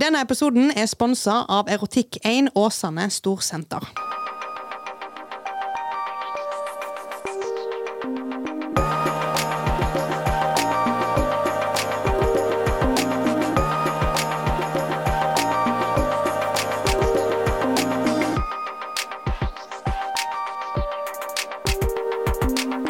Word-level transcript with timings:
Denne 0.00 0.22
episoden 0.22 0.70
er 0.70 0.86
sponsa 0.86 1.42
av 1.48 1.68
Erotikk1 1.68 2.46
Åsane 2.54 3.10
Storsenter. 3.10 3.84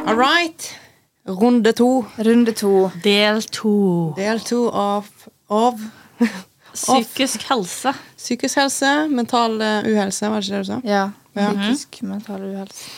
All 0.07 0.15
right. 0.15 0.81
Runde 1.27 1.73
to. 1.73 2.05
Runde 2.19 2.53
to. 2.53 2.91
Del 3.05 3.43
to. 3.43 4.15
Del 4.17 4.41
to 4.41 4.69
av, 4.71 5.07
av 5.49 5.81
Psykisk 6.75 7.47
helse. 7.51 7.93
psykisk 8.17 8.61
helse, 8.61 8.91
mental 9.11 9.61
eh, 9.61 9.89
uhelse, 9.91 10.29
var 10.31 10.41
det 10.41 10.49
ikke 10.49 10.57
det 10.57 10.65
du 10.65 10.71
sa? 10.73 10.81
Ja. 10.85 11.05
Ja. 11.39 11.53
Psykisk 11.55 12.03
mental 12.03 12.43
uhelse. 12.43 12.91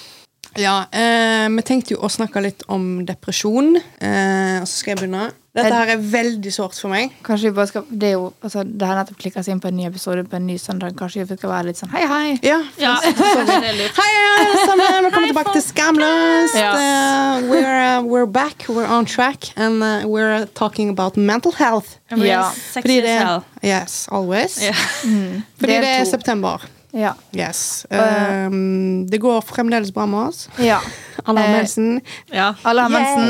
Ja, 0.60 0.84
eh, 0.92 1.48
vi 1.48 1.62
tenkte 1.64 1.94
jo 1.94 2.02
å 2.04 2.10
snakke 2.12 2.42
litt 2.44 2.64
om 2.68 3.06
depresjon. 3.08 3.76
Eh, 3.76 4.58
og 4.60 4.66
så 4.68 4.74
skal 4.74 4.92
jeg 4.92 5.02
begynne. 5.02 5.30
Dette 5.52 5.68
her 5.68 5.90
er 5.92 6.00
veldig 6.00 6.50
sårt 6.54 6.78
for 6.80 6.88
meg. 6.88 7.10
Kanskje 7.26 7.50
vi 7.50 7.56
bare 7.58 7.68
skal 7.68 7.82
Det 7.90 8.08
er 8.08 8.14
jo 8.14 8.30
altså, 8.40 8.62
Det 8.64 8.86
har 8.88 8.96
nettopp 8.96 9.18
klikka 9.20 9.42
seg 9.44 9.52
inn 9.52 9.60
på 9.60 9.68
en 9.68 9.76
ny 9.76 9.84
episode 9.84 10.24
på 10.24 10.38
en 10.38 10.46
ny 10.48 10.56
søndag. 10.56 10.94
Kanskje 10.96 11.26
vi 11.28 11.36
skal 11.36 11.52
være 11.52 11.66
litt 11.68 11.80
sånn 11.80 11.92
hei, 11.92 12.06
hei. 12.08 12.30
Ja. 12.40 12.62
Ja, 12.80 12.94
det 13.04 13.58
er 13.58 13.92
Hei, 13.98 14.08
alle 14.40 14.64
sammen! 14.64 14.88
Velkommen 15.10 15.28
tilbake 15.28 15.52
til 15.52 15.64
Skamløst! 15.66 16.56
Ja. 16.56 16.72
Uh, 16.72 17.50
we're, 17.52 17.68
uh, 17.68 18.00
we're 18.00 18.26
back, 18.26 18.64
we're 18.68 18.88
on 18.88 19.04
track, 19.04 19.52
and 19.56 19.84
uh, 19.84 20.08
we're 20.08 20.46
talking 20.56 20.88
about 20.88 21.20
mental 21.20 21.52
health. 21.52 21.98
Ja. 22.16 22.48
As 22.48 22.84
hell. 22.84 23.44
Yes, 23.62 24.06
always. 24.08 24.56
Ja. 24.62 24.72
Fordi 24.72 25.72
Del 25.74 25.84
det 25.84 25.96
er 26.00 26.04
september. 26.08 26.64
Ja. 26.92 27.14
Yes. 27.32 27.86
Um, 27.90 29.06
det 29.08 29.18
går 29.20 29.40
fremdeles 29.48 29.92
bra 29.94 30.06
med 30.06 30.28
oss. 30.28 30.48
ja. 30.58 30.80
Har 31.24 31.36
Eh, 31.38 32.00
ja. 32.32 32.54
Har 32.64 32.74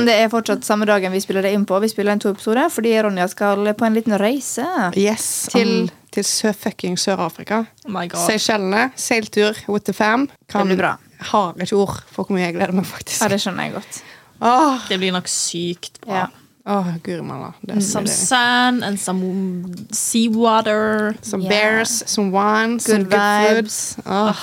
Det 0.06 0.14
er 0.14 0.28
fortsatt 0.33 0.64
samme 0.64 0.86
dagen 0.86 1.12
vi 1.12 1.20
spiller 1.20 1.42
det 1.42 1.53
inn 1.53 1.67
på. 1.67 1.78
Vi 1.83 1.89
spiller 1.89 2.12
inn 2.12 2.20
to 2.23 2.31
episoder 2.31 2.70
fordi 2.70 2.95
Ronja 3.03 3.28
skal 3.28 3.75
på 3.75 3.84
en 3.86 3.95
liten 3.95 4.17
reise. 4.19 4.64
Yes, 4.97 5.48
Til- 5.51 5.89
til, 5.89 5.91
til 6.11 6.25
sø 6.25 6.53
fucking 6.53 6.97
Sør-Afrika. 6.97 7.67
Oh 7.84 7.91
my 7.92 8.06
god. 8.09 8.25
Seychellene. 8.31 8.92
Seiltur 8.97 9.55
with 9.69 9.84
the 9.84 9.92
fam. 9.92 10.29
Det 10.48 10.64
blir 10.67 10.77
bra. 10.79 10.97
Har 11.33 11.53
ikke 11.61 11.77
ord 11.77 12.03
for 12.11 12.25
hvor 12.25 12.34
mye 12.34 12.47
jeg 12.48 12.55
gleder 12.56 12.73
meg, 12.73 12.86
faktisk. 12.86 13.23
Ja, 13.23 13.29
det 13.29 13.41
skjønner 13.42 13.69
jeg 13.69 13.73
godt. 13.75 14.03
Åh, 14.42 14.89
Det 14.89 14.98
blir 14.98 15.12
nok 15.12 15.29
sykt 15.31 16.01
bra. 16.01 16.14
Ja. 16.25 16.27
Åh 16.66 16.86
guri. 17.05 17.22
Er 17.68 17.80
Some 17.80 18.06
sand 18.06 18.84
and 18.84 18.98
some 18.98 19.64
seawater. 19.92 21.14
Some 21.22 21.42
Yeah. 21.42 21.50
bears, 21.50 22.02
some 22.06 22.30
wine, 22.30 22.80
some 22.80 22.98
Good 22.98 23.10
good 23.10 23.20
vibes. 23.20 23.94
food. 23.94 24.05
oh, 24.06 24.36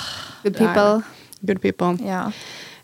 Good 0.44 0.56
people. 0.58 1.04
good 1.46 1.62
people. 1.62 1.98
Ja. 2.06 2.32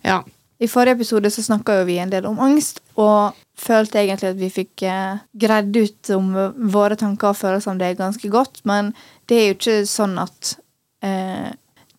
Ja. 0.04 0.22
I 0.60 0.68
forrige 0.68 0.92
episode 0.96 1.30
så 1.32 1.44
snakka 1.44 1.84
vi 1.84 1.98
en 1.98 2.12
del 2.12 2.26
om 2.26 2.40
angst, 2.40 2.80
og 2.96 3.34
følte 3.60 4.00
egentlig 4.00 4.30
at 4.30 4.40
vi 4.40 4.50
fikk 4.50 4.84
eh, 4.84 5.18
greid 5.42 5.76
ut 5.76 6.10
om 6.16 6.30
våre 6.72 6.96
tanker 6.96 7.28
og 7.28 7.36
følelser 7.36 7.72
om 7.72 7.80
det 7.80 7.98
ganske 7.98 8.30
godt, 8.30 8.62
men 8.66 8.94
det 9.30 9.38
er 9.38 9.48
jo 9.50 9.54
ikke 9.58 9.86
sånn 9.86 10.16
at 10.22 10.54
eh, 11.04 11.52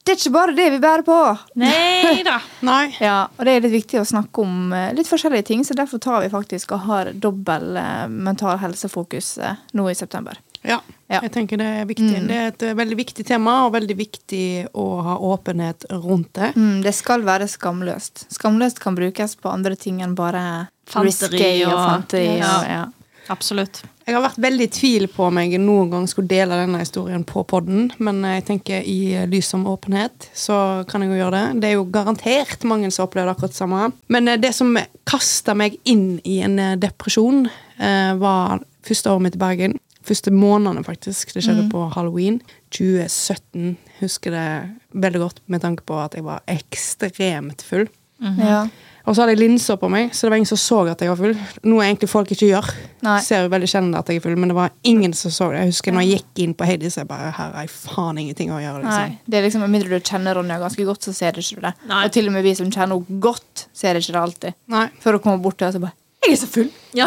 Det 0.07 0.13
er 0.15 0.21
ikke 0.21 0.35
bare 0.37 0.53
det 0.55 0.67
vi 0.71 0.79
bærer 0.83 1.03
på! 1.03 1.15
Nei 1.59 2.21
da. 2.27 2.37
Nei. 2.69 2.93
Ja, 3.03 3.25
og 3.35 3.43
det 3.49 3.57
er 3.57 3.65
litt 3.65 3.73
viktig 3.75 3.99
å 3.99 4.07
snakke 4.07 4.45
om 4.45 4.71
eh, 4.77 4.93
litt 4.95 5.09
forskjellige 5.11 5.49
ting, 5.49 5.65
så 5.67 5.75
derfor 5.75 5.99
tar 6.05 6.21
vi 6.23 6.29
faktisk 6.31 6.77
og 6.77 6.85
har 6.87 7.11
dobbel 7.13 7.75
eh, 7.81 8.05
mental 8.13 8.61
helsefokus 8.63 9.33
eh, 9.43 9.59
nå 9.75 9.89
i 9.91 9.97
september. 9.99 10.39
Ja. 10.67 10.79
Ja. 11.11 11.21
Jeg 11.23 11.31
tenker 11.35 11.59
det 11.61 11.67
er 11.81 11.85
viktig. 11.87 12.07
Mm. 12.23 12.29
Det 12.31 12.37
er 12.39 12.49
et 12.53 12.63
veldig 12.79 12.97
viktig 12.99 13.27
tema, 13.29 13.57
og 13.67 13.75
veldig 13.77 13.97
viktig 13.99 14.45
å 14.79 14.87
ha 15.07 15.19
åpenhet 15.23 15.85
rundt 15.93 16.33
det. 16.39 16.53
Mm, 16.59 16.81
det 16.87 16.95
skal 16.99 17.23
være 17.27 17.47
skamløst. 17.51 18.25
Skamløst 18.35 18.81
kan 18.83 18.95
brukes 18.99 19.37
på 19.39 19.51
andre 19.53 19.77
ting 19.79 20.01
enn 20.07 20.17
bare 20.19 20.43
Fanteri 20.91 21.39
risky 21.39 21.53
og, 21.67 21.73
og- 21.75 21.85
fanteri. 21.91 22.25
Ja. 22.41 22.55
Og, 22.63 22.71
ja. 22.73 22.87
Absolutt. 23.35 23.83
Jeg 24.07 24.15
har 24.15 24.23
vært 24.23 24.39
veldig 24.39 24.67
i 24.69 24.71
tvil 24.71 25.05
på 25.11 25.25
om 25.27 25.39
jeg 25.41 25.59
noen 25.59 25.89
gang 25.91 26.05
skulle 26.07 26.31
dele 26.31 26.61
denne 26.61 26.79
historien 26.79 27.25
på 27.27 27.43
podden, 27.51 27.89
men 27.99 28.21
jeg 28.23 28.45
tenker 28.47 28.85
i 28.87 29.25
lys 29.27 29.49
om 29.59 29.65
åpenhet, 29.67 30.29
så 30.31 30.59
kan 30.87 31.03
jeg 31.03 31.11
jo 31.11 31.19
gjøre 31.19 31.41
det. 31.41 31.63
Det 31.65 31.69
er 31.69 31.75
jo 31.75 31.89
garantert 31.91 32.63
mange 32.71 32.93
som 32.95 33.03
har 33.03 33.09
opplevd 33.09 33.33
akkurat 33.33 33.57
det 33.57 33.59
samme. 33.59 33.89
Men 34.15 34.31
eh, 34.31 34.39
det 34.39 34.53
som 34.55 34.71
kasta 35.11 35.57
meg 35.59 35.81
inn 35.91 36.21
i 36.23 36.39
en 36.47 36.55
eh, 36.63 36.77
depresjon, 36.79 37.49
eh, 37.83 38.13
var 38.23 38.63
første 38.87 39.11
året 39.11 39.27
mitt 39.27 39.41
i 39.41 39.43
Bergen. 39.43 39.75
Første 40.07 40.31
månedene, 40.31 40.87
faktisk. 40.87 41.35
Det 41.35 41.43
skjedde 41.43 41.67
på 41.73 41.89
halloween. 41.97 42.39
2017. 42.71 43.75
Husker 43.99 44.37
det 44.39 44.49
veldig 44.95 45.25
godt 45.25 45.43
med 45.51 45.67
tanke 45.67 45.83
på 45.83 45.99
at 45.99 46.15
jeg 46.15 46.29
var 46.29 46.47
ekstremt 46.47 47.67
full. 47.67 47.89
Ja. 48.23 48.69
Og 49.07 49.15
så 49.15 49.23
hadde 49.23 49.37
jeg 49.37 49.43
linser 49.45 49.77
på 49.79 49.89
meg, 49.91 50.11
så 50.11 50.27
det 50.27 50.33
var 50.33 50.41
ingen 50.41 50.51
som 50.51 50.59
så 50.59 50.79
at 50.91 51.03
jeg 51.03 51.11
var 51.13 51.19
full. 51.21 51.35
Noe 51.71 51.85
egentlig 51.87 52.09
folk 52.11 52.31
ikke 52.35 52.49
gjør. 52.49 52.71
Nei. 53.07 53.19
Ser 53.23 53.45
jo 53.45 53.51
veldig 53.53 53.69
sjelden 53.71 53.95
at 53.95 54.09
jeg 54.11 54.19
er 54.19 54.25
full, 54.25 54.35
men 54.43 54.51
det 54.51 54.57
var 54.59 54.73
ingen 54.91 55.15
som 55.15 55.31
så 55.35 55.53
det. 55.53 55.61
Jeg 55.63 55.71
husker 55.71 55.95
når 55.95 56.07
jeg 56.07 56.19
gikk 56.19 56.43
inn 56.43 56.57
på 56.59 56.67
Heidi, 56.67 56.91
så 56.91 57.05
jeg 57.05 57.11
bare 57.11 57.29
Her 57.37 57.53
har 57.55 57.69
jeg 57.69 57.71
faen 57.71 58.19
ingenting 58.19 58.51
å 58.51 58.59
gjøre, 58.59 58.83
liksom. 58.83 59.13
Nei, 59.15 59.31
det 59.31 59.39
er 59.39 59.47
liksom, 59.47 59.63
Med 59.63 59.75
mindre 59.77 60.01
du 60.01 60.11
kjenner 60.11 60.39
Ronja 60.41 60.59
ganske 60.63 60.89
godt, 60.89 61.07
så 61.07 61.15
ser 61.15 61.37
du 61.37 61.43
ikke 61.45 61.63
det. 61.69 61.73
Nei. 61.87 62.03
Og 62.03 62.17
til 62.17 62.27
og 62.27 62.35
med 62.35 62.47
vi 62.49 62.57
som 62.59 62.73
kjenner 62.73 62.97
henne 62.99 63.21
godt, 63.29 63.67
ser 63.77 64.01
ikke 64.01 64.17
det 64.17 64.23
alltid. 64.25 64.59
Nei. 64.75 64.89
Før 65.05 65.19
hun 65.21 65.25
kommer 65.29 65.45
bort 65.47 65.61
til 65.63 65.71
oss 65.71 65.79
og 65.79 65.87
bare 65.87 65.97
'Jeg 66.27 66.33
er 66.33 66.41
så 66.43 66.47
full!' 66.51 66.73
Ja. 66.95 67.07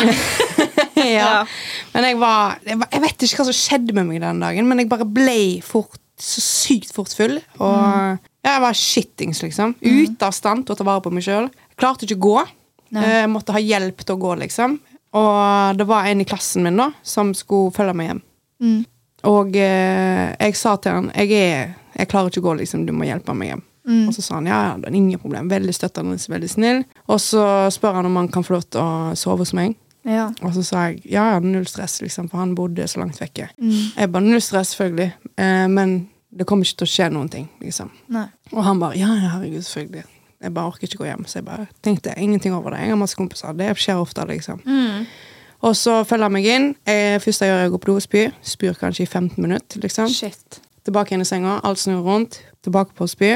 ja. 1.19 1.45
Men 1.93 2.03
jeg 2.07 2.19
var, 2.19 2.59
jeg 2.65 2.79
var 2.79 2.87
Jeg 2.93 3.01
vet 3.01 3.23
ikke 3.27 3.41
hva 3.41 3.45
som 3.49 3.57
skjedde 3.57 3.93
med 3.97 4.07
meg 4.07 4.21
den 4.21 4.39
dagen, 4.39 4.67
men 4.67 4.79
jeg 4.79 4.87
bare 4.87 5.05
ble 5.05 5.61
fort, 5.65 5.99
så 6.19 6.39
sykt 6.39 6.93
fort 6.95 7.11
full. 7.15 7.41
Og 7.59 7.75
ja, 8.39 8.53
jeg 8.53 8.61
var 8.63 8.73
shittings, 8.73 9.41
liksom. 9.43 9.75
Ute 9.83 10.25
av 10.25 10.31
stand 10.31 10.65
til 10.65 10.75
å 10.75 10.79
ta 10.79 10.87
vare 10.87 11.03
på 11.03 11.11
meg 11.11 11.25
sjøl. 11.25 11.49
Klarte 11.79 12.07
ikke 12.07 12.19
å 12.19 12.25
gå. 12.27 12.37
Eh, 12.99 13.25
måtte 13.29 13.53
ha 13.55 13.61
hjelp 13.61 14.01
til 14.03 14.17
å 14.17 14.21
gå, 14.21 14.35
liksom. 14.43 14.79
Og 15.17 15.77
det 15.77 15.87
var 15.89 16.07
en 16.09 16.21
i 16.21 16.27
klassen 16.27 16.65
min 16.65 16.77
da 16.77 16.91
som 17.05 17.33
skulle 17.37 17.73
følge 17.73 17.95
meg 17.97 18.11
hjem. 18.11 18.21
Mm. 18.61 18.79
Og 19.29 19.57
eh, 19.57 20.27
jeg 20.35 20.57
sa 20.59 20.75
til 20.79 20.95
han 20.95 21.09
jeg, 21.15 21.33
er, 21.33 21.73
jeg 21.95 22.11
klarer 22.11 22.31
ikke 22.31 22.43
å 22.43 22.49
gå, 22.51 22.59
liksom, 22.61 22.85
du 22.87 22.93
må 22.95 23.07
hjelpe 23.09 23.35
meg 23.37 23.53
hjem. 23.53 23.65
Mm. 23.89 24.03
Og 24.05 24.13
så 24.13 24.21
sa 24.21 24.37
han 24.37 24.49
ja, 24.49 24.59
ja, 24.67 24.73
det 24.77 24.91
er 24.91 24.97
ingen 24.99 25.21
problem. 25.21 25.49
Veldig 25.49 25.73
støttende, 25.75 26.19
veldig 26.29 26.49
snill. 26.51 26.83
Og 27.09 27.21
så 27.23 27.43
spør 27.73 27.99
han 27.99 28.09
om 28.09 28.19
han 28.21 28.29
kan 28.31 28.45
få 28.45 28.57
lov 28.57 28.67
til 28.69 28.83
å 28.83 29.15
sove 29.17 29.47
hos 29.47 29.55
meg. 29.57 29.73
Ja. 30.07 30.29
Og 30.45 30.53
så 30.55 30.63
sa 30.63 30.85
jeg 30.89 31.01
ja, 31.09 31.25
ja, 31.33 31.41
null 31.43 31.67
stress, 31.67 31.99
liksom, 32.03 32.29
for 32.31 32.41
han 32.41 32.53
bodde 32.57 32.85
så 32.89 33.01
langt 33.01 33.19
vekke. 33.19 33.49
Mm. 33.57 33.81
Jeg 33.97 34.13
bare 34.13 34.27
null 34.27 34.43
stress, 34.43 34.75
selvfølgelig, 34.75 35.09
eh, 35.41 35.65
men 35.73 35.97
det 36.29 36.45
kommer 36.47 36.67
ikke 36.67 36.83
til 36.83 36.89
å 36.89 36.93
skje 36.93 37.09
noen 37.13 37.33
ting. 37.33 37.49
liksom. 37.63 37.89
Nei. 38.13 38.27
Og 38.53 38.63
han 38.65 38.79
bare 38.81 38.97
ja, 38.99 39.09
ja, 39.17 39.33
herregud, 39.35 39.65
selvfølgelig. 39.65 40.05
Jeg 40.41 40.53
bare 40.55 40.71
orker 40.71 40.87
ikke 40.87 41.01
gå 41.01 41.07
hjem. 41.09 41.25
Så 41.27 41.39
jeg 41.39 41.45
bare 41.49 41.67
tenkte 41.83 42.13
ingenting 42.17 42.53
over 42.55 42.71
det. 42.71 42.79
Jeg 42.85 42.93
har 42.93 42.99
masse 43.01 43.17
kompiser. 43.19 43.53
Det 43.59 43.73
skjer 43.77 43.99
ofte, 43.99 44.23
liksom. 44.29 44.61
Mm. 44.65 45.05
Og 45.67 45.75
så 45.75 45.97
følger 46.07 46.23
han 46.29 46.35
meg 46.37 46.45
inn. 46.47 46.67
Jeg, 46.87 47.19
først 47.25 47.43
jeg 47.43 47.51
gjør, 47.51 47.61
jeg 47.65 47.69
å 47.69 47.73
gå 47.73 47.79
på 47.83 47.89
do 47.91 47.95
og 47.99 48.05
spy. 48.05 48.25
Spyr 48.55 48.77
kanskje 48.79 49.03
i 49.03 49.09
15 49.09 49.41
minutter. 49.43 49.81
liksom. 49.83 50.07
Shit. 50.15 50.61
Tilbake 50.87 51.13
inn 51.15 51.21
i 51.25 51.27
senga, 51.27 51.57
alt 51.67 51.81
snur 51.81 52.05
rundt. 52.05 52.39
Tilbake 52.63 52.95
på 52.95 53.03
å 53.03 53.11
spy. 53.11 53.33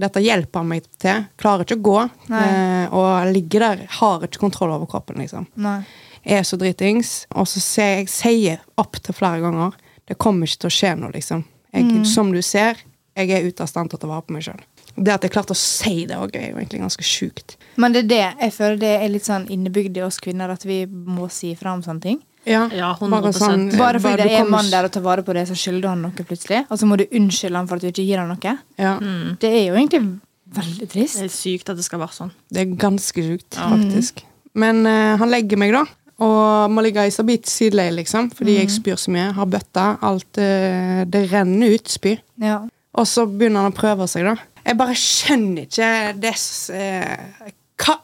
Dette 0.00 0.22
hjelper 0.22 0.62
han 0.62 0.68
meg 0.70 0.86
til. 1.02 1.24
Klarer 1.38 1.66
ikke 1.66 1.78
å 1.78 1.84
gå. 1.86 1.98
Eh, 2.30 2.86
og 2.94 3.06
jeg 3.26 3.34
ligger 3.36 3.60
der, 3.66 3.86
har 4.00 4.26
ikke 4.26 4.42
kontroll 4.42 4.74
over 4.74 4.90
kroppen. 4.90 5.18
liksom. 5.22 5.46
Nei. 5.62 5.80
Er 6.24 6.42
så 6.42 6.58
dritings. 6.58 7.26
Og 7.34 7.46
så 7.48 7.62
sier 7.62 7.96
jeg 8.02 8.10
sier 8.12 8.58
opp 8.78 8.98
til 9.00 9.14
flere 9.14 9.40
ganger 9.40 9.78
det 10.10 10.18
kommer 10.18 10.48
ikke 10.48 10.64
til 10.64 10.70
å 10.70 10.74
skje 10.74 10.96
noe, 10.98 11.12
liksom. 11.14 11.44
Jeg, 11.72 11.84
Mm. 11.86 12.04
Som 12.04 12.32
du 12.32 12.42
ser, 12.42 12.74
jeg 13.16 13.30
er 13.30 13.46
ute 13.46 13.62
av 13.62 13.68
stand 13.68 13.90
til 13.90 13.98
å 13.98 14.00
ta 14.00 14.08
vare 14.10 14.22
på 14.26 14.32
meg 14.34 14.42
sjøl. 14.42 14.58
Det 14.96 15.12
at 15.14 15.22
jeg 15.22 15.30
klarte 15.32 15.54
å 15.54 15.56
si 15.56 16.06
det 16.06 16.16
òg, 16.16 16.34
er 16.36 16.50
jo 16.50 16.56
egentlig 16.58 16.80
ganske 16.82 17.04
sjukt. 17.06 17.56
Men 17.76 17.92
det 17.92 18.04
er 18.04 18.08
det 18.08 18.22
jeg 18.42 18.52
føler 18.56 18.78
det 18.80 18.94
er 19.02 19.08
litt 19.12 19.24
sånn 19.28 19.46
innebygd 19.48 19.96
i 19.96 20.02
oss 20.02 20.18
kvinner, 20.20 20.50
at 20.50 20.64
vi 20.66 20.84
må 20.86 21.28
si 21.30 21.54
fra 21.54 21.72
om 21.76 21.82
sånne 21.82 22.00
ting. 22.02 22.20
Ja, 22.48 22.68
Ja, 22.72 22.94
100%. 22.96 23.10
bare 23.10 23.32
sånn- 23.32 23.76
Bare 23.76 24.00
fordi 24.00 24.16
bare 24.16 24.16
det 24.24 24.32
er 24.32 24.44
en 24.44 24.50
mann 24.50 24.70
der 24.70 24.84
og 24.84 24.92
tar 24.92 25.02
vare 25.02 25.22
på 25.22 25.34
det, 25.34 25.46
så 25.48 25.52
skylder 25.54 25.88
han 25.88 26.02
noe 26.02 26.10
plutselig. 26.24 26.64
Og 26.70 26.78
så 26.78 26.86
må 26.88 26.96
du 26.96 27.04
unnskylde 27.12 27.56
han 27.56 27.66
for 27.68 27.76
at 27.76 27.82
du 27.82 27.88
ikke 27.88 28.06
gir 28.06 28.18
han 28.18 28.28
noe. 28.28 28.58
Ja. 28.78 28.98
Det 29.38 29.44
er 29.50 29.66
jo 29.68 29.74
egentlig 29.76 30.20
veldig 30.50 30.88
trist. 30.88 31.16
Det 31.20 31.24
er 31.24 31.28
sykt 31.28 31.68
at 31.70 31.76
det 31.76 31.84
skal 31.84 32.00
være 32.00 32.16
sånn. 32.16 32.30
Det 32.50 32.62
er 32.62 32.76
ganske 32.76 33.22
sjukt, 33.22 33.50
faktisk. 33.54 34.22
Men 34.54 34.84
uh, 34.86 35.16
han 35.20 35.28
legger 35.30 35.56
meg, 35.58 35.72
da. 35.72 35.84
Og 36.20 36.70
må 36.70 36.82
ligge 36.82 37.06
i 37.06 37.10
stabilt 37.10 37.46
sideleie, 37.46 37.92
liksom. 37.94 38.30
Fordi 38.34 38.56
jeg 38.58 38.68
spyr 38.68 38.96
så 38.98 39.12
mye. 39.14 39.32
Har 39.32 39.46
bøtta. 39.46 39.98
Alt 40.02 40.36
uh, 40.38 41.04
Det 41.04 41.30
renner 41.30 41.74
ut 41.76 41.88
spy. 41.88 42.18
Ja. 42.40 42.66
Og 42.98 43.06
så 43.06 43.24
begynner 43.30 43.62
han 43.62 43.72
å 43.72 43.76
prøve 43.76 44.08
seg, 44.10 44.24
da. 44.24 44.34
Jeg 44.66 44.78
bare 44.80 44.96
skjønner 44.98 45.66
ikke 45.66 45.90
det 46.20 46.34
eh, 46.76 47.50
hva, 47.80 47.96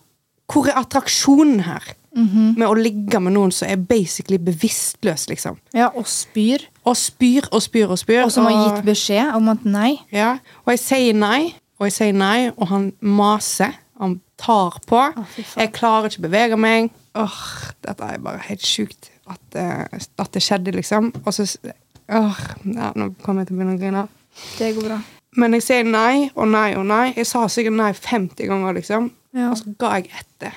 Hvor 0.51 0.69
er 0.71 0.81
attraksjonen 0.81 1.63
her? 1.67 1.95
Med 2.17 2.65
å 2.65 2.73
ligge 2.79 3.19
med 3.21 3.35
noen 3.35 3.51
som 3.53 3.69
er 3.69 3.77
basically 3.77 4.39
bevisstløs, 4.41 5.27
liksom. 5.29 5.59
ja, 5.77 5.91
og 5.93 6.07
spyr. 6.09 6.63
Og 6.89 6.97
spyr 6.97 7.45
og 7.51 7.61
spyr 7.61 7.93
og 7.93 7.99
spyr. 8.01 8.23
Og 8.25 8.33
som 8.33 8.47
har 8.49 8.57
gitt 8.57 8.87
beskjed 8.87 9.35
om 9.37 9.51
at 9.53 9.67
nei. 9.69 9.99
Ja, 10.15 10.39
og 10.65 10.73
jeg 10.73 10.81
sier 10.81 11.19
nei, 11.19 11.51
og 11.77 11.91
jeg 11.91 11.97
sier 11.99 12.17
nei, 12.17 12.49
og 12.57 12.71
han 12.73 12.87
maser. 13.05 13.77
Han 14.01 14.19
tar 14.41 14.79
på. 14.89 15.03
Oh, 15.17 15.37
jeg 15.57 15.73
klarer 15.77 16.09
ikke 16.09 16.23
å 16.23 16.27
bevege 16.27 16.59
meg. 16.61 16.89
Åh, 17.17 17.37
dette 17.85 18.09
er 18.13 18.25
bare 18.25 18.43
helt 18.49 18.65
sjukt 18.65 19.11
at, 19.29 19.45
eh, 19.57 19.85
at 20.21 20.33
det 20.33 20.43
skjedde, 20.45 20.75
liksom. 20.77 21.13
Og 21.25 21.35
så 21.35 21.49
Åh, 22.07 22.41
ja, 22.71 22.93
Nå 22.95 23.11
kommer 23.25 23.43
jeg 23.43 23.49
til 23.51 23.57
å 23.57 23.59
begynne 23.59 23.77
å 23.77 23.81
grine. 23.81 24.07
Det 24.61 24.75
går 24.77 24.85
bra. 24.93 25.01
Men 25.37 25.57
jeg 25.57 25.67
sier 25.67 25.87
nei 25.89 26.31
og 26.35 26.49
nei 26.49 26.71
og 26.79 26.87
nei. 26.89 27.11
Jeg 27.17 27.29
sa 27.29 27.45
sikkert 27.53 27.77
nei 27.77 27.93
50 27.93 28.49
ganger, 28.49 28.77
liksom. 28.79 29.11
Ja. 29.37 29.51
Og 29.53 29.61
så 29.61 29.75
ga 29.81 29.93
jeg 29.99 30.11
etter. 30.17 30.57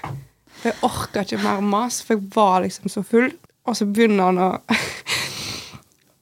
For 0.59 0.71
jeg 0.71 0.79
orka 0.87 1.23
ikke 1.25 1.41
mer 1.43 1.61
mas, 1.63 2.01
for 2.03 2.15
jeg 2.17 2.31
var 2.35 2.63
liksom 2.63 2.91
så 2.91 3.03
full. 3.03 3.29
Og 3.67 3.77
så 3.77 3.87
begynner 3.87 4.31
han 4.31 4.41
å 4.43 4.49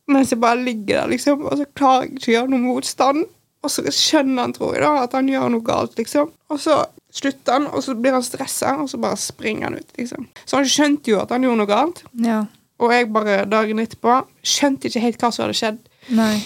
Mens 0.07 0.31
jeg 0.31 0.39
bare 0.39 0.61
ligger 0.63 1.01
der, 1.01 1.09
liksom, 1.11 1.41
og 1.43 1.57
så 1.59 1.65
klarer 1.75 2.05
jeg 2.05 2.13
ikke 2.15 2.29
å 2.29 2.33
gjøre 2.37 2.51
noe 2.53 2.63
motstand. 2.63 3.25
Og 3.65 3.71
så 3.73 3.83
skjønner 3.91 4.45
han, 4.45 4.53
tror 4.55 4.77
jeg, 4.77 4.83
da, 4.85 4.91
at 5.03 5.15
han 5.17 5.27
gjør 5.27 5.49
noe 5.51 5.65
galt, 5.67 5.97
liksom. 5.99 6.29
Og 6.47 6.61
så 6.63 6.77
slutter 7.11 7.57
han, 7.57 7.65
og 7.67 7.83
så 7.83 7.95
blir 7.99 8.15
han 8.15 8.23
stressa, 8.23 8.77
og 8.79 8.87
så 8.87 8.99
bare 9.03 9.19
springer 9.19 9.67
han 9.67 9.75
ut, 9.81 9.91
liksom. 9.99 10.29
Så 10.45 10.61
han 10.61 10.69
skjønte 10.71 11.11
jo 11.11 11.19
at 11.19 11.33
han 11.35 11.43
gjorde 11.43 11.59
noe 11.59 11.71
galt. 11.73 11.99
Ja. 12.23 12.45
Og 12.79 12.93
jeg 12.93 13.09
bare 13.11 13.41
dagen 13.49 13.83
etterpå 13.83 14.21
skjønte 14.45 14.87
ikke 14.87 15.03
helt 15.03 15.23
hva 15.23 15.33
som 15.33 15.43
hadde 15.43 15.59
skjedd. 15.59 15.83
Nei. 16.15 16.37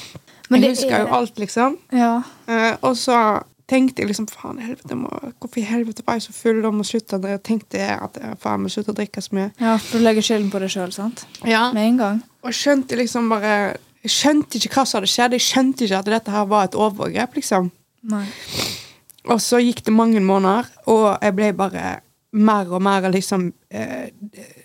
Jeg 0.60 0.74
husker 0.74 1.06
jo 1.06 1.16
alt, 1.16 1.40
liksom. 1.40 1.78
Ja. 1.96 2.14
Uh, 2.50 2.74
og 2.82 2.98
så 3.00 3.18
tenkte 3.72 4.04
jeg 4.04 4.10
liksom 4.10 4.28
faen 4.28 4.60
helvete, 4.60 4.98
må, 5.00 5.12
hvorfor 5.40 5.62
i 5.62 5.68
helvete 5.68 6.04
var 6.08 6.18
jeg 6.18 6.26
så 6.28 6.36
full 6.36 6.60
om 6.68 6.82
må 6.82 6.86
slutte? 6.88 7.22
Jeg 7.24 7.44
tenkte 7.48 7.80
jeg 7.80 7.96
at 7.96 8.20
faen 8.42 8.66
må 8.66 8.72
slutte 8.72 8.92
å 8.92 8.98
drikke 8.98 9.24
så 9.24 9.38
mye. 9.38 9.52
ja, 9.62 9.78
for 9.80 10.00
du 10.00 10.06
legger 10.08 10.28
skylden 10.28 10.52
på 10.52 10.60
deg 10.64 10.74
sjøl, 10.74 10.92
sant? 10.96 11.24
Ja. 11.48 11.70
Med 11.76 11.94
en 11.94 12.02
gang. 12.02 12.20
Og 12.44 12.58
skjønte 12.58 12.98
liksom 13.00 13.30
bare 13.32 13.78
Jeg 14.02 14.12
skjønte 14.16 14.58
ikke 14.58 14.72
hva 14.74 14.84
som 14.90 14.98
hadde 14.98 15.12
skjedd. 15.12 15.34
Jeg 15.38 15.46
skjønte 15.46 15.86
ikke 15.86 15.98
at 16.02 16.08
dette 16.10 16.34
her 16.34 16.46
var 16.50 16.66
et 16.66 16.76
overgrep, 16.76 17.36
liksom. 17.38 17.68
Nei. 18.10 18.24
Og 19.30 19.38
så 19.44 19.60
gikk 19.62 19.84
det 19.86 19.94
mange 19.94 20.24
måneder, 20.26 20.72
og 20.90 21.04
jeg 21.22 21.36
ble 21.38 21.52
bare 21.54 22.00
mer 22.32 22.70
og 22.72 22.82
mer 22.84 23.10
liksom 23.12 23.50
eh, 23.74 24.12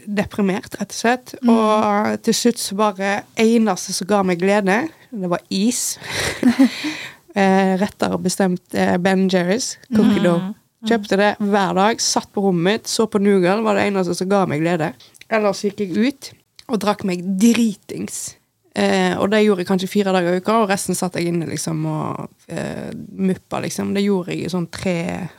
deprimert, 0.06 0.76
rett 0.78 0.92
og 0.92 0.98
slett. 0.98 1.34
Og 1.42 2.20
til 2.26 2.36
slutt 2.36 2.62
så 2.62 2.78
bare 2.78 3.16
Eneste 3.42 3.94
som 3.96 4.10
ga 4.10 4.22
meg 4.26 4.40
glede, 4.42 4.84
det 5.10 5.30
var 5.32 5.42
is. 5.50 5.96
eh, 7.36 7.74
rettere 7.80 8.20
bestemt 8.22 8.74
eh, 8.78 8.96
Ben 9.02 9.26
Jerry's 9.30 9.74
cookie 9.90 10.22
dough. 10.22 10.52
Kjøpte 10.86 11.18
det 11.18 11.32
hver 11.42 11.74
dag, 11.74 12.00
satt 12.02 12.28
på 12.30 12.44
rommet 12.44 12.66
mitt, 12.66 12.90
så 12.90 13.08
på 13.10 13.18
Nugal, 13.18 13.64
var 13.64 13.78
det 13.78 13.88
eneste 13.88 14.14
som 14.14 14.28
ga 14.30 14.44
meg 14.46 14.60
glede. 14.62 14.92
Ellers 15.32 15.64
gikk 15.64 15.82
jeg 15.82 15.96
ut 15.96 16.28
og 16.70 16.82
drakk 16.82 17.02
meg 17.08 17.24
dritings. 17.40 18.36
Eh, 18.76 19.16
og 19.16 19.30
det 19.32 19.40
gjorde 19.40 19.64
jeg 19.64 19.70
kanskje 19.70 19.88
fire 19.88 20.12
dager 20.12 20.36
i 20.36 20.42
uka, 20.42 20.60
og 20.60 20.70
resten 20.70 20.98
satt 20.98 21.16
jeg 21.16 21.30
inne 21.30 21.48
liksom 21.48 21.80
og 21.88 22.52
eh, 22.52 22.92
muppa, 22.92 23.62
liksom. 23.64 23.94
Det 23.96 24.04
gjorde 24.04 24.34
jeg 24.34 24.44
i 24.44 24.52
sånn 24.52 24.68
tre 24.70 24.98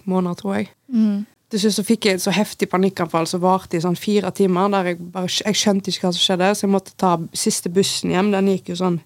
måneder, 0.09 0.39
tror 0.39 0.56
jeg. 0.57 0.71
Mm. 0.89 1.19
Til 1.47 1.61
slutt 1.63 1.77
så 1.77 1.83
fikk 1.88 2.05
jeg 2.07 2.17
et 2.17 2.23
så 2.23 2.33
heftig 2.35 2.67
panikkanfall 2.71 3.27
som 3.29 3.39
varte 3.44 3.77
i 3.77 3.83
sånn 3.83 3.95
fire 3.95 4.33
timer. 4.35 4.67
der 4.73 4.89
Jeg 4.91 4.97
bare, 5.13 5.29
jeg 5.31 5.55
skjønte 5.55 5.91
ikke 5.91 6.07
hva 6.07 6.11
som 6.15 6.23
skjedde, 6.23 6.49
så 6.55 6.65
jeg 6.65 6.73
måtte 6.73 6.95
ta 6.99 7.13
siste 7.31 7.71
bussen 7.71 8.11
hjem. 8.11 8.33
Den 8.35 8.49
gikk 8.51 8.73
jo 8.73 8.79
sånn 8.81 8.99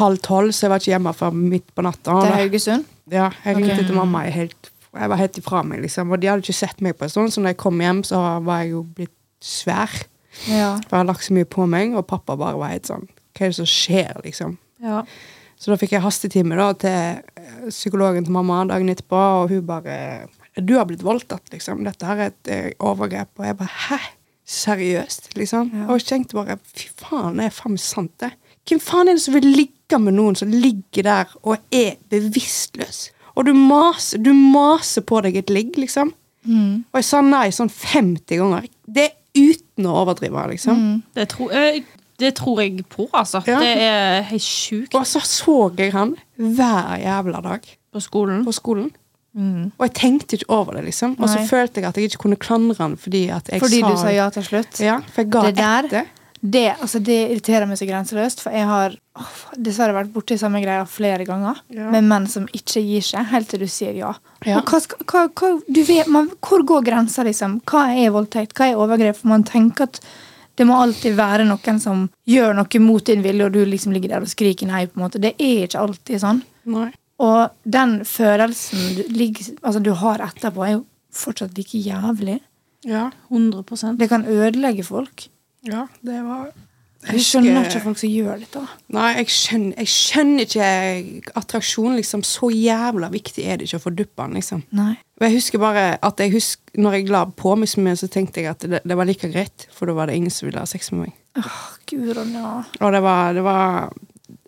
halv 0.00 0.18
tolv, 0.24 0.50
så 0.50 0.66
jeg 0.66 0.72
var 0.72 0.82
ikke 0.82 0.90
hjemme 0.90 1.12
før 1.14 1.36
midt 1.36 1.68
på 1.74 1.84
natta. 1.86 2.16
Til 2.24 2.34
Haugesund? 2.34 2.88
ja, 3.12 3.28
jeg 3.44 3.56
ringte 3.58 3.76
okay. 3.76 3.86
til 3.86 3.98
mamma. 3.98 4.24
Jeg, 4.26 4.34
helt, 4.38 4.70
jeg 4.96 5.12
var 5.12 5.20
helt 5.20 5.38
ifra 5.38 5.62
meg, 5.66 5.84
liksom. 5.84 6.10
Og 6.10 6.20
de 6.20 6.30
hadde 6.30 6.44
ikke 6.44 6.56
sett 6.56 6.82
meg 6.82 6.96
på 6.98 7.06
en 7.06 7.12
stund, 7.12 7.34
så 7.34 7.44
når 7.44 7.54
jeg 7.54 7.60
kom 7.62 7.80
hjem, 7.84 8.02
så 8.08 8.22
var 8.46 8.64
jeg 8.64 8.74
jo 8.74 8.82
blitt 8.96 9.14
svær. 9.44 9.92
Ja. 10.48 10.74
For 10.80 10.96
jeg 10.96 10.98
hadde 10.98 11.10
lagt 11.12 11.28
så 11.28 11.36
mye 11.36 11.50
på 11.50 11.66
meg, 11.70 11.94
og 11.94 12.08
pappa 12.10 12.38
bare 12.40 12.58
var 12.58 12.72
helt 12.74 12.88
sånn 12.90 13.06
Hva 13.06 13.46
er 13.46 13.52
det 13.52 13.58
som 13.60 13.68
skjer, 13.70 14.16
liksom? 14.24 14.56
Ja. 14.82 15.04
Så 15.60 15.70
da 15.70 15.78
fikk 15.78 15.94
jeg 15.94 16.02
hastetime 16.02 16.58
da 16.58 16.72
til 16.74 17.70
psykologen 17.70 18.26
til 18.26 18.34
mamma 18.34 18.64
dagen 18.68 18.90
etterpå, 18.90 19.20
og 19.44 19.52
hun 19.52 19.62
bare 19.68 19.94
'Du 20.56 20.76
har 20.76 20.84
blitt 20.86 21.02
voldtatt, 21.02 21.50
liksom. 21.52 21.84
Dette 21.84 22.06
her 22.06 22.16
er 22.16 22.26
et 22.26 22.48
eh, 22.48 22.70
overgrep.' 22.80 23.38
Og 23.38 23.46
jeg 23.46 23.56
bare 23.56 23.68
'Hæ? 23.88 23.98
Seriøst?' 24.46 25.34
liksom. 25.36 25.70
Ja. 25.74 25.86
Og 25.88 25.98
jeg 25.98 26.06
tenkte 26.06 26.34
bare 26.38 26.58
'Fy 26.62 26.88
faen, 27.00 27.36
det 27.38 27.44
er 27.46 27.50
faen 27.50 27.72
meg 27.72 27.80
sant, 27.80 28.12
det'. 28.22 28.32
Hvem 28.68 28.80
faen 28.80 29.08
er 29.08 29.12
det 29.18 29.22
som 29.22 29.34
vil 29.34 29.44
ligge 29.52 29.98
med 30.00 30.14
noen 30.16 30.36
som 30.36 30.48
ligger 30.48 31.02
der 31.02 31.24
og 31.42 31.58
er 31.72 31.96
bevisstløs? 32.10 33.10
Og 33.36 33.46
du 33.46 33.52
maser, 33.52 34.18
du 34.22 34.32
maser 34.32 35.02
på 35.02 35.20
deg 35.24 35.36
et 35.36 35.50
ligg, 35.50 35.76
liksom. 35.76 36.12
Mm. 36.46 36.84
Og 36.92 37.00
jeg 37.00 37.04
sa 37.04 37.20
nei 37.24 37.48
sånn 37.50 37.70
50 37.72 38.38
ganger. 38.38 38.68
Det 38.86 39.04
er 39.10 39.14
uten 39.34 39.88
å 39.88 39.96
overdrive, 40.04 40.46
liksom. 40.52 40.76
Mm. 40.80 41.02
Det, 41.14 41.28
tror- 41.28 41.52
eh, 41.52 41.80
det 42.20 42.34
tror 42.38 42.60
jeg 42.62 42.84
på, 42.88 43.08
altså. 43.12 43.42
Ja. 43.46 43.58
Det 43.60 43.72
er 43.80 44.22
helt 44.30 44.42
sjukt 44.42 44.94
Og 44.94 45.06
så 45.06 45.20
så 45.20 45.72
jeg 45.76 45.92
han 45.92 46.14
hver 46.38 46.98
jævla 47.02 47.42
dag 47.42 47.60
på 47.92 48.00
skolen. 48.00 48.44
på 48.44 48.52
skolen. 48.52 48.92
Mm. 49.34 49.72
Og 49.74 49.86
jeg 49.88 49.94
tenkte 49.98 50.38
ikke 50.38 50.50
over 50.54 50.76
det, 50.78 50.84
liksom. 50.86 51.16
Og 51.18 51.30
så 51.30 51.40
følte 51.48 51.80
jeg 51.80 51.88
at 51.88 51.96
jeg 51.98 52.10
ikke 52.10 52.22
kunne 52.26 52.38
klandre 52.38 52.78
han 52.78 52.94
fordi 53.00 53.24
at 53.34 53.48
jeg 53.50 53.62
Fordi 53.64 53.80
sa 53.82 53.88
du 53.90 53.96
sa 53.98 54.12
ja 54.14 54.28
til 54.34 54.46
slutt? 54.46 54.78
Ja, 54.82 55.00
for 55.10 55.24
jeg 55.24 55.30
ga 55.34 55.42
Det 55.48 55.56
der- 55.56 55.88
etter. 55.90 56.12
Det, 56.44 56.76
altså, 56.76 56.98
det 57.00 57.30
irriterer 57.30 57.64
meg 57.64 57.78
så 57.80 57.86
grenseløst, 57.88 58.42
for 58.44 58.52
jeg 58.52 58.66
har 58.68 58.92
oh, 59.16 59.36
dessverre 59.56 59.94
vært 59.96 60.10
borti 60.12 60.36
samme 60.36 60.60
greia 60.60 60.82
flere 60.84 61.24
ganger. 61.24 61.62
Ja. 61.72 61.86
Med 61.94 62.04
menn 62.04 62.26
som 62.28 62.44
ikke 62.52 62.82
gir 62.84 63.00
seg, 63.00 63.24
helt 63.30 63.48
til 63.48 63.60
du 63.64 63.66
sier 63.66 63.96
ja. 63.96 64.10
Ja. 64.44 64.60
Hva, 64.60 64.82
hva, 65.08 65.22
hva, 65.32 65.52
du 65.64 65.80
vet, 65.88 66.06
man, 66.12 66.28
hvor 66.44 66.60
går 66.68 66.84
grensa, 66.84 67.24
liksom? 67.24 67.62
Hva 67.64 67.86
er 67.96 68.12
voldtekt? 68.12 68.52
Hva 68.58 68.68
er 68.68 68.76
overgrep? 68.76 69.16
For 69.22 69.32
man 69.32 69.46
tenker 69.48 69.88
at 69.88 70.02
det 70.60 70.66
må 70.68 70.76
alltid 70.76 71.16
være 71.16 71.46
noen 71.48 71.80
som 71.80 72.04
gjør 72.28 72.52
noe 72.60 72.82
mot 72.84 73.06
din 73.08 73.24
vilje, 73.24 73.48
og 73.48 73.56
du 73.56 73.64
liksom 73.64 73.96
ligger 73.96 74.12
der 74.12 74.26
og 74.26 74.28
skriker 74.28 74.68
nei. 74.68 74.84
på 74.84 75.00
en 75.00 75.06
måte. 75.06 75.22
Det 75.22 75.32
er 75.38 75.64
ikke 75.64 75.80
alltid 75.80 76.20
sånn. 76.20 76.44
Nei. 76.68 76.90
Og 77.22 77.50
den 77.64 78.00
følelsen 78.08 78.96
du, 78.96 79.02
ligger, 79.14 79.52
altså, 79.62 79.80
du 79.84 79.92
har 79.94 80.22
etterpå, 80.24 80.64
er 80.66 80.72
jo 80.78 80.84
fortsatt 81.14 81.54
like 81.58 81.78
jævlig. 81.78 82.40
Ja, 82.84 83.10
100% 83.30 83.96
Det 83.98 84.08
kan 84.10 84.26
ødelegge 84.28 84.84
folk. 84.84 85.28
ja, 85.64 85.86
det 86.04 86.18
var 86.24 86.50
Jeg 87.06 87.20
skjønner 87.20 87.66
ikke 87.68 87.80
folk 87.84 87.98
som 88.00 88.08
gjør 88.08 88.38
dette. 88.40 88.60
Nei, 88.96 89.10
jeg 89.18 89.28
skjønner, 89.28 89.74
jeg 89.78 89.88
skjønner 89.92 90.46
ikke 90.46 91.32
attraksjon, 91.36 91.96
liksom. 91.98 92.22
Så 92.24 92.48
jævla 92.48 93.10
viktig 93.12 93.44
er 93.44 93.58
det 93.60 93.68
ikke 93.68 93.80
å 93.80 93.84
få 93.84 93.92
duppa 93.92 94.24
den, 94.24 94.38
liksom. 94.40 94.62
Nei. 94.72 94.94
Og 95.20 95.26
jeg 95.26 95.34
husker 95.36 95.60
bare 95.60 95.82
at 96.02 96.20
jeg 96.20 96.32
husker, 96.32 96.62
når 96.80 96.96
jeg 96.96 97.10
la 97.12 97.24
på 97.28 97.52
meg 97.60 97.68
så 97.68 97.84
mye, 97.84 97.96
så 98.00 98.08
tenkte 98.08 98.40
jeg 98.40 98.50
at 98.54 98.64
det, 98.64 98.80
det 98.88 98.96
var 98.96 99.04
like 99.08 99.28
greit, 99.32 99.66
for 99.76 99.86
da 99.86 99.92
var 99.96 100.08
det 100.08 100.16
ingen 100.16 100.32
som 100.32 100.48
ville 100.48 100.60
ha 100.64 100.66
sex 100.68 100.90
med 100.92 101.04
meg. 101.06 101.12
Åh, 101.36 101.60
Gud, 101.92 102.16
ja. 102.32 102.54
Og 102.80 102.92
det 102.96 103.02
var, 103.04 103.32
det 103.36 103.44
var 103.44 103.92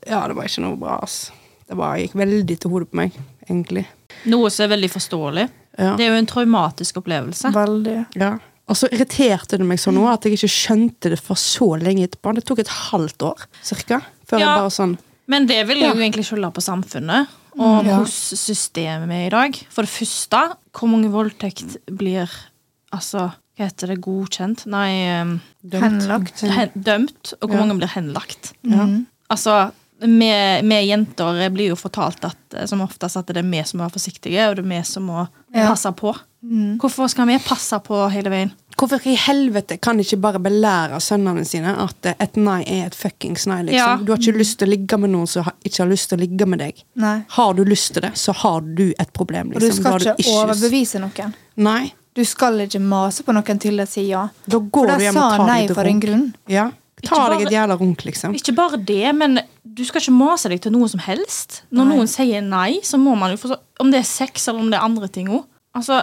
Ja, 0.06 0.26
det 0.28 0.36
var 0.38 0.48
ikke 0.48 0.64
noe 0.64 0.80
bra, 0.80 0.96
ass. 1.04 1.26
Det 1.66 1.76
bare 1.76 1.98
gikk 2.04 2.12
veldig 2.14 2.58
til 2.62 2.70
hodet 2.70 2.90
på 2.92 2.96
meg, 3.00 3.12
egentlig. 3.48 3.86
Noe 4.30 4.50
som 4.50 4.64
er 4.66 4.76
veldig 4.76 4.90
forståelig. 4.92 5.46
Ja. 5.78 5.96
Det 5.98 6.06
er 6.06 6.12
jo 6.14 6.20
en 6.20 6.26
traumatisk 6.30 6.96
opplevelse. 7.02 7.50
Veldig. 7.52 7.96
Ja. 8.16 8.36
Og 8.68 8.76
så 8.78 8.88
irriterte 8.90 9.58
det 9.58 9.66
meg 9.66 9.78
sånn 9.78 9.98
at 10.10 10.22
jeg 10.26 10.32
ikke 10.38 10.50
skjønte 10.50 11.10
det 11.12 11.18
for 11.22 11.34
så 11.38 11.68
lenge 11.78 12.06
etterpå. 12.08 12.34
Det 12.34 12.44
tok 12.48 12.58
et 12.64 12.68
halvt 12.90 13.22
år, 13.22 13.44
cirka. 13.62 14.00
Før 14.26 14.38
Ja. 14.40 14.46
jeg 14.46 14.62
bare 14.62 14.70
sånn 14.70 14.98
Men 15.28 15.46
det 15.46 15.66
vil 15.66 15.78
jeg 15.78 15.88
Ja. 15.88 15.94
jo 15.94 16.00
egentlig 16.00 16.24
skylde 16.24 16.52
på 16.54 16.62
samfunnet 16.62 17.26
og 17.58 17.84
Ja. 17.84 17.98
hvordan 17.98 18.06
systemet 18.06 19.10
er 19.10 19.26
i 19.26 19.31
dag. 19.31 19.56
For 19.70 19.82
det 19.82 19.91
første, 19.91 20.56
hvor 20.72 20.88
mange 20.88 21.10
voldtekt 21.10 21.76
blir 21.91 22.31
altså, 22.93 23.32
hva 23.58 23.67
heter 23.67 23.88
det, 23.88 24.00
godkjent? 24.00 24.67
Nei, 24.67 25.20
um, 25.20 25.41
Henlagt. 25.69 26.41
hen, 26.41 26.70
dømt. 26.79 27.34
Og 27.43 27.50
hvor 27.50 27.58
Ja. 27.58 27.64
mange 27.67 27.79
blir 27.81 27.88
henlagt. 27.88 28.52
Ja. 28.62 28.86
Mhm. 28.86 29.06
Altså, 29.31 29.72
vi, 30.00 30.31
vi 30.62 30.79
jenter 30.88 31.50
blir 31.50 31.70
jo 31.72 31.76
fortalt 31.79 32.24
at 32.29 32.55
eh, 32.55 32.67
som 32.69 32.82
oftest 32.84 33.17
at 33.17 33.26
det 33.32 33.41
er 33.43 33.48
vi 33.50 33.62
som 33.65 33.81
må 33.81 33.86
være 33.86 33.96
forsiktige, 33.96 34.48
og 34.50 34.56
det 34.58 34.65
er 34.67 34.70
vi 34.74 34.82
som 34.84 35.08
må 35.08 35.26
Ja. 35.56 35.69
passe 35.70 35.88
på. 35.96 36.12
Mm. 36.44 36.76
Hvorfor 36.79 37.08
skal 37.08 37.26
vi 37.26 37.38
passe 37.43 37.79
på 37.81 38.03
hele 38.12 38.31
veien? 38.31 38.50
Hvorfor 38.76 39.00
i 39.08 39.15
helvete 39.17 39.79
kan 39.81 39.96
de 39.96 40.05
ikke 40.05 40.19
bare 40.20 40.38
belære 40.38 40.98
sønnene 41.00 41.46
sine 41.48 41.72
at 41.81 42.06
eh, 42.06 42.15
et 42.20 42.36
nei 42.36 42.60
er 42.69 42.91
et 42.91 42.94
fuckings 42.94 43.46
nei? 43.48 43.62
liksom? 43.62 43.79
Ja. 43.79 43.96
Du 43.96 44.12
har 44.12 44.20
ikke 44.20 44.36
lyst 44.36 44.58
til 44.60 44.69
å 44.69 44.74
ligge 44.74 44.98
med 45.00 45.15
noen 45.15 45.26
som 45.26 45.48
ikke 45.65 45.81
har 45.82 45.88
lyst 45.88 46.10
til 46.12 46.19
å 46.19 46.24
ligge 46.26 46.46
med 46.46 46.60
deg. 46.60 46.82
Nei. 47.00 47.17
Har 47.38 47.55
du 47.56 47.65
lyst 47.65 47.94
til 47.96 48.05
det, 48.05 48.12
så 48.20 48.34
har 48.36 48.60
du 48.60 48.91
et 48.93 49.12
problem. 49.17 49.55
Og 49.55 49.60
du 49.60 49.67
Liksom. 49.67 49.81
Skal 49.82 49.98
du 49.98 50.10
ikke 50.12 50.36
overbevise 50.43 51.00
noen. 51.00 51.32
Nei. 51.56 51.94
Du 52.17 52.24
skal 52.24 52.60
ikke 52.65 52.81
mase 52.81 53.24
på 53.24 53.32
noen 53.36 53.58
til 53.60 53.81
å 53.81 53.88
si 53.88 54.06
ja. 54.08 54.26
Da 54.48 54.58
går 54.60 54.93
for 54.93 55.00
du 55.00 55.05
hjem 55.05 55.17
og 55.20 55.32
tar 55.36 55.46
nei 55.48 55.62
for 55.69 55.88
en 55.88 56.00
grunn. 56.00 56.26
Ja. 56.48 56.70
Ta 57.03 57.15
Ikke 57.15 57.29
deg 57.29 57.38
bare- 57.38 57.46
et 57.46 57.53
jævla 57.53 57.79
runk, 57.79 58.05
liksom. 58.06 58.34
Ikke 58.34 58.55
bare 58.56 58.76
det, 58.84 59.15
men 59.15 59.41
du 59.74 59.84
skal 59.84 60.00
ikke 60.00 60.17
mase 60.17 60.48
deg 60.48 60.60
til 60.62 60.72
noe 60.72 60.88
som 60.88 61.00
helst. 61.00 61.62
Når 61.70 61.84
Nei. 61.86 61.96
noen 61.96 62.08
sier 62.08 62.41
nei, 62.43 62.81
så 62.82 62.96
må 62.98 63.17
man 63.19 63.31
jo 63.31 63.36
forstå 63.36 63.58
Om 63.81 63.91
det 63.91 63.98
er 64.00 64.05
sex 64.05 64.48
eller 64.48 64.60
om 64.60 64.70
det 64.70 64.79
er 64.79 64.84
andre 64.84 65.08
ting 65.08 65.29
òg. 65.29 65.44
Altså, 65.74 66.03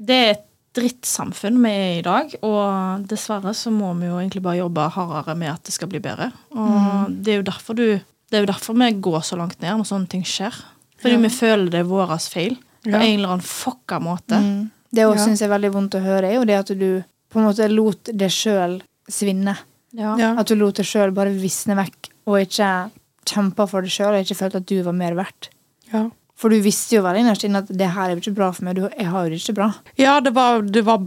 det 0.00 0.10
er 0.14 0.30
et 0.30 0.44
drittsamfunn 0.74 1.58
vi 1.62 1.68
er 1.70 1.98
i 1.98 2.02
dag, 2.02 2.34
og 2.42 3.06
dessverre 3.08 3.52
så 3.52 3.72
må 3.74 3.92
vi 3.98 4.06
jo 4.06 4.18
egentlig 4.20 4.42
bare 4.42 4.58
jobbe 4.62 4.84
hardere 4.94 5.34
med 5.36 5.48
at 5.50 5.64
det 5.64 5.72
skal 5.74 5.88
bli 5.88 5.98
bedre. 5.98 6.32
Og 6.54 7.08
Mm. 7.08 7.22
det 7.24 7.32
er 7.34 7.36
jo 7.42 7.50
derfor 7.50 7.74
du 7.74 8.00
Det 8.30 8.38
er 8.38 8.46
jo 8.46 8.52
derfor 8.54 8.72
vi 8.74 8.92
går 8.98 9.20
så 9.20 9.36
langt 9.36 9.60
ned 9.60 9.76
når 9.76 9.84
sånne 9.84 10.08
ting 10.08 10.22
skjer. 10.22 10.54
Fordi 10.98 11.12
Ja. 11.12 11.18
vi 11.18 11.28
føler 11.28 11.70
det 11.70 11.80
er 11.80 11.84
vår 11.84 12.06
feil 12.30 12.56
på 12.82 12.90
Ja. 12.90 12.98
en 13.00 13.18
eller 13.18 13.28
annen 13.28 13.40
fucka 13.44 14.00
måte. 14.00 14.40
Mm. 14.40 14.70
Det 14.94 15.04
også 15.04 15.18
Ja. 15.18 15.24
synes 15.26 15.38
jeg 15.40 15.50
er 15.50 15.58
veldig 15.58 15.72
vondt 15.72 15.90
å 15.90 16.02
høre, 16.02 16.24
er 16.24 16.34
jo 16.36 16.44
det 16.46 16.54
at 16.70 16.78
du 16.78 17.04
på 17.30 17.36
en 17.40 17.44
måte 17.46 17.68
lot 17.70 18.04
deg 18.04 18.30
sjøl 18.30 18.80
svinne. 19.10 19.58
Ja. 19.92 20.14
Ja. 20.18 20.32
At 20.40 20.48
du 20.48 20.56
lot 20.56 20.78
deg 20.80 20.86
sjøl 20.88 21.12
bare 21.14 21.32
visne 21.36 21.76
vekk, 21.78 22.10
og 22.26 22.40
ikke 22.40 22.90
kjempa 23.28 23.66
for 23.70 23.84
deg 23.84 23.92
sjøl, 23.94 24.14
og 24.16 24.24
ikke 24.24 24.38
følte 24.38 24.60
at 24.62 24.68
du 24.70 24.78
var 24.86 24.96
mer 24.96 25.16
verdt. 25.18 25.50
Ja. 25.92 26.06
For 26.38 26.50
du 26.50 26.58
visste 26.64 26.96
jo 26.96 27.02
veldig 27.04 27.22
innerst 27.22 27.44
inne 27.46 27.60
at 27.62 27.68
det 27.70 27.90
her 27.94 28.08
er 28.10 28.16
jo 28.16 28.22
ikke 28.22 28.34
bra 28.34 28.48
for 28.56 28.66
meg. 28.66 28.78
Du, 28.80 28.86
jeg 28.88 29.06
har 29.12 29.26
jo 29.26 29.30
det 29.34 29.40
ikke 29.42 29.54
bra. 29.60 29.68
Ja, 30.00 30.16
det 30.24 30.32
var, 30.34 30.62
det 30.62 30.82
var 30.88 31.02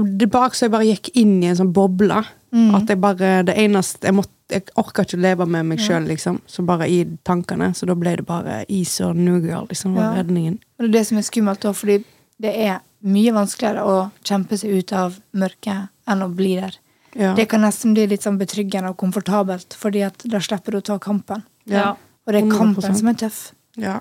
Det 0.00 0.28
bak 0.32 0.54
så 0.54 0.64
jeg 0.64 0.72
bare 0.72 0.86
gikk 0.88 1.10
inn 1.18 1.42
i 1.42 1.48
en 1.50 1.56
sånn 1.58 1.72
boble. 1.76 2.20
Mm. 2.54 2.70
At 2.78 2.88
jeg 2.88 2.96
bare 3.02 3.42
Det 3.44 3.52
eneste 3.60 4.06
Jeg, 4.08 4.14
måtte, 4.16 4.30
jeg 4.48 4.64
orka 4.80 5.02
ikke 5.04 5.18
å 5.18 5.20
leve 5.20 5.46
med 5.50 5.66
meg 5.68 5.82
sjøl, 5.82 6.06
liksom. 6.08 6.38
Så 6.46 6.62
bare 6.64 6.86
i 6.88 7.02
tankene. 7.26 7.72
Så 7.76 7.88
da 7.90 7.96
ble 7.98 8.14
det 8.20 8.26
bare 8.28 8.62
is 8.68 8.94
og 9.04 9.16
New 9.16 9.40
liksom. 9.42 9.96
Var 9.98 10.02
Ja. 10.04 10.22
redningen. 10.22 10.60
Og 10.78 10.84
det 10.86 10.88
er 10.88 10.94
det 10.98 11.06
som 11.06 11.18
er 11.18 11.26
skummelt 11.26 11.64
òg, 11.68 11.74
fordi 11.74 12.04
det 12.40 12.54
er 12.54 12.80
mye 13.02 13.32
vanskeligere 13.34 13.82
å 13.84 14.10
kjempe 14.24 14.56
seg 14.58 14.78
ut 14.78 14.92
av 14.92 15.18
mørket 15.34 15.88
enn 16.06 16.22
å 16.22 16.30
bli 16.34 16.54
der. 16.60 16.78
Ja. 17.16 17.34
Det 17.34 17.48
kan 17.48 17.60
nesten 17.64 17.94
bli 17.94 18.06
litt 18.06 18.22
sånn 18.22 18.38
betryggende 18.38 18.90
og 18.90 18.96
komfortabelt, 19.00 19.74
fordi 19.78 20.02
at 20.06 20.18
da 20.28 20.38
slipper 20.44 20.72
du 20.72 20.78
å 20.78 20.84
ta 20.84 20.98
kampen. 20.98 21.42
ja. 21.66 21.94
Og 22.28 22.32
det 22.34 22.42
er 22.42 22.46
100%. 22.46 22.58
kampen 22.58 22.94
som 22.94 23.08
er 23.08 23.14
tøff. 23.14 23.52
ja. 23.76 24.00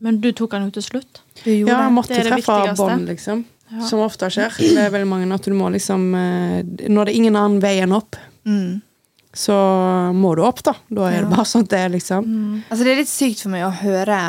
Men 0.00 0.20
du 0.20 0.30
tok 0.32 0.50
den 0.50 0.64
jo 0.66 0.70
til 0.70 0.82
slutt. 0.82 1.20
Du 1.44 1.50
Ja, 1.50 1.82
jeg 1.84 1.92
måtte 1.92 2.08
Det 2.14 2.26
er 2.26 2.30
treffe 2.36 2.76
bånd, 2.76 3.06
liksom. 3.08 3.44
Ja. 3.72 3.80
Som 3.86 3.98
ofte 4.00 4.26
skjer. 4.30 4.50
Det 4.56 4.78
er 4.78 4.90
veldig 4.90 5.08
mange 5.08 5.34
at 5.34 5.42
du 5.42 5.50
må 5.52 5.66
liksom 5.74 6.14
eh, 6.14 6.62
Når 6.88 7.04
det 7.04 7.12
er 7.14 7.16
ingen 7.18 7.34
annen 7.36 7.60
vei 7.60 7.80
enn 7.82 7.92
opp, 7.92 8.14
Mm. 8.46 8.80
så 9.34 9.54
må 10.14 10.34
du 10.36 10.42
opp, 10.46 10.62
da. 10.62 10.74
Da 10.90 11.08
er 11.10 11.22
det 11.24 11.30
bare 11.30 11.44
sånn 11.44 11.66
det 11.68 11.78
er, 11.78 11.88
liksom. 11.90 12.62
Altså, 12.70 12.84
det 12.84 12.92
er 12.92 12.96
litt 13.02 13.10
sykt 13.10 13.42
for 13.42 13.50
meg 13.50 13.64
å 13.66 13.72
høre 13.74 14.20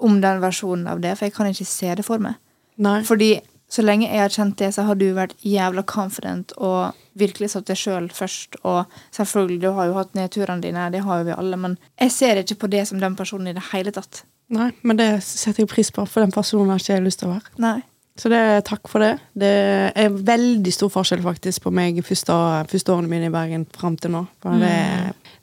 om 0.00 0.20
den 0.20 0.40
versjonen 0.40 0.86
av 0.88 1.00
det, 1.00 1.16
for 1.18 1.26
jeg 1.26 1.34
kan 1.34 1.46
ikke 1.50 1.66
se 1.66 1.94
det 1.94 2.04
for 2.06 2.18
meg. 2.22 2.36
Nei. 2.78 3.00
Fordi 3.02 3.40
så 3.68 3.82
lenge 3.82 4.06
jeg 4.06 4.22
har 4.22 4.32
kjent 4.32 4.58
det, 4.60 4.70
så 4.76 4.84
har 4.86 4.98
du 4.98 5.08
vært 5.16 5.34
jævla 5.42 5.82
confident 5.88 6.54
og 6.56 6.94
virkelig 7.18 7.50
satt 7.52 7.66
deg 7.66 7.80
sjøl 7.80 8.06
først. 8.14 8.60
Og 8.62 8.84
selvfølgelig, 9.16 9.58
du 9.64 9.68
har 9.74 9.90
jo 9.90 9.98
hatt 9.98 10.14
nedturene 10.18 10.62
dine, 10.62 10.86
det 10.94 11.02
har 11.06 11.20
jo 11.20 11.28
vi 11.30 11.34
alle, 11.34 11.58
men 11.60 11.76
jeg 11.98 12.14
ser 12.14 12.42
ikke 12.42 12.60
på 12.62 12.70
det 12.76 12.86
som 12.90 13.02
den 13.02 13.18
personen 13.18 13.50
i 13.50 13.56
det 13.56 13.66
hele 13.72 13.94
tatt. 13.94 14.22
Nei, 14.54 14.70
men 14.86 14.98
det 15.00 15.10
setter 15.26 15.64
jeg 15.64 15.72
pris 15.72 15.90
på, 15.90 16.06
for 16.06 16.22
den 16.22 16.34
personen 16.34 16.70
har 16.70 16.82
ikke 16.82 16.94
jeg 16.94 17.06
lyst 17.08 17.22
til 17.22 17.32
å 17.32 17.36
være. 17.36 17.54
Nei. 17.62 17.78
Så 18.16 18.30
det 18.32 18.40
takk 18.64 18.88
for 18.88 19.04
det. 19.04 19.18
Det 19.36 19.52
er 19.92 20.14
veldig 20.14 20.72
stor 20.72 20.88
forskjell 20.94 21.20
faktisk 21.24 21.66
på 21.66 21.72
meg 21.74 21.98
første, 22.06 22.32
første 22.70 22.94
årene 22.94 23.10
mine 23.10 23.28
i 23.28 23.34
Bergen 23.34 23.66
fram 23.76 23.98
til 24.00 24.14
nå. 24.14 24.22
For 24.40 24.56
det, 24.62 24.72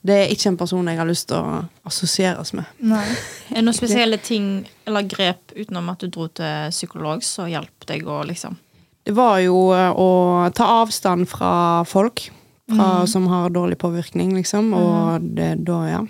det 0.03 0.15
er 0.19 0.33
ikke 0.33 0.51
en 0.51 0.59
person 0.59 0.87
jeg 0.91 0.99
har 0.99 1.07
lyst 1.07 1.29
til 1.31 1.39
å 1.39 1.63
assosieres 1.87 2.51
med. 2.57 2.67
Nei. 2.83 3.05
Er 3.49 3.61
det 3.61 3.65
noen 3.65 3.77
spesielle 3.81 4.19
ting 4.19 4.47
eller 4.83 5.07
grep 5.07 5.55
utenom 5.55 5.91
at 5.93 6.03
du 6.03 6.11
dro 6.11 6.27
til 6.27 6.71
psykolog, 6.75 7.23
så 7.23 7.47
hjalp 7.51 7.87
deg 7.87 8.07
å 8.07 8.21
liksom 8.27 8.59
Det 9.03 9.15
var 9.15 9.39
jo 9.43 9.69
eh, 9.75 9.91
å 9.91 10.49
ta 10.55 10.67
avstand 10.83 11.27
fra 11.31 11.53
folk 11.87 12.27
fra, 12.71 13.05
som 13.07 13.27
har 13.27 13.49
dårlig 13.49 13.77
påvirkning, 13.77 14.35
liksom. 14.35 14.73
Og 14.73 15.21
det, 15.35 15.55
da, 15.67 15.79
ja. 15.89 16.01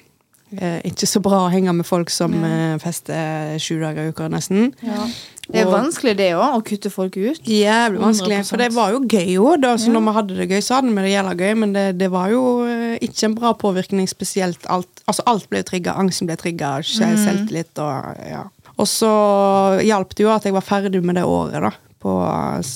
Eh, 0.58 0.82
ikke 0.92 1.08
så 1.10 1.22
bra 1.24 1.46
å 1.48 1.52
henge 1.54 1.74
med 1.74 1.86
folk 1.88 2.12
som 2.14 2.34
eh, 2.46 2.78
fester 2.84 3.56
sju 3.62 3.80
dager 3.82 4.06
i 4.06 4.12
uka, 4.14 4.28
nesten. 4.30 4.74
Det 5.50 5.60
er 5.60 5.66
Og- 5.68 5.74
vanskelig, 5.74 6.14
det 6.18 6.30
òg, 6.38 6.56
å 6.60 6.64
kutte 6.64 6.90
folk 6.94 7.18
ut. 7.18 7.42
Jævlig 7.44 8.00
vanskelig. 8.00 8.38
100%. 8.44 8.50
For 8.50 8.58
det 8.62 8.70
var 8.74 8.92
jo 8.94 9.00
gøy 9.02 9.34
òg. 9.42 9.66
Så 9.80 9.92
Når 9.92 10.04
vi 10.06 10.14
hadde 10.18 10.38
det 10.38 10.50
gøy, 10.50 10.62
så 10.64 10.76
hadde 10.80 10.94
vi 10.96 11.02
det 11.04 11.12
jævla 11.16 11.34
gøy, 11.36 11.54
men 11.58 11.74
det, 11.74 11.86
det 11.98 12.10
var 12.14 12.30
jo 12.32 12.44
eh, 12.66 12.98
ikke 13.02 13.24
en 13.28 13.36
bra 13.36 13.54
påvirkning, 13.54 14.08
spesielt 14.08 14.66
alt. 14.70 14.88
Altså 15.08 15.24
alt 15.28 15.50
ble 15.50 15.64
trigga. 15.64 15.98
Angsten 16.00 16.28
ble 16.30 16.38
trigga, 16.38 16.78
selvtillit 16.84 17.78
og 17.84 18.22
ja. 18.30 18.46
Og 18.78 18.88
så 18.90 19.10
hjalp 19.86 20.16
det 20.16 20.24
jo 20.26 20.32
at 20.34 20.46
jeg 20.48 20.54
var 20.56 20.66
ferdig 20.66 21.04
med 21.04 21.16
det 21.20 21.24
året, 21.28 21.62
da. 21.62 21.72
På, 22.04 22.14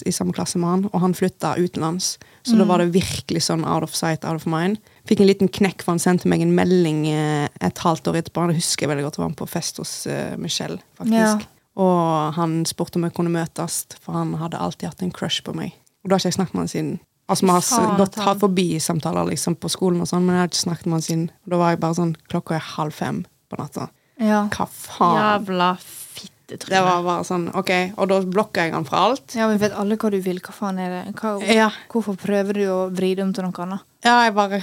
I 0.08 0.12
samme 0.16 0.32
klasse 0.32 0.56
med 0.62 0.70
han, 0.70 0.84
og 0.94 1.02
han 1.04 1.14
flytta 1.18 1.56
utenlands. 1.60 2.18
Så 2.48 2.56
da 2.56 2.64
var 2.64 2.80
det 2.80 2.94
virkelig 2.94 3.42
sånn 3.44 3.66
out 3.68 3.84
of 3.84 3.96
sight, 3.96 4.24
out 4.24 4.36
of 4.40 4.46
mind. 4.48 4.78
Fikk 5.08 5.22
en 5.24 5.30
liten 5.30 5.48
knekk, 5.50 5.82
for 5.86 5.94
han 5.96 6.00
sendte 6.04 6.28
meg 6.28 6.42
en 6.44 6.54
melding 6.58 7.06
eh, 7.12 7.48
et 7.64 7.78
halvt 7.84 8.10
år 8.12 8.20
etterpå. 8.22 8.48
Det 8.52 8.58
husker 8.60 8.86
jeg 8.88 8.92
veldig 8.94 9.06
godt. 9.08 9.18
Det 9.18 9.24
var 9.24 9.30
han 9.32 9.38
på 9.40 9.48
fest 9.50 9.78
hos 9.82 9.94
eh, 10.12 10.36
Michelle, 10.38 10.80
faktisk. 11.00 11.46
Ja. 11.48 11.54
Og 11.78 12.34
han 12.36 12.64
spurte 12.66 12.98
om 12.98 13.04
jeg 13.06 13.14
kunne 13.14 13.30
møtes, 13.34 13.84
for 14.02 14.18
han 14.18 14.34
hadde 14.42 14.58
alltid 14.60 14.90
hatt 14.90 15.04
en 15.06 15.12
crush 15.14 15.44
på 15.46 15.54
meg. 15.56 15.76
Og 16.04 16.10
da 16.10 16.16
har 16.18 16.24
ikke 16.24 16.32
jeg 16.32 16.38
snakket 16.40 16.56
med 16.58 16.64
han 16.66 16.72
siden. 16.74 16.94
Altså, 17.28 17.44
Vi 17.46 17.52
har 17.52 17.98
gått 18.00 18.16
hatt 18.24 18.40
forbi 18.40 18.68
samtaler 18.80 19.28
liksom, 19.30 19.58
på 19.60 19.70
skolen, 19.70 20.00
og 20.02 20.08
sånn, 20.10 20.24
men 20.26 20.38
jeg 20.38 20.42
har 20.46 20.48
ikke 20.52 20.64
snakket 20.64 20.86
med 20.88 20.96
han 20.98 21.06
siden. 21.08 21.26
Og 21.46 21.52
da 21.54 21.58
var 21.62 21.74
jeg 21.76 21.82
bare 21.84 21.98
sånn 22.00 22.14
Klokka 22.32 22.56
er 22.56 22.64
halv 22.78 22.96
fem 22.96 23.24
på 23.52 23.60
natta. 23.60 23.90
Ja. 24.24 24.46
Hva 24.56 24.66
faen? 24.72 25.18
Jævla 25.20 25.68
Det 25.78 26.24
fittetryne. 26.24 26.80
var 26.88 27.04
bare 27.06 27.26
sånn, 27.28 27.50
ok, 27.54 27.72
Og 28.00 28.08
da 28.10 28.22
blokka 28.26 28.64
jeg 28.66 28.74
han 28.74 28.86
fra 28.88 29.04
alt. 29.10 29.36
ja, 29.36 29.46
vi 29.52 29.58
vet 29.62 29.76
alle 29.78 29.98
hva 30.00 30.10
du 30.16 30.18
vil. 30.24 30.40
Hva 30.40 30.56
faen 30.56 30.80
er 30.80 30.90
det? 30.96 31.16
Hva, 31.20 31.36
Ja, 31.46 31.70
Hvorfor 31.92 32.16
prøver 32.18 32.54
du 32.58 32.64
å 32.72 32.80
vri 32.90 33.14
det 33.20 33.24
om 33.28 33.34
til 33.36 33.44
noe 33.46 33.62
annet? 33.68 33.84
ja 34.08 34.24
jeg 34.24 34.34
bare 34.34 34.62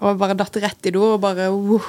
Og 0.00 0.10
jeg 0.12 0.20
bare 0.20 0.36
datt 0.38 0.60
rett 0.62 0.88
i 0.90 0.94
do 0.94 1.02
og 1.14 1.20
bare 1.24 1.50
uh. 1.52 1.88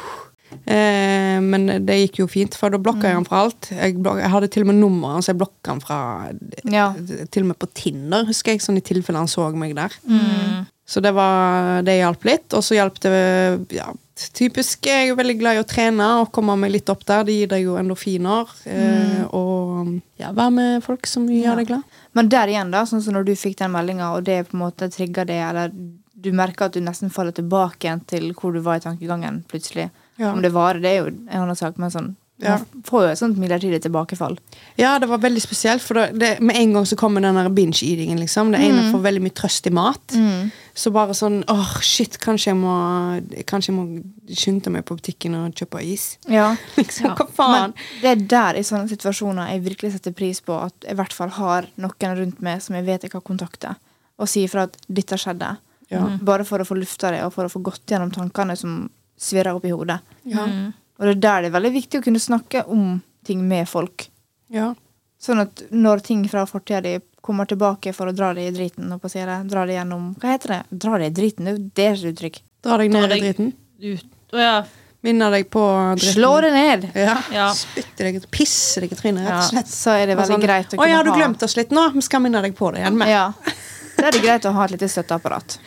Eh, 0.64 1.38
men 1.44 1.66
det 1.84 1.98
gikk 2.00 2.22
jo 2.22 2.28
fint, 2.32 2.56
for 2.56 2.72
da 2.72 2.80
blokka 2.80 3.10
jeg 3.10 3.18
han 3.18 3.28
fra 3.28 3.42
alt. 3.46 3.68
Jeg, 3.68 3.98
blok 4.00 4.22
jeg 4.22 4.32
hadde 4.32 4.48
til 4.54 4.64
og 4.64 4.70
med 4.70 4.80
nummeret 4.80 5.18
hans, 5.18 5.28
jeg 5.28 5.40
blokka 5.40 5.74
han 5.74 5.84
fra 5.84 6.00
Ja. 6.64 6.94
Til 6.96 7.44
og 7.44 7.50
med 7.52 7.60
på 7.60 7.68
Tinder, 7.76 8.24
husker 8.30 8.56
jeg, 8.56 8.64
sånn 8.64 8.80
i 8.80 8.86
tilfelle 8.86 9.20
han 9.20 9.28
så 9.32 9.50
meg 9.60 9.76
der. 9.76 9.92
Mm. 10.08 10.66
Så 10.88 11.02
det 11.04 11.12
var 11.14 11.82
Det 11.84 11.98
hjalp 12.00 12.24
litt. 12.24 12.54
Og 12.56 12.64
så 12.64 12.78
hjalp 12.80 13.00
det 13.04 13.76
ja, 13.76 13.92
Typisk 14.34 14.88
jeg 14.88 15.12
er 15.12 15.18
veldig 15.20 15.36
glad 15.38 15.58
i 15.58 15.62
å 15.62 15.68
trene 15.68 16.06
og 16.24 16.32
komme 16.34 16.56
meg 16.58 16.72
litt 16.74 16.90
opp 16.90 17.04
der. 17.06 17.28
Det 17.28 17.36
gir 17.36 17.52
deg 17.52 17.68
jo 17.68 17.76
endorfiner. 17.78 18.50
Eh, 18.66 19.28
og 19.36 19.92
ja, 20.18 20.32
være 20.32 20.54
med 20.56 20.84
folk 20.88 21.06
som 21.06 21.28
Ja. 21.30 21.52
gjør 21.52 21.60
deg 21.62 21.68
glad. 21.68 21.84
Men 22.18 22.30
der 22.30 22.48
igjen, 22.48 22.72
da, 22.72 22.82
sånn 22.88 23.04
som 23.04 23.14
når 23.14 23.28
du 23.28 23.36
fikk 23.36 23.60
den 23.60 23.76
meldinga, 23.76 24.16
og 24.16 24.24
det 24.24 24.48
på 24.48 24.56
en 24.58 24.64
måte 24.64 24.90
trigga 24.90 25.28
det, 25.28 25.38
eller 25.38 25.70
du 26.17 26.31
merker 26.33 26.65
at 26.65 26.74
du 26.74 26.81
nesten 26.81 27.12
faller 27.13 27.31
tilbake 27.38 27.86
igjen 27.86 28.01
til 28.09 28.31
hvor 28.33 28.55
du 28.55 28.59
var 28.65 28.79
i 28.79 28.86
tankegangen 28.88 29.43
plutselig. 29.51 29.89
Ja. 30.17 30.31
Om 30.33 30.41
det 30.41 30.50
varer, 30.55 30.81
det 30.81 30.89
er 30.95 31.03
jo 31.03 31.12
en 31.13 31.43
annen 31.43 31.55
sak, 31.59 31.77
men 31.77 31.93
sånn 31.93 32.15
Ja. 32.38 32.59
Man 32.59 32.83
får 32.86 33.01
jo 33.01 33.09
et 33.09 33.17
sånt 33.17 33.38
midlertidig 33.41 33.79
tilbakefall. 33.81 34.36
Ja, 34.77 35.00
det 35.01 35.07
var 35.09 35.17
veldig 35.24 35.41
spesielt, 35.41 35.81
for 35.81 35.97
det, 35.97 36.19
det, 36.21 36.27
med 36.39 36.55
en 36.59 36.74
gang 36.75 36.86
så 36.86 36.93
kommer 36.95 37.19
den 37.25 37.33
binge-eatingen. 37.55 38.19
liksom. 38.21 38.51
Det 38.53 38.59
ene 38.62 38.91
får 38.93 39.01
veldig 39.01 39.24
mye 39.25 39.33
trøst 39.33 39.65
i 39.65 39.71
mat. 39.74 40.13
Så 40.77 40.91
bare 40.93 41.15
sånn 41.17 41.39
åh, 41.50 41.71
shit, 41.81 42.19
kanskje 42.21 42.51
jeg 42.51 42.59
må 42.59 42.75
Kanskje 43.50 43.71
jeg 43.71 43.77
må 43.79 44.03
skynde 44.38 44.69
meg 44.69 44.86
på 44.86 45.00
butikken 45.00 45.33
og 45.33 45.55
kjøpe 45.57 45.81
is. 45.81 46.19
Ja. 46.29 46.51
Liksom, 46.77 47.07
Ja. 47.09 47.15
hva 47.17 47.25
faen? 47.39 47.74
Men 47.74 47.74
det 48.03 48.12
er 48.13 48.25
der 48.36 48.59
i 48.62 48.65
sånne 48.69 48.88
situasjoner 48.93 49.50
jeg 49.55 49.63
virkelig 49.71 49.93
setter 49.97 50.13
pris 50.13 50.39
på 50.39 50.53
at 50.62 50.74
jeg 50.86 50.93
i 50.93 51.00
hvert 51.01 51.13
fall 51.17 51.29
har 51.41 51.65
noen 51.81 52.17
rundt 52.21 52.39
meg 52.45 52.62
som 52.62 52.75
jeg 52.77 52.86
vet 52.86 53.01
jeg 53.09 53.12
kan 53.17 53.21
kontakte, 53.25 53.74
og 54.19 54.29
si 54.29 54.45
ifra 54.45 54.69
at 54.69 54.77
dette 54.88 55.17
skjedde. 55.17 55.55
Ja. 55.94 56.03
Bare 56.22 56.46
for 56.48 56.62
å 56.62 56.67
få 56.67 56.75
lufta 56.79 57.12
det, 57.13 57.22
og 57.25 57.34
for 57.36 57.48
å 57.48 57.51
få 57.51 57.62
gått 57.63 57.88
gjennom 57.88 58.12
tankene 58.12 58.58
som 58.60 58.89
svirrer 59.17 59.56
opp 59.56 59.65
i 59.65 59.74
hodet. 59.74 60.00
Ja. 60.27 60.46
Mm. 60.48 60.74
Og 60.98 61.06
det 61.06 61.13
er 61.13 61.22
der 61.22 61.46
det 61.46 61.50
er 61.51 61.56
veldig 61.60 61.74
viktig 61.75 62.00
å 62.00 62.06
kunne 62.08 62.22
snakke 62.22 62.63
om 62.74 63.00
ting 63.27 63.48
med 63.48 63.70
folk. 63.70 64.10
ja. 64.53 64.74
Sånn 65.17 65.41
at 65.41 65.63
når 65.74 66.03
ting 66.06 66.20
fra 66.29 66.44
fortida 66.46 66.77
di 66.86 66.91
kommer 67.25 67.48
tilbake 67.50 67.89
for 67.96 68.10
å 68.10 68.13
dra 68.13 68.27
det 68.38 68.44
i 68.48 68.51
driten, 68.53 68.91
og 68.94 69.01
det, 69.01 69.38
dra 69.50 69.63
det 69.65 69.74
gjennom 69.79 70.12
Hva 70.22 70.36
heter 70.36 70.53
det? 70.53 70.60
Dra 70.70 71.00
det 71.01 71.08
i 71.10 71.15
driten? 71.17 71.48
Det 71.48 71.53
er 71.53 71.58
jo 71.58 71.72
deres 71.79 72.03
uttrykk. 72.12 72.38
Dra 72.67 72.77
deg 72.77 72.91
Dra 72.94 73.01
ned 73.01 73.15
i 73.15 73.22
driten. 73.24 73.50
Ut. 73.82 74.12
Oh, 74.36 74.41
ja. 74.41 74.60
Minner 75.08 75.34
deg 75.34 75.50
på 75.53 75.63
dritten. 75.98 76.13
Slå 76.20 76.32
det 76.46 76.51
ned! 76.53 76.86
Ja. 76.94 77.17
Ja. 77.34 77.48
Spytte 77.58 78.06
deg 78.06 78.22
ut. 78.22 78.29
Pisse 78.34 78.84
deg 78.84 78.94
i 78.94 79.00
trynet, 79.00 79.25
rett 79.25 79.41
og 79.41 79.50
slett. 79.50 79.74
så 79.74 79.98
er 79.98 80.06
det 80.12 80.20
veldig 80.20 80.36
sånn, 80.38 80.46
greit 80.46 80.77
å 80.77 80.82
Å 80.82 80.89
ja, 80.89 81.01
du 81.06 81.12
glemte 81.15 81.50
oss 81.50 81.58
litt 81.58 81.74
nå? 81.74 81.89
Vi 81.98 82.06
skal 82.06 82.24
minne 82.24 82.41
deg 82.46 82.56
på 82.58 82.70
det 82.75 82.84
igjen. 82.84 83.01
Med. 83.01 83.12
Ja. 83.12 83.32
Da 83.98 84.08
er 84.08 84.12
det 84.16 84.22
greit 84.24 84.46
å 84.46 84.54
ha 84.56 84.66
et 84.68 84.72
lite 84.75 84.88
støtteapparat. 84.92 85.58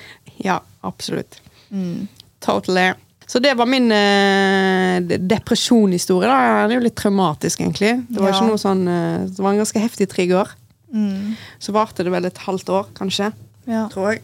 Ja, 0.44 0.60
absolutt. 0.86 1.40
Mm. 1.70 2.06
Totally. 2.40 2.92
Så 3.30 3.38
det 3.42 3.52
var 3.58 3.66
min 3.70 3.90
eh, 3.94 5.00
depresjonhistorie. 5.22 6.26
da. 6.30 6.66
Det 6.66 6.74
er 6.74 6.80
jo 6.80 6.86
litt 6.86 6.96
traumatisk, 6.98 7.60
egentlig. 7.62 7.92
Det 8.08 8.18
var 8.22 8.30
Ja. 8.32 8.36
ikke 8.38 8.48
noe 8.48 8.58
sånn, 8.58 8.82
eh, 8.88 9.26
det 9.28 9.38
var 9.38 9.52
en 9.52 9.60
ganske 9.62 9.80
heftig 9.82 10.08
trigger. 10.10 10.50
Mm. 10.92 11.36
Så 11.62 11.72
varte 11.72 12.02
det 12.02 12.10
vel 12.10 12.24
et 12.26 12.38
halvt 12.38 12.68
år, 12.74 12.86
kanskje. 12.94 13.32
Ja. 13.66 13.88
Tror 13.92 14.12
jeg. 14.14 14.22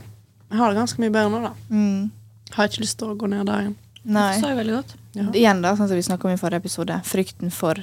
Jeg 0.51 0.59
har 0.59 0.73
det 0.73 0.79
ganske 0.81 0.99
mye 1.03 1.11
bedre 1.15 1.31
nå, 1.31 1.43
da. 1.43 1.53
Mm. 1.71 2.11
Har 2.57 2.67
ikke 2.69 2.83
lyst 2.83 2.99
til 2.99 3.09
å 3.13 3.17
gå 3.19 3.29
ned 3.31 3.47
der 3.47 3.61
igjen. 3.67 3.77
Nei. 4.07 4.41
Det 4.41 4.49
jeg 4.49 4.57
veldig 4.57 4.75
godt. 4.77 4.95
Ja. 5.15 5.23
Igjen, 5.33 5.63
da, 5.63 5.75
sånn 5.77 5.89
som 5.89 5.97
vi 5.97 6.03
snakka 6.07 6.25
om 6.29 6.35
i 6.35 6.39
forrige 6.39 6.63
episode, 6.63 7.01
frykten 7.05 7.51
for, 7.53 7.75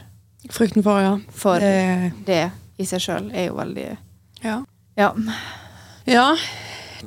Frykten 0.52 0.84
for, 0.84 1.00
ja. 1.00 1.18
for 1.32 1.60
Det, 1.60 2.12
det 2.28 2.52
i 2.78 2.84
seg 2.84 3.00
sjøl 3.00 3.30
er 3.32 3.46
jo 3.48 3.54
veldig 3.56 3.86
ja. 4.44 4.58
Ja. 5.00 5.14
Ja, 6.10 6.34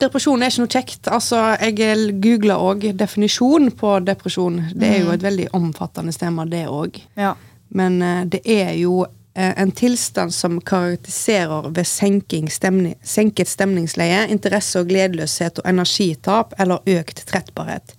depresjon 0.01 0.43
er 0.43 0.53
ikke 0.53 0.65
noe 0.65 0.73
kjekt. 0.73 1.11
Altså, 1.13 1.41
Jeg 1.61 2.15
googla 2.23 2.57
òg 2.63 2.89
definisjon 2.97 3.71
på 3.77 3.99
depresjon. 4.07 4.63
Det 4.75 4.89
er 4.89 5.05
jo 5.05 5.13
et 5.13 5.23
veldig 5.25 5.51
omfattende 5.57 6.13
tema, 6.13 6.47
det 6.47 6.67
òg. 6.69 7.03
ja. 7.17 7.35
Men 7.69 8.03
eh, 8.03 8.25
det 8.31 8.41
er 8.47 8.77
jo 8.79 9.01
eh, 9.35 9.53
en 9.59 9.73
tilstand 9.75 10.31
som 10.33 10.61
karakteriserer 10.61 11.67
ved 11.75 11.85
senking 11.85 12.47
stemning, 12.51 12.95
senket 13.03 13.51
stemningsleie, 13.51 14.21
interesse 14.31 14.79
og 14.79 14.87
gledeløshet 14.87 15.59
og 15.59 15.67
energitap 15.67 16.55
eller 16.63 16.79
økt 16.87 17.25
trettbarhet. 17.27 17.97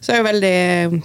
Så 0.00 0.14
er 0.14 0.22
jo 0.22 0.28
veldig 0.28 0.52
eh, 0.54 0.96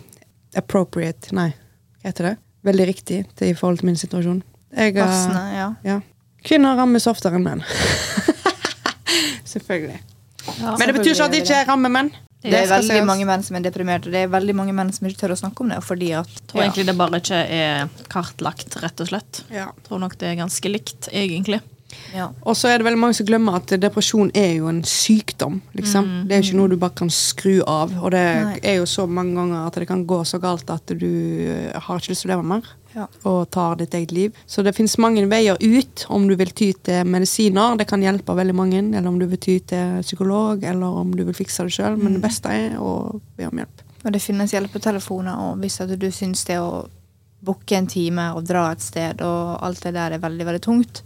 appropriate 0.61 1.33
Nei, 1.35 1.49
hva 1.97 2.11
heter 2.11 2.29
det? 2.29 2.35
Veldig 2.69 2.88
riktig 2.91 3.23
til, 3.35 3.49
i 3.49 3.57
forhold 3.57 3.81
til 3.81 3.89
min 3.89 3.97
situasjon. 3.97 4.43
Jeg, 4.77 4.93
Passende. 4.93 5.43
Ja. 5.57 5.69
ja. 5.83 5.99
Kvinner 6.45 6.77
rammes 6.77 7.09
oftere 7.09 7.41
enn 7.41 7.49
menn. 7.49 7.65
Selvfølgelig. 9.50 10.00
Men 10.70 10.88
det 10.88 10.96
betyr 10.98 11.13
ikke 11.13 11.29
at 11.29 11.36
det 11.36 11.44
ikke 11.44 11.62
rammer 11.70 11.94
menn. 11.94 12.12
Det 12.39 12.56
er 12.56 12.70
veldig 12.72 13.01
mange 13.03 13.25
menn 13.27 13.41
som 13.44 13.58
er 13.60 13.63
deprimerte, 13.65 14.08
og 14.08 14.15
det 14.15 14.22
er 14.24 14.29
veldig 14.32 14.53
mange 14.56 14.75
menn 14.75 14.94
som 14.96 15.10
ikke 15.10 15.25
tør 15.25 15.34
å 15.36 15.39
snakke 15.41 15.65
om 15.65 15.74
det. 15.74 15.82
Fordi 15.84 16.13
at 16.15 16.29
Jeg 16.29 16.46
tror 16.48 16.63
egentlig 16.63 16.86
det 16.88 16.96
bare 17.01 17.20
ikke 17.20 17.41
er 17.58 17.89
kartlagt, 18.13 18.77
rett 18.79 19.03
og 19.03 19.12
slett. 19.12 19.41
Ja. 19.51 19.68
Jeg 19.74 19.89
tror 19.89 20.00
nok 20.06 20.15
det 20.22 20.29
er 20.32 20.39
ganske 20.39 20.72
likt, 20.72 21.10
egentlig. 21.12 21.60
Ja. 22.13 22.29
Og 22.46 22.56
så 22.58 22.70
er 22.70 22.79
det 22.79 22.86
veldig 22.88 23.01
mange 23.01 23.18
som 23.18 23.27
glemmer 23.27 23.58
at 23.60 23.74
depresjon 23.82 24.32
er 24.38 24.53
jo 24.60 24.70
en 24.72 24.82
sykdom. 24.88 25.60
liksom. 25.77 26.08
Det 26.29 26.36
er 26.36 26.41
jo 26.41 26.48
ikke 26.48 26.60
noe 26.62 26.72
du 26.72 26.77
bare 26.79 26.96
kan 27.01 27.12
skru 27.13 27.60
av. 27.65 27.94
Og 28.00 28.13
det 28.15 28.25
Nei. 28.46 28.60
er 28.63 28.79
jo 28.79 28.88
så 28.89 29.08
mange 29.10 29.36
ganger 29.36 29.65
at 29.65 29.79
det 29.82 29.89
kan 29.89 30.06
gå 30.08 30.22
så 30.24 30.39
galt 30.41 30.70
at 30.72 30.94
du 30.96 31.10
eh, 31.10 31.74
har 31.75 32.00
ikke 32.00 32.13
lyst 32.13 32.25
til 32.25 32.32
å 32.32 32.36
leve 32.38 32.50
mer. 32.53 32.70
Ja. 32.96 33.05
Og 33.29 33.50
tar 33.53 33.75
ditt 33.79 33.93
eget 33.93 34.12
liv. 34.12 34.38
Så 34.50 34.63
det 34.65 34.74
finnes 34.77 34.98
mange 35.01 35.25
veier 35.29 35.60
ut 35.62 36.05
om 36.10 36.25
du 36.27 36.36
vil 36.39 36.53
ty 36.58 36.72
til 36.74 37.05
medisiner. 37.05 37.77
Det 37.77 37.88
kan 37.89 38.01
hjelpe 38.03 38.36
veldig 38.38 38.55
mange. 38.55 38.81
Eller 38.81 39.10
om 39.10 39.19
du 39.19 39.27
vil 39.29 39.41
ty 39.41 39.60
til 39.72 40.00
psykolog, 40.05 40.63
eller 40.63 41.01
om 41.03 41.12
du 41.15 41.24
vil 41.27 41.38
fikse 41.38 41.67
det 41.67 41.75
sjøl. 41.77 42.00
Men 42.01 42.17
det 42.17 42.24
beste 42.25 42.53
er 42.53 42.79
å 42.81 43.19
be 43.38 43.50
om 43.50 43.62
hjelp. 43.62 43.86
Og 44.00 44.15
det 44.15 44.24
finnes 44.24 44.53
hjelpetelefoner, 44.55 45.43
og 45.43 45.60
hvis 45.60 45.81
at 45.84 45.91
du 46.00 46.08
syns 46.15 46.46
det 46.48 46.58
å 46.62 46.88
booke 47.43 47.75
en 47.75 47.88
time 47.88 48.29
og 48.36 48.48
dra 48.48 48.69
et 48.74 48.84
sted 48.84 49.22
og 49.24 49.60
alt 49.63 49.84
det 49.84 49.93
der 49.96 50.15
er 50.15 50.24
veldig, 50.24 50.48
veldig 50.48 50.63
tungt, 50.63 51.03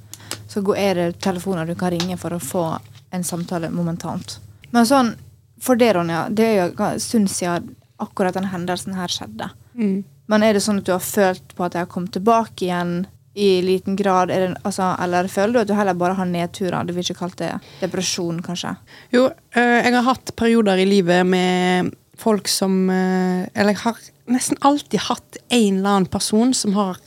så 0.49 0.63
er 0.77 0.97
det 0.97 1.19
telefoner 1.21 1.65
du 1.65 1.75
kan 1.77 1.93
ringe 1.93 2.17
for 2.21 2.33
å 2.33 2.41
få 2.41 2.65
en 3.13 3.25
samtale 3.25 3.69
momentant. 3.73 4.39
Men 4.73 4.87
sånn, 4.89 5.13
for 5.61 5.77
det, 5.77 5.93
Ronja, 5.93 6.27
det 6.29 6.45
er 6.47 6.55
jo 6.57 6.85
en 6.85 7.01
stund 7.01 7.29
siden 7.31 7.73
akkurat 8.01 8.35
den 8.37 8.49
hendelsen 8.51 8.97
her 8.97 9.11
skjedde. 9.11 9.49
Mm. 9.77 10.03
Men 10.31 10.45
er 10.45 10.55
det 10.55 10.63
sånn 10.63 10.79
at 10.79 10.87
du 10.87 10.93
har 10.95 11.03
følt 11.03 11.55
på 11.55 11.65
at 11.65 11.75
jeg 11.75 11.85
har 11.85 11.91
kommet 11.91 12.13
tilbake 12.15 12.67
igjen 12.67 12.93
i 13.33 13.49
liten 13.65 13.97
grad? 13.99 14.31
Det, 14.31 14.53
altså, 14.63 14.93
eller 15.03 15.27
føler 15.31 15.53
du 15.53 15.61
at 15.63 15.71
du 15.71 15.75
heller 15.77 15.97
bare 15.99 16.17
har 16.19 16.29
nedturer? 16.29 16.87
Du 16.87 16.93
vil 16.93 17.03
ikke 17.03 17.19
kalt 17.23 17.39
det 17.41 17.51
depresjon, 17.81 18.39
kanskje? 18.45 18.75
Jo, 19.15 19.27
eh, 19.55 19.79
jeg 19.81 19.95
har 19.97 20.07
hatt 20.07 20.35
perioder 20.39 20.79
i 20.79 20.87
livet 20.87 21.27
med 21.27 21.93
folk 22.19 22.47
som 22.47 22.85
eh, 22.93 23.49
Eller 23.53 23.73
jeg 23.73 23.81
har 23.83 24.01
nesten 24.31 24.59
alltid 24.61 25.07
hatt 25.09 25.39
en 25.49 25.79
eller 25.79 25.89
annen 25.89 26.11
person 26.11 26.53
som 26.55 26.77
har 26.77 26.99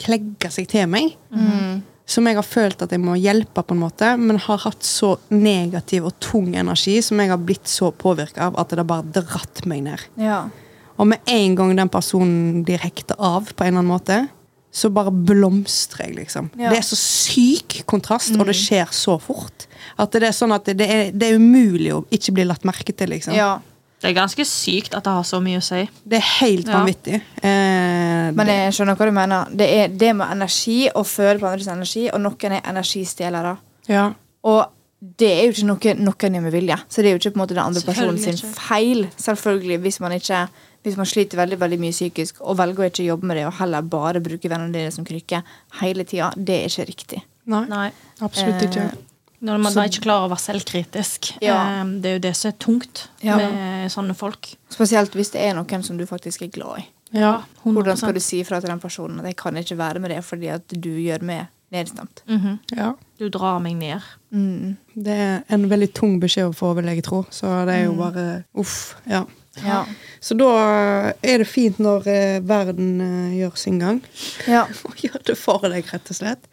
klegga 0.00 0.50
seg 0.52 0.68
til 0.70 0.86
meg. 0.90 1.16
Som 2.10 2.26
jeg 2.26 2.38
har 2.38 2.46
følt 2.46 2.80
at 2.82 2.90
jeg 2.90 3.02
må 3.02 3.14
hjelpe, 3.20 3.62
på 3.62 3.74
en 3.74 3.82
måte, 3.84 4.14
men 4.18 4.40
har 4.42 4.62
hatt 4.64 4.86
så 4.86 5.12
negativ 5.30 6.08
og 6.08 6.16
tung 6.22 6.48
energi 6.58 6.96
som 7.06 7.20
jeg 7.22 7.30
har 7.30 7.42
blitt 7.42 7.70
så 7.70 7.92
påvirka 7.94 8.48
av 8.48 8.58
at 8.58 8.72
det 8.72 8.80
har 8.82 8.88
bare 8.88 9.12
dratt 9.20 9.62
meg 9.70 9.84
ned. 9.86 10.06
Ja. 10.18 10.40
Og 11.00 11.08
med 11.08 11.24
en 11.32 11.54
gang 11.56 11.72
den 11.78 11.88
personen 11.92 12.60
blir 12.66 12.82
hekta 12.82 13.16
av 13.16 13.48
på 13.56 13.64
en 13.64 13.70
eller 13.72 13.80
annen 13.80 13.92
måte, 13.94 14.18
så 14.70 14.90
bare 14.94 15.10
blomstrer 15.10 16.06
jeg, 16.06 16.14
liksom. 16.20 16.50
Ja. 16.60 16.68
Det 16.70 16.78
er 16.78 16.84
så 16.86 16.98
syk 17.00 17.80
kontrast, 17.90 18.36
og 18.36 18.44
det 18.46 18.54
skjer 18.54 18.92
så 18.94 19.16
fort. 19.18 19.64
At 19.98 20.12
det 20.14 20.28
er 20.28 20.36
sånn 20.36 20.52
at 20.54 20.68
det 20.78 20.86
er, 20.86 21.08
det 21.10 21.30
er 21.32 21.40
umulig 21.40 21.90
å 21.96 22.04
ikke 22.14 22.36
bli 22.36 22.44
lagt 22.46 22.68
merke 22.68 22.92
til, 22.94 23.10
liksom. 23.16 23.34
ja. 23.34 23.56
Det 24.00 24.08
er 24.08 24.14
ganske 24.16 24.44
sykt 24.48 24.94
at 24.96 25.04
det 25.04 25.12
har 25.12 25.24
så 25.28 25.42
mye 25.44 25.58
å 25.60 25.64
si. 25.64 25.82
Det 26.08 26.16
er 26.16 26.28
helt 26.38 26.66
Ja. 26.70 26.78
vanvittig. 26.78 27.18
Eh, 27.44 28.30
Men 28.32 28.46
jeg 28.48 28.72
skjønner 28.72 28.96
hva 28.96 29.08
du 29.10 29.12
mener. 29.12 29.50
Det 29.52 29.66
er 29.76 29.88
det 29.88 30.14
med 30.16 30.30
energi 30.32 30.88
og 30.94 31.04
føle 31.04 31.36
på 31.38 31.46
andres 31.50 31.68
energi, 31.68 32.06
og 32.08 32.20
noen 32.24 32.52
er 32.56 32.62
energistjelere. 32.70 33.58
ja. 33.88 34.12
Og 34.42 34.70
det 35.00 35.28
er 35.32 35.44
jo 35.46 35.52
ikke 35.54 35.66
noe 35.66 35.94
noen 35.96 36.34
gjør 36.36 36.42
med 36.44 36.52
vilje. 36.52 36.76
Så 36.88 37.00
det 37.02 37.06
er 37.10 37.14
jo 37.16 37.20
ikke 37.22 37.32
på 37.32 37.40
en 37.40 37.42
måte 37.46 37.54
den 37.56 37.64
andre 37.64 37.80
personen 37.80 38.18
sin 38.20 38.34
ikke. 38.36 38.50
feil. 38.56 39.06
Selvfølgelig, 39.16 39.78
hvis 39.80 40.00
man 40.00 40.12
ikke 40.12 40.48
hvis 40.82 40.96
man 40.96 41.04
sliter 41.04 41.36
veldig 41.36 41.58
veldig 41.60 41.76
mye 41.80 41.92
psykisk 41.92 42.38
og 42.40 42.56
velger 42.56 42.86
å 42.86 42.88
ikke 42.88 43.04
jobbe 43.04 43.26
med 43.28 43.36
det, 43.36 43.42
og 43.46 43.52
heller 43.58 43.82
bare 43.82 44.20
bruke 44.24 44.48
vennene 44.48 44.72
dine 44.72 44.90
som 44.94 45.04
krykke 45.04 45.42
hele 45.82 46.04
tida, 46.08 46.30
det 46.36 46.56
er 46.56 46.68
ikke 46.70 46.86
riktig. 46.88 47.22
Nei, 47.52 47.66
Nei. 47.68 47.90
absolutt 48.20 48.62
ikke. 48.64 48.86
Eh, 48.88 49.06
Når 49.42 49.58
man 49.58 49.72
Så- 49.72 49.74
da 49.80 49.88
ikke 49.88 50.02
klarer 50.04 50.28
å 50.28 50.30
være 50.30 50.44
selvkritisk. 50.44 51.38
Ja. 51.42 51.80
Eh, 51.80 51.84
Det 52.00 52.06
er 52.06 52.12
jo 52.14 52.18
det 52.18 52.36
som 52.36 52.48
er 52.50 52.56
tungt 52.58 53.08
Ja. 53.22 53.36
med 53.36 53.90
sånne 53.90 54.14
folk. 54.14 54.54
Spesielt 54.70 55.10
hvis 55.12 55.30
det 55.32 55.40
er 55.40 55.54
noen 55.54 55.82
som 55.82 55.96
du 55.96 56.04
faktisk 56.06 56.42
er 56.42 56.48
glad 56.48 56.78
i. 56.80 56.86
Ja. 57.12 57.42
Hvordan 57.64 57.96
skal 57.96 58.12
du 58.12 58.20
si 58.20 58.42
fra 58.42 58.60
til 58.60 58.68
den 58.68 58.80
personen 58.80 59.18
at 59.18 59.24
'jeg 59.26 59.36
kan 59.36 59.54
ikke 59.56 59.76
være 59.76 59.98
med 59.98 60.10
det 60.10 60.24
fordi 60.24 60.48
at 60.48 60.66
du 60.68 60.90
gjør 60.90 61.22
meg 61.22 61.48
nedstemt'? 61.70 62.22
Mhm. 62.28 62.58
ja. 62.76 62.94
Du 63.18 63.28
drar 63.28 63.60
meg 63.60 63.76
ned. 63.76 64.00
Mm. 64.32 64.76
Det 64.94 65.12
er 65.12 65.42
en 65.48 65.68
veldig 65.68 65.92
tung 65.94 66.20
beskjed 66.20 66.48
å 66.48 66.56
få, 66.56 66.72
vil 66.78 66.88
jeg 66.88 67.04
tro. 67.04 67.24
Så 67.30 67.50
det 67.68 67.74
er 67.74 67.84
jo 67.84 67.92
bare 67.98 68.44
uff. 68.54 68.96
Ja. 69.06 69.26
Ja. 69.64 69.84
Så 70.20 70.34
da 70.38 70.50
er 71.22 71.42
det 71.42 71.48
fint 71.50 71.78
når 71.82 72.06
eh, 72.08 72.40
verden 72.40 73.00
eh, 73.00 73.38
gjør 73.40 73.56
sin 73.58 73.78
gang. 73.82 74.00
ja. 74.46 74.66
Og 74.86 74.96
gjør 74.96 75.22
det 75.26 75.36
for 75.38 75.66
deg, 75.68 75.84
rett 75.92 76.10
og 76.10 76.16
slett. 76.16 76.48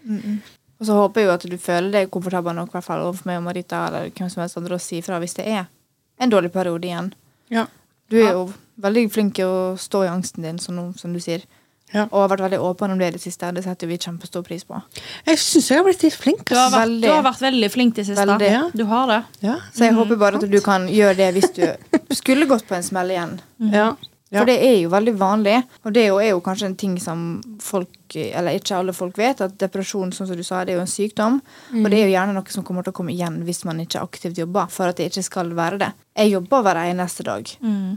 Og 0.77 0.86
så 0.86 0.93
håper 0.93 1.21
jeg 1.21 1.27
jo 1.27 1.34
at 1.34 1.45
du 1.49 1.58
føler 1.58 1.91
deg 1.91 2.12
komfortabel 2.13 2.56
nok 2.58 2.73
hvert 2.75 2.86
fall 2.86 3.06
overfor 3.06 3.30
meg 3.30 3.39
og 3.39 3.47
Marita 3.47 3.88
eller 3.88 4.12
hvem 4.12 4.30
som 4.30 4.43
helst 4.43 4.60
andre 4.60 4.77
å 4.77 4.82
si 4.82 5.01
fra 5.06 5.17
hvis 5.21 5.38
det 5.39 5.47
er 5.49 5.65
en 6.21 6.34
dårlig 6.34 6.51
periode 6.53 6.86
igjen. 6.86 7.13
Ja. 7.53 7.65
Du 8.10 8.17
er 8.21 8.34
jo 8.34 8.47
veldig 8.82 9.08
flink 9.12 9.36
til 9.39 9.49
å 9.49 9.62
stå 9.80 10.03
i 10.06 10.12
angsten 10.12 10.45
din, 10.45 10.60
som, 10.62 10.80
som 10.97 11.13
du 11.13 11.19
sier. 11.23 11.43
Ja. 11.93 12.04
Og 12.12 12.19
har 12.19 12.32
vært 12.34 12.43
veldig 12.43 12.60
åpen 12.67 12.91
om 12.91 13.00
det 13.00 13.08
i 13.08 13.15
det 13.15 13.21
siste. 13.23 13.47
Det 13.56 13.63
setter 13.63 13.88
vi 13.88 13.97
kjempestor 14.02 14.43
pris 14.43 14.65
på. 14.67 14.80
Jeg 15.28 15.39
syns 15.39 15.69
jeg 15.71 15.80
har 15.80 15.86
blitt 15.88 16.04
litt 16.04 16.17
flink. 16.19 16.43
Du 16.50 16.56
har, 16.58 16.67
vært, 16.73 16.84
Veldig. 16.84 17.06
du 17.08 17.13
har 17.13 17.23
vært 17.30 17.45
veldig 17.45 17.69
flink 17.71 17.95
det 17.95 18.06
siste. 18.10 18.26
Veldig. 18.28 18.50
Ja. 18.52 18.63
Du 18.76 18.84
har 18.89 19.08
det. 19.13 19.21
Ja. 19.45 19.56
Så 19.73 19.88
jeg 19.88 19.95
håper 19.95 20.19
bare 20.19 20.41
at 20.41 20.52
du 20.52 20.60
kan 20.65 20.89
gjøre 20.91 21.15
det 21.21 21.30
hvis 21.38 21.50
du 21.56 21.63
skulle 22.19 22.50
gått 22.50 22.67
på 22.67 22.76
en 22.76 22.84
smell 22.84 23.15
igjen. 23.15 23.38
Mm. 23.63 23.71
Ja. 23.73 23.88
For 24.27 24.43
det 24.49 24.57
er 24.59 24.73
jo 24.81 24.89
veldig 24.91 25.13
vanlig, 25.15 25.55
og 25.85 25.93
det 25.95 26.01
er 26.03 26.07
jo, 26.09 26.17
er 26.19 26.29
jo 26.33 26.41
kanskje 26.43 26.65
en 26.67 26.75
ting 26.75 26.97
som 26.99 27.19
folk, 27.63 27.87
eller 28.11 28.57
ikke 28.59 28.75
alle 28.75 28.91
folk 28.95 29.15
vet, 29.17 29.39
at 29.45 29.53
depresjon, 29.61 30.11
sånn 30.11 30.27
som 30.27 30.35
du 30.35 30.43
sa, 30.43 30.65
det 30.67 30.73
er 30.73 30.79
jo 30.79 30.83
en 30.83 30.91
sykdom. 30.91 31.37
Og 31.79 31.87
det 31.87 32.01
er 32.01 32.09
jo 32.09 32.11
gjerne 32.11 32.33
noe 32.35 32.51
som 32.51 32.65
kommer 32.67 32.83
til 32.83 32.91
å 32.91 32.97
komme 32.97 33.13
igjen 33.15 33.37
hvis 33.47 33.63
man 33.63 33.79
ikke 33.79 34.01
aktivt 34.03 34.37
jobber, 34.41 34.67
for 34.73 34.91
at 34.91 34.99
det 34.99 35.07
ikke 35.13 35.23
skal 35.29 35.53
være 35.55 35.79
det. 35.85 35.91
Jeg 36.17 36.33
jobber 36.33 36.65
hver 36.65 36.81
eneste 36.83 37.23
dag. 37.23 37.53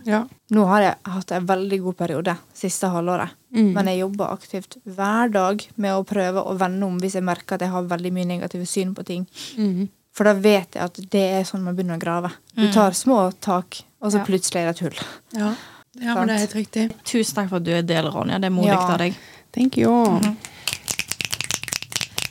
Ja. 0.06 0.20
Nå 0.54 0.66
har 0.70 0.84
jeg 0.86 0.94
hatt 1.16 1.32
en 1.34 1.46
veldig 1.50 1.80
god 1.88 1.96
periode 2.04 2.36
siste 2.54 2.86
halvåret. 2.94 3.34
Mm. 3.50 3.72
Men 3.74 3.90
jeg 3.90 3.98
jobber 4.04 4.30
aktivt 4.30 4.76
hver 4.86 5.32
dag 5.34 5.64
med 5.82 5.96
å 5.96 6.04
prøve 6.06 6.44
å 6.46 6.54
vende 6.60 6.86
om 6.86 7.00
hvis 7.02 7.16
jeg 7.18 7.26
merker 7.26 7.58
at 7.58 7.64
jeg 7.66 7.74
har 7.74 7.90
veldig 7.90 8.12
mye 8.14 8.28
negative 8.36 8.66
syn 8.70 8.94
på 8.94 9.02
ting. 9.08 9.26
Mm. 9.58 9.88
For 10.14 10.26
da 10.30 10.34
vet 10.38 10.78
jeg 10.78 10.84
at 10.84 11.02
det 11.10 11.26
er 11.40 11.44
sånn 11.48 11.62
man 11.66 11.74
begynner 11.74 11.98
å 11.98 12.02
grave. 12.02 12.30
Du 12.54 12.68
tar 12.74 12.94
små 12.98 13.32
tak, 13.40 13.82
og 14.02 14.12
så 14.12 14.18
Ja. 14.22 14.24
plutselig 14.26 14.62
er 14.62 14.72
det 14.72 14.76
et 14.78 14.86
hull. 14.86 14.98
Ja. 15.34 15.52
Ja, 15.98 16.14
men 16.14 16.28
det 16.28 16.34
er 16.36 16.38
helt 16.44 16.54
riktig. 16.54 16.84
Tusen 17.04 17.34
takk 17.34 17.48
for 17.50 17.56
at 17.58 17.64
du 17.66 17.72
er 17.74 17.82
del, 17.82 18.06
Ronja. 18.14 18.38
Det 18.38 18.46
er 18.46 18.54
modig 18.54 18.70
Ja. 18.70 18.78
av 18.92 18.98
deg. 19.02 19.14
Thank 19.52 19.76
you. 19.76 19.90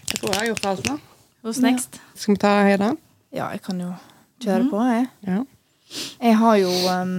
Jeg 0.10 0.22
tror 0.22 0.32
jeg 0.34 0.40
har 0.40 0.48
gjort 0.54 0.66
alt 0.72 0.88
nå. 0.90 0.96
Who's 1.44 1.60
next? 1.64 2.00
Skal 2.16 2.36
vi 2.36 2.40
ta 2.42 2.54
Heda? 2.68 2.94
Ja, 3.36 3.50
jeg 3.54 3.62
kan 3.64 3.80
jo 3.80 3.94
kjøre 4.44 4.70
på, 4.72 4.80
jeg. 4.90 5.08
Ja. 5.28 5.44
Jeg 6.22 6.38
har 6.38 6.56
jo 6.62 6.72
um, 6.94 7.14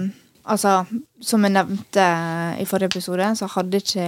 Altså, 0.51 0.85
som 1.21 1.43
jeg 1.45 1.53
nevnte 1.53 2.03
i 2.59 2.65
forrige 2.65 2.89
episode, 2.95 3.27
så 3.37 3.45
hadde 3.55 3.77
ikke 3.77 4.05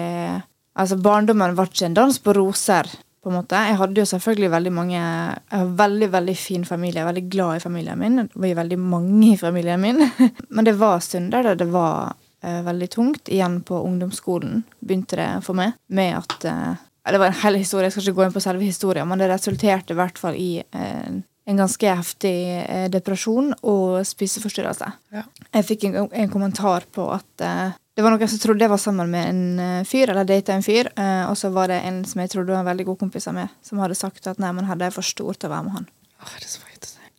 Altså, 0.75 0.97
barndommen 0.97 1.53
var 1.55 1.69
ikke 1.69 1.85
en 1.85 1.93
dans 1.93 2.17
på 2.19 2.33
roser, 2.33 2.87
på 3.21 3.29
en 3.29 3.35
måte. 3.37 3.53
Jeg 3.69 3.77
hadde 3.77 4.01
jo 4.01 4.05
selvfølgelig 4.09 4.49
veldig 4.51 4.71
mange 4.73 4.97
Jeg 4.97 5.59
har 5.59 5.65
veldig, 5.77 6.09
veldig 6.11 6.37
fin 6.37 6.65
familie. 6.65 6.99
Jeg 6.99 7.05
er 7.05 7.11
veldig 7.11 7.29
glad 7.29 7.55
i 7.55 7.59
familien 7.63 7.99
min. 7.99 8.15
Det 8.25 8.35
var 8.35 8.55
veldig 8.63 8.79
mange 8.79 9.33
i 9.33 9.37
familien 9.37 9.79
min. 9.81 10.01
Men 10.55 10.65
det 10.65 10.73
var 10.79 10.99
stunder 10.99 11.43
der 11.43 11.55
det 11.55 11.69
var 11.71 12.15
eh, 12.15 12.22
veldig 12.43 12.89
tungt. 12.91 13.29
Igjen 13.31 13.61
på 13.65 13.79
ungdomsskolen 13.87 14.63
begynte 14.79 15.19
det 15.19 15.29
for 15.45 15.57
meg 15.57 15.77
med 15.87 16.17
at 16.21 16.47
eh, 16.49 16.81
Det 17.03 17.19
var 17.19 17.27
en 17.27 17.41
hel 17.43 17.59
historie, 17.59 17.89
jeg 17.89 17.97
skal 17.97 18.05
ikke 18.07 18.19
gå 18.21 18.25
inn 18.25 18.35
på 18.35 18.43
selve 18.43 18.63
historien, 18.63 19.07
men 19.07 19.19
det 19.19 19.27
resulterte 19.27 19.91
i 19.91 19.97
hvert 19.99 20.19
fall 20.19 20.37
i 20.39 20.63
eh, 20.63 21.21
en 21.45 21.59
ganske 21.59 21.95
heftig 21.99 22.35
eh, 22.63 22.89
depresjon 22.91 23.51
og 23.59 24.05
spiseforstyrrelse. 24.07 24.91
Ja. 25.11 25.23
Jeg 25.51 25.67
fikk 25.67 25.87
en, 25.89 25.97
en 26.07 26.31
kommentar 26.31 26.87
på 26.95 27.09
at 27.11 27.43
eh, 27.43 27.75
det 27.93 28.01
var 28.01 28.15
noen 28.15 28.31
som 28.31 28.39
trodde 28.41 28.63
jeg 28.63 28.71
var 28.71 28.79
sammen 28.81 29.11
med 29.11 29.29
en 29.29 29.43
eh, 29.59 29.85
fyr, 29.85 30.13
eller 30.13 30.25
data 30.25 30.55
en 30.55 30.63
fyr, 30.65 30.89
eh, 30.95 31.25
og 31.27 31.35
så 31.37 31.51
var 31.53 31.69
det 31.69 31.83
en 31.83 32.01
som 32.07 32.23
jeg 32.23 32.31
trodde 32.33 32.55
var 32.55 32.63
en 32.63 32.71
veldig 32.71 32.87
god 32.93 33.03
kompis 33.03 33.27
av 33.29 33.35
meg, 33.37 33.51
som 33.61 33.83
hadde 33.83 33.99
sagt 33.99 34.31
at 34.31 34.39
nei, 34.41 34.53
men 34.55 34.71
hadde 34.71 34.87
jeg 34.87 34.95
for 34.95 35.11
stor 35.13 35.35
til 35.35 35.51
å 35.51 35.57
være 35.57 35.67
med 35.67 35.81
han. 35.81 35.89
Åh, 36.23 36.37
det 36.39 36.47
er 36.47 36.55
så. 36.55 36.72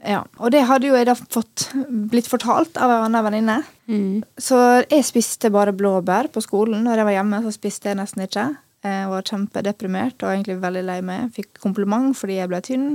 Ja, 0.05 0.21
Og 0.39 0.51
det 0.53 0.65
hadde 0.69 0.89
jo 0.91 0.97
jeg 0.99 1.07
da 1.09 1.15
fått 1.17 1.71
blitt 2.13 2.29
fortalt 2.29 2.77
av 2.77 2.91
en 2.93 3.05
annen 3.07 3.25
venninne. 3.25 3.57
Mm. 3.89 4.23
Så 4.37 4.59
jeg 4.91 5.05
spiste 5.07 5.51
bare 5.55 5.73
blåbær 5.73 6.29
på 6.35 6.43
skolen. 6.45 6.83
Når 6.85 7.01
jeg 7.01 7.09
var 7.09 7.17
hjemme, 7.17 7.41
så 7.47 7.53
spiste 7.55 7.89
jeg 7.91 7.97
nesten 8.01 8.27
ikke. 8.27 8.45
Jeg 8.85 9.09
var 9.09 9.25
kjempedeprimert 9.25 10.21
og 10.27 10.35
egentlig 10.35 10.59
veldig 10.61 10.83
lei 10.85 10.99
meg. 11.09 11.31
Fikk 11.33 11.57
kompliment 11.63 12.13
fordi 12.19 12.37
jeg 12.37 12.51
ble 12.53 12.61
tynn. 12.67 12.89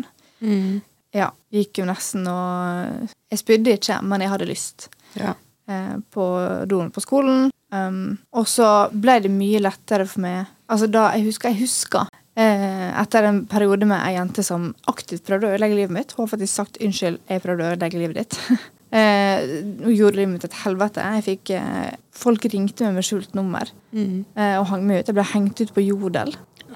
Mm. 0.45 0.81
Ja, 1.17 1.31
Gikk 1.49 1.79
jo 1.81 1.87
nesten 1.89 2.27
og 2.29 3.07
Jeg 3.33 3.39
spydde 3.41 3.73
ikke, 3.79 3.95
men 4.05 4.21
jeg 4.21 4.29
hadde 4.29 4.45
lyst 4.51 4.89
Ja. 5.17 5.33
eh, 5.67 5.95
på 6.13 6.25
doen 6.69 6.91
på 6.93 7.01
skolen. 7.01 7.49
Um, 7.73 8.17
og 8.33 8.45
så 8.49 8.67
ble 8.93 9.19
det 9.25 9.29
mye 9.29 9.59
lettere 9.61 10.07
for 10.09 10.23
meg 10.23 10.47
Altså 10.73 10.87
da 10.89 11.11
Jeg 11.13 11.27
husker, 11.27 11.49
jeg 11.53 11.59
husker 11.67 12.07
etter 12.39 13.23
en 13.27 13.45
periode 13.49 13.85
med 13.89 13.99
ei 14.05 14.13
jente 14.15 14.43
som 14.45 14.69
aktivt 14.87 15.25
prøvde 15.27 15.47
å 15.49 15.53
ødelegge 15.55 15.75
livet 15.75 15.91
mitt. 15.95 16.11
Hun 16.15 16.23
har 16.25 16.31
faktisk 16.37 16.53
sagt 16.55 16.77
'unnskyld, 16.79 17.19
jeg 17.29 17.41
prøvde 17.43 17.65
å 17.65 17.71
ødelegge 17.75 17.99
livet 17.99 18.17
ditt'. 18.17 18.37
eh, 18.91 19.39
hun 19.83 19.95
gjorde 19.95 20.15
livet 20.15 20.33
mitt 20.33 20.45
et 20.45 20.53
helvete. 20.63 21.03
Jeg 21.17 21.23
fikk 21.23 21.49
eh, 21.57 21.95
Folk 22.19 22.43
ringte 22.51 22.83
meg 22.83 22.93
med 22.99 23.03
skjult 23.07 23.33
nummer 23.33 23.69
Mm. 23.93 24.25
eh, 24.35 24.57
og 24.59 24.67
hang 24.67 24.85
meg 24.85 24.99
ut. 24.99 25.07
Jeg 25.07 25.15
ble 25.15 25.23
hengt 25.23 25.61
ut 25.61 25.73
på 25.73 25.81
Jodel. 25.85 26.35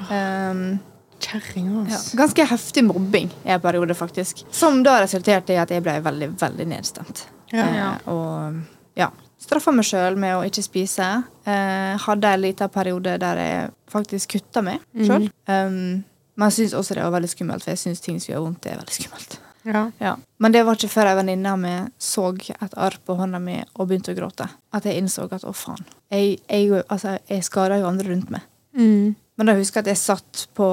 Um, 0.10 0.80
Kjerring, 1.23 1.67
ja, 1.89 1.97
ganske 2.19 2.45
heftig 2.49 2.84
mobbing 2.84 3.30
i 3.45 3.49
en 3.56 3.62
periode, 3.62 3.93
faktisk. 3.95 4.43
Som 4.52 4.82
da 4.84 4.97
resulterte 5.02 5.54
i 5.54 5.60
at 5.62 5.69
jeg 5.69 5.84
ble 5.84 6.02
veldig, 6.04 6.30
veldig 6.39 6.65
nedstemt. 6.67 7.28
Ja. 7.54 7.67
Eh, 7.67 8.10
og 8.12 8.58
ja. 8.97 9.10
Straffa 9.43 9.73
meg 9.75 9.88
sjøl 9.88 10.17
med 10.19 10.38
å 10.38 10.43
ikke 10.47 10.63
spise. 10.63 11.10
Eh, 11.43 11.93
hadde 12.06 12.34
en 12.34 12.43
liten 12.43 12.71
periode 12.71 13.17
der 13.19 13.41
jeg 13.41 13.71
faktisk 13.91 14.38
kutta 14.38 14.63
meg 14.65 14.84
sjøl. 14.95 15.27
Um, 15.49 16.03
Men 16.34 16.49
jeg 16.49 16.63
syns 16.63 16.77
også 16.79 16.95
det 16.97 17.03
var 17.06 17.13
veldig 17.13 17.29
skummelt, 17.29 17.65
for 17.65 17.75
jeg 17.75 17.82
syns 17.84 18.01
ting 18.01 18.15
som 18.21 18.32
gjør 18.32 18.47
vondt, 18.47 18.63
det 18.63 18.71
er 18.73 18.79
veldig 18.79 18.95
skummelt. 18.95 19.36
Ja. 19.63 19.84
Ja. 19.99 20.15
Men 20.41 20.51
det 20.51 20.63
var 20.65 20.77
ikke 20.77 20.91
før 20.91 21.12
ei 21.12 21.17
venninne 21.19 21.51
av 21.53 21.60
meg 21.62 21.91
så 22.01 22.32
et 22.36 22.73
arr 22.73 22.97
på 23.06 23.15
hånda 23.19 23.39
mi 23.39 23.60
og 23.62 23.88
begynte 23.88 24.15
å 24.15 24.17
gråte, 24.17 24.47
at 24.73 24.88
jeg 24.88 24.99
innså 24.99 25.27
at 25.29 25.45
å, 25.47 25.53
faen. 25.56 25.84
Jeg, 26.12 26.39
jeg, 26.49 26.84
altså, 26.88 27.17
jeg 27.29 27.45
skader 27.47 27.84
jo 27.84 27.91
andre 27.91 28.10
rundt 28.12 28.34
meg. 28.34 28.47
Mm. 28.75 29.13
Men 29.38 29.49
da 29.49 29.56
husker 29.58 29.82
jeg 29.82 29.88
at 29.88 29.91
jeg 29.93 30.01
satt 30.01 30.47
på 30.58 30.67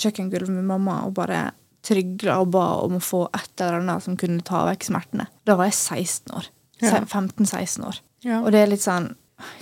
kjøkkengulvet 0.00 0.52
med 0.52 0.68
mamma 0.68 1.00
og 1.06 1.16
bare 1.18 1.48
trygla 1.86 2.40
og 2.42 2.52
ba 2.54 2.66
om 2.84 2.98
å 2.98 3.02
få 3.02 3.26
et 3.36 3.62
eller 3.62 3.80
annet 3.80 4.04
som 4.04 4.18
kunne 4.18 4.44
ta 4.46 4.64
vekk 4.68 4.88
smertene. 4.88 5.28
Da 5.46 5.56
var 5.58 5.70
jeg 5.70 5.78
16 5.78 6.36
år. 6.36 6.50
Ja. 6.82 7.00
15-16 7.00 7.86
år. 7.88 8.00
Ja. 8.26 8.40
Og 8.42 8.50
det 8.54 8.64
er 8.64 8.72
litt 8.72 8.82
sånn 8.82 9.12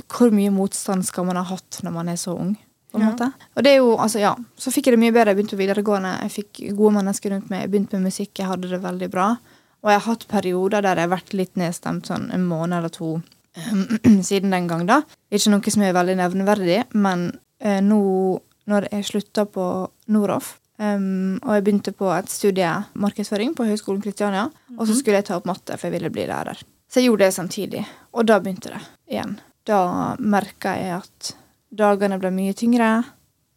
Hvor 0.08 0.30
mye 0.32 0.52
motstand 0.54 1.04
skal 1.04 1.26
man 1.26 1.36
ha 1.36 1.42
hatt 1.48 1.80
når 1.82 1.92
man 1.92 2.08
er 2.12 2.16
så 2.20 2.32
ung? 2.38 2.54
på 2.94 3.00
en 3.00 3.08
Ja. 3.08 3.10
måte? 3.10 3.32
Og 3.56 3.64
det 3.66 3.70
er 3.72 3.76
jo, 3.82 3.96
altså 3.98 4.20
ja, 4.20 4.36
Så 4.56 4.70
fikk 4.70 4.86
jeg 4.86 4.94
det 4.94 5.00
mye 5.02 5.12
bedre. 5.12 5.34
Jeg 5.34 5.36
begynte 5.40 5.56
på 5.56 5.64
videregående. 5.66 6.12
Jeg 6.22 6.30
fikk 6.30 6.76
gode 6.76 6.94
mennesker 6.94 7.30
rundt 7.34 7.50
meg. 7.50 7.62
Jeg 7.64 7.70
begynte 7.72 7.98
med 7.98 8.06
musikk. 8.06 8.38
Jeg 8.38 8.46
hadde 8.46 8.70
det 8.70 8.80
veldig 8.82 9.10
bra. 9.10 9.36
Og 9.82 9.90
jeg 9.90 10.00
har 10.00 10.12
hatt 10.14 10.28
perioder 10.28 10.80
der 10.82 10.94
jeg 10.96 11.08
har 11.08 11.16
vært 11.18 11.34
litt 11.34 11.54
nedstemt 11.56 12.06
sånn 12.06 12.30
en 12.32 12.46
måned 12.46 12.78
eller 12.78 12.88
to 12.94 13.20
siden 14.22 14.50
den 14.50 14.68
gang, 14.68 14.86
da. 14.86 15.02
Ikke 15.30 15.50
noe 15.50 15.70
som 15.70 15.82
er 15.82 15.92
veldig 15.92 16.16
nevneverdig, 16.18 16.78
men 16.94 17.38
eh, 17.60 17.80
nå 17.84 18.40
når 18.66 18.88
jeg 18.90 19.04
slutta 19.04 19.44
på 19.46 19.66
Noroff, 20.08 20.56
um, 20.78 21.36
og 21.44 21.52
jeg 21.54 21.64
begynte 21.66 21.92
på 21.92 22.08
et 22.16 22.32
studie 22.32 22.70
markedsføring 22.96 23.52
på 23.54 23.66
Høgskolen 23.68 24.02
Kristiania, 24.02 24.48
og 24.78 24.88
så 24.88 24.96
skulle 24.96 25.20
jeg 25.20 25.28
ta 25.28 25.36
opp 25.36 25.46
matte, 25.46 25.76
for 25.76 25.86
jeg 25.86 25.98
ville 25.98 26.10
bli 26.10 26.24
lærer. 26.30 26.62
Så 26.94 27.00
jeg 27.00 27.08
gjorde 27.08 27.26
det 27.26 27.34
samtidig, 27.34 27.80
og 28.14 28.26
da 28.30 28.36
begynte 28.38 28.70
det 28.70 28.78
igjen. 29.10 29.32
Da 29.66 30.14
merka 30.22 30.76
jeg 30.78 30.92
at 31.00 31.30
dagene 31.74 32.20
ble 32.22 32.30
mye 32.30 32.52
tyngre. 32.54 32.90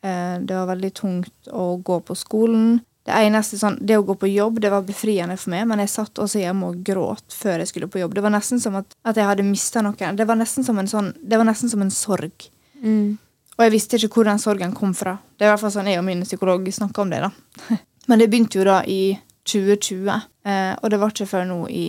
Eh, 0.01 0.39
det 0.41 0.55
var 0.57 0.71
veldig 0.71 0.89
tungt 0.97 1.51
å 1.53 1.75
gå 1.77 1.99
på 2.07 2.15
skolen. 2.17 2.79
Det 3.05 3.13
eneste 3.13 3.59
sånn, 3.61 3.77
det 3.77 3.99
å 3.99 4.07
gå 4.07 4.15
på 4.17 4.31
jobb 4.31 4.57
det 4.63 4.71
var 4.73 4.87
befriende 4.87 5.37
for 5.37 5.53
meg, 5.53 5.67
men 5.69 5.83
jeg 5.83 5.93
satt 5.93 6.23
også 6.23 6.41
hjemme 6.41 6.71
og 6.71 6.81
gråt 6.87 7.37
før 7.37 7.61
jeg 7.61 7.69
skulle 7.69 7.91
på 7.93 8.01
jobb. 8.01 8.17
Det 8.17 8.25
var 8.25 8.33
nesten 8.33 8.63
som 8.63 8.81
at, 8.81 8.97
at 9.05 9.21
jeg 9.21 9.29
hadde 9.29 9.45
mista 9.45 9.85
noe. 9.85 10.11
Det 10.17 10.27
var 10.33 10.41
nesten 10.41 10.65
som 10.65 10.81
en 10.81 10.89
sånn, 10.89 11.13
det 11.21 11.37
var 11.37 11.45
nesten 11.45 11.69
som 11.69 11.85
en 11.85 11.93
sorg. 11.93 12.49
Mm. 12.81 13.21
Og 13.53 13.65
jeg 13.67 13.77
visste 13.77 14.01
ikke 14.01 14.17
hvor 14.17 14.31
den 14.31 14.41
sorgen 14.41 14.73
kom 14.73 14.97
fra. 14.97 15.19
Det 15.37 15.45
er 15.45 15.51
i 15.51 15.53
hvert 15.53 15.67
fall 15.67 15.77
sånn 15.77 15.93
jeg 15.93 16.01
og 16.01 16.09
min 16.09 16.25
psykolog 16.25 16.73
snakka 16.73 17.05
om 17.05 17.13
det. 17.13 17.21
da. 17.29 17.31
Men 18.09 18.17
det 18.17 18.31
begynte 18.33 18.57
jo 18.57 18.65
da 18.65 18.81
i 18.81 19.01
2020, 19.45 20.09
eh, 20.49 20.73
og 20.81 20.89
det 20.89 21.05
var 21.05 21.13
ikke 21.13 21.29
før 21.29 21.45
nå 21.53 21.63
i 21.69 21.87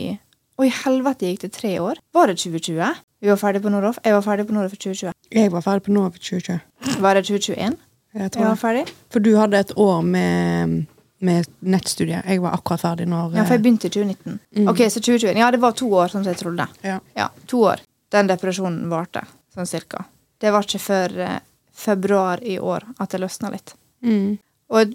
Å, 0.58 0.64
i 0.66 0.70
helvete 0.74 1.28
gikk 1.28 1.44
det 1.44 1.52
tre 1.54 1.76
år? 1.78 2.00
Var 2.16 2.30
det 2.32 2.40
2020? 2.42 2.96
Vi 3.22 3.30
var 3.30 3.38
ferdig 3.38 3.60
på 3.62 3.70
Noroff. 3.70 3.98
Jeg 4.02 4.14
var 4.16 4.24
ferdig 4.26 4.46
på 4.48 4.54
Noroff 4.56 4.74
i 4.74 4.78
2020. 4.82 5.12
Jeg 5.34 5.52
var 5.54 5.62
ferdig 5.62 5.84
på 5.86 5.92
Nova 5.94 6.10
for 6.14 6.22
2020. 6.22 6.98
Var 7.04 7.18
det 7.18 7.22
2021? 7.28 7.76
Jeg 8.18 8.32
tror 8.34 8.42
Jeg 8.42 8.48
var 8.48 8.58
ferdig? 8.58 8.84
For 9.14 9.22
du 9.22 9.30
hadde 9.38 9.60
et 9.62 9.72
år 9.78 10.00
med, 10.02 10.74
med 11.22 11.48
nettstudie. 11.62 12.24
Jeg 12.26 12.42
var 12.42 12.56
akkurat 12.58 12.82
ferdig 12.82 13.06
når 13.10 13.36
Ja, 13.38 13.44
for 13.44 13.54
jeg 13.54 13.64
begynte 13.68 13.86
i 13.86 13.94
2019. 13.94 14.38
Mm. 14.58 14.68
Ok, 14.72 14.82
så 14.90 15.02
2021. 15.02 15.38
Ja, 15.44 15.50
det 15.54 15.62
var 15.62 15.78
to 15.78 15.90
år, 15.92 16.10
sånn 16.10 16.26
som 16.26 16.32
jeg 16.32 16.42
trodde. 16.42 16.68
ja. 16.86 16.98
Ja, 17.18 17.28
to 17.46 17.62
år. 17.70 17.84
Den 18.10 18.30
depresjonen 18.30 18.86
varte, 18.90 19.22
sånn 19.54 19.68
cirka. 19.68 20.06
Det 20.40 20.50
var 20.54 20.66
ikke 20.66 20.80
før 20.80 21.18
eh, 21.22 21.40
februar 21.74 22.42
i 22.42 22.58
år 22.58 22.86
at 22.98 23.14
det 23.14 23.20
løsna 23.22 23.50
litt. 23.52 23.74
Mm. 24.02 24.38
Og 24.74 24.94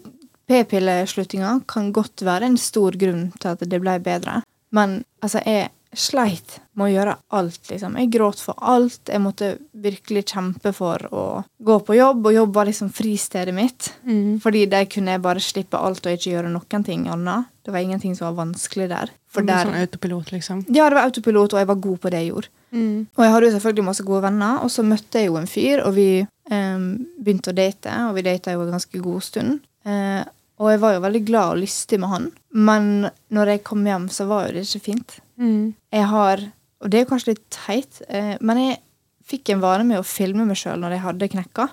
p-pillesluttinga 0.49 1.59
kan 1.69 1.91
godt 1.95 2.23
være 2.25 2.49
en 2.49 2.57
stor 2.59 2.97
grunn 2.99 3.29
til 3.39 3.53
at 3.53 3.63
det 3.69 3.79
ble 3.83 3.99
bedre. 4.03 4.41
Men 4.73 5.01
altså, 5.21 5.41
jeg 5.45 5.69
sleit 5.93 6.57
med 6.73 6.87
å 6.87 6.93
gjøre 6.93 7.15
alt, 7.37 7.61
liksom. 7.69 7.97
Jeg 8.01 8.11
gråt 8.13 8.41
for 8.41 8.57
alt. 8.57 9.09
Jeg 9.09 9.21
måtte 9.21 9.51
virkelig 9.83 10.25
kjempe 10.31 10.73
for 10.75 11.05
å 11.13 11.23
gå 11.63 11.77
på 11.85 11.97
jobb, 11.97 12.25
og 12.29 12.35
jobb 12.35 12.55
var 12.55 12.69
liksom 12.69 12.89
fristedet 12.93 13.53
mitt. 13.55 13.91
Mm. 14.07 14.39
Fordi 14.43 14.65
der 14.71 14.87
kunne 14.89 15.15
jeg 15.15 15.23
bare 15.23 15.43
slippe 15.43 15.79
alt 15.79 16.05
og 16.05 16.17
ikke 16.17 16.33
gjøre 16.33 16.53
noen 16.53 16.87
ting 16.87 17.05
annet. 17.13 17.51
Det 17.63 17.71
var 17.71 17.85
ingenting 17.85 18.17
som 18.17 18.31
var 18.31 18.39
vanskelig 18.47 18.89
der. 18.91 19.13
For 19.33 19.45
der 19.45 19.65
Sånn 19.65 19.79
autopilot, 19.79 20.33
liksom. 20.33 20.65
ja, 20.73 20.89
det 20.89 20.97
var 20.97 21.07
autopilot, 21.07 21.55
og 21.55 21.61
jeg 21.61 21.69
var 21.69 21.81
god 21.87 22.01
på 22.01 22.11
det 22.13 22.21
jeg 22.21 22.31
gjorde. 22.33 22.53
Mm. 22.73 22.99
Og 23.13 23.23
jeg 23.23 23.33
hadde 23.33 23.47
jo 23.47 23.55
selvfølgelig 23.55 23.87
masse 23.87 24.05
gode 24.05 24.23
venner, 24.25 24.61
og 24.65 24.73
så 24.73 24.85
møtte 24.85 25.21
jeg 25.21 25.29
jo 25.29 25.39
en 25.39 25.49
fyr, 25.49 25.83
og 25.85 25.95
vi 25.97 26.07
um, 26.51 26.87
begynte 27.21 27.53
å 27.53 27.57
date, 27.57 27.97
og 28.09 28.17
vi 28.17 28.25
data 28.25 28.53
jo 28.53 28.65
en 28.65 28.75
ganske 28.75 29.01
god 29.03 29.25
stund. 29.25 29.61
Eh, 29.85 30.21
og 30.61 30.69
jeg 30.69 30.81
var 30.83 30.95
jo 30.95 31.03
veldig 31.03 31.21
glad 31.27 31.53
og 31.53 31.61
lystig 31.63 31.99
med 32.01 32.11
han, 32.11 32.27
men 32.53 32.89
når 33.33 33.55
jeg 33.55 33.63
kom 33.67 33.85
hjem, 33.87 34.09
så 34.13 34.27
var 34.29 34.47
jo 34.47 34.57
det 34.57 34.65
ikke 34.67 34.87
fint. 34.91 35.15
Mm. 35.41 35.73
Jeg 35.95 36.09
har, 36.11 36.43
og 36.83 36.93
det 36.93 37.01
er 37.01 37.09
kanskje 37.09 37.33
litt 37.33 37.45
teit, 37.53 38.03
eh, 38.07 38.35
men 38.41 38.61
jeg 38.61 38.79
fikk 39.27 39.53
en 39.53 39.63
vane 39.63 39.87
med 39.87 40.01
å 40.01 40.05
filme 40.05 40.45
meg 40.45 40.59
sjøl 40.59 40.81
når 40.81 40.97
jeg 40.97 41.05
hadde 41.07 41.31
knekka, 41.35 41.67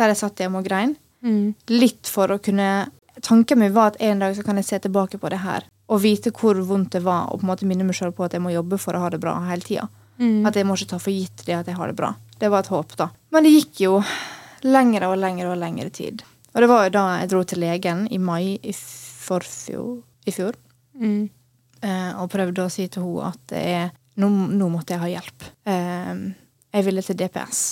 der 0.00 0.12
jeg 0.12 0.22
satt 0.22 0.40
hjemme 0.40 0.62
og 0.62 0.66
grein. 0.68 0.96
Mm. 1.22 1.52
Litt 1.70 2.08
for 2.10 2.32
å 2.32 2.40
kunne 2.42 2.90
Tanken 3.22 3.58
min 3.60 3.74
var 3.76 3.90
at 3.90 3.98
en 4.00 4.22
dag 4.22 4.32
så 4.34 4.42
kan 4.42 4.56
jeg 4.56 4.64
se 4.64 4.78
tilbake 4.82 5.18
på 5.20 5.28
det 5.30 5.42
her 5.42 5.66
og 5.92 6.00
vite 6.00 6.30
hvor 6.32 6.56
vondt 6.64 6.94
det 6.96 7.02
var, 7.04 7.28
og 7.28 7.42
på 7.42 7.44
en 7.44 7.50
måte 7.50 7.66
minne 7.68 7.84
meg 7.84 7.96
sjøl 7.98 8.14
på 8.16 8.24
at 8.24 8.32
jeg 8.32 8.40
må 8.40 8.54
jobbe 8.54 8.78
for 8.80 8.96
å 8.96 9.02
ha 9.04 9.10
det 9.12 9.20
bra 9.22 9.34
hele 9.50 9.66
tida. 9.66 9.84
Mm. 10.16 10.46
At 10.48 10.56
jeg 10.56 10.64
må 10.64 10.76
ikke 10.78 10.94
ta 10.94 10.98
for 11.02 11.12
gitt 11.12 11.44
det 11.44 11.56
at 11.58 11.68
jeg 11.68 11.76
har 11.76 11.90
det 11.90 11.98
bra. 11.98 12.14
Det 12.40 12.50
var 12.52 12.64
et 12.64 12.72
håp, 12.72 12.94
da. 12.96 13.10
Men 13.34 13.46
det 13.46 13.52
gikk 13.52 13.82
jo 13.84 13.98
lengre 14.64 15.10
og 15.12 15.18
lengre 15.20 15.50
og 15.52 15.60
lengre 15.60 15.92
tid. 15.92 16.22
Og 16.52 16.60
det 16.60 16.68
var 16.68 16.84
jo 16.86 16.92
da 16.94 17.04
jeg 17.20 17.30
dro 17.32 17.42
til 17.48 17.62
legen 17.62 18.04
i 18.12 18.18
mai 18.20 18.58
i 18.62 18.74
forfjor, 18.76 20.02
i 20.26 20.34
fjor 20.34 20.58
Mm. 21.00 21.30
eh, 21.82 22.10
og 22.20 22.28
prøvde 22.30 22.66
å 22.66 22.70
si 22.70 22.84
til 22.92 23.02
henne 23.02 23.30
at 23.32 23.38
det 23.48 23.62
er, 23.64 23.86
nå, 24.20 24.28
nå 24.52 24.68
måtte 24.68 24.92
jeg 24.92 25.00
ha 25.00 25.08
hjelp. 25.08 25.46
Eh, 25.64 26.34
jeg 26.74 26.84
ville 26.84 27.02
til 27.02 27.16
DPS. 27.16 27.62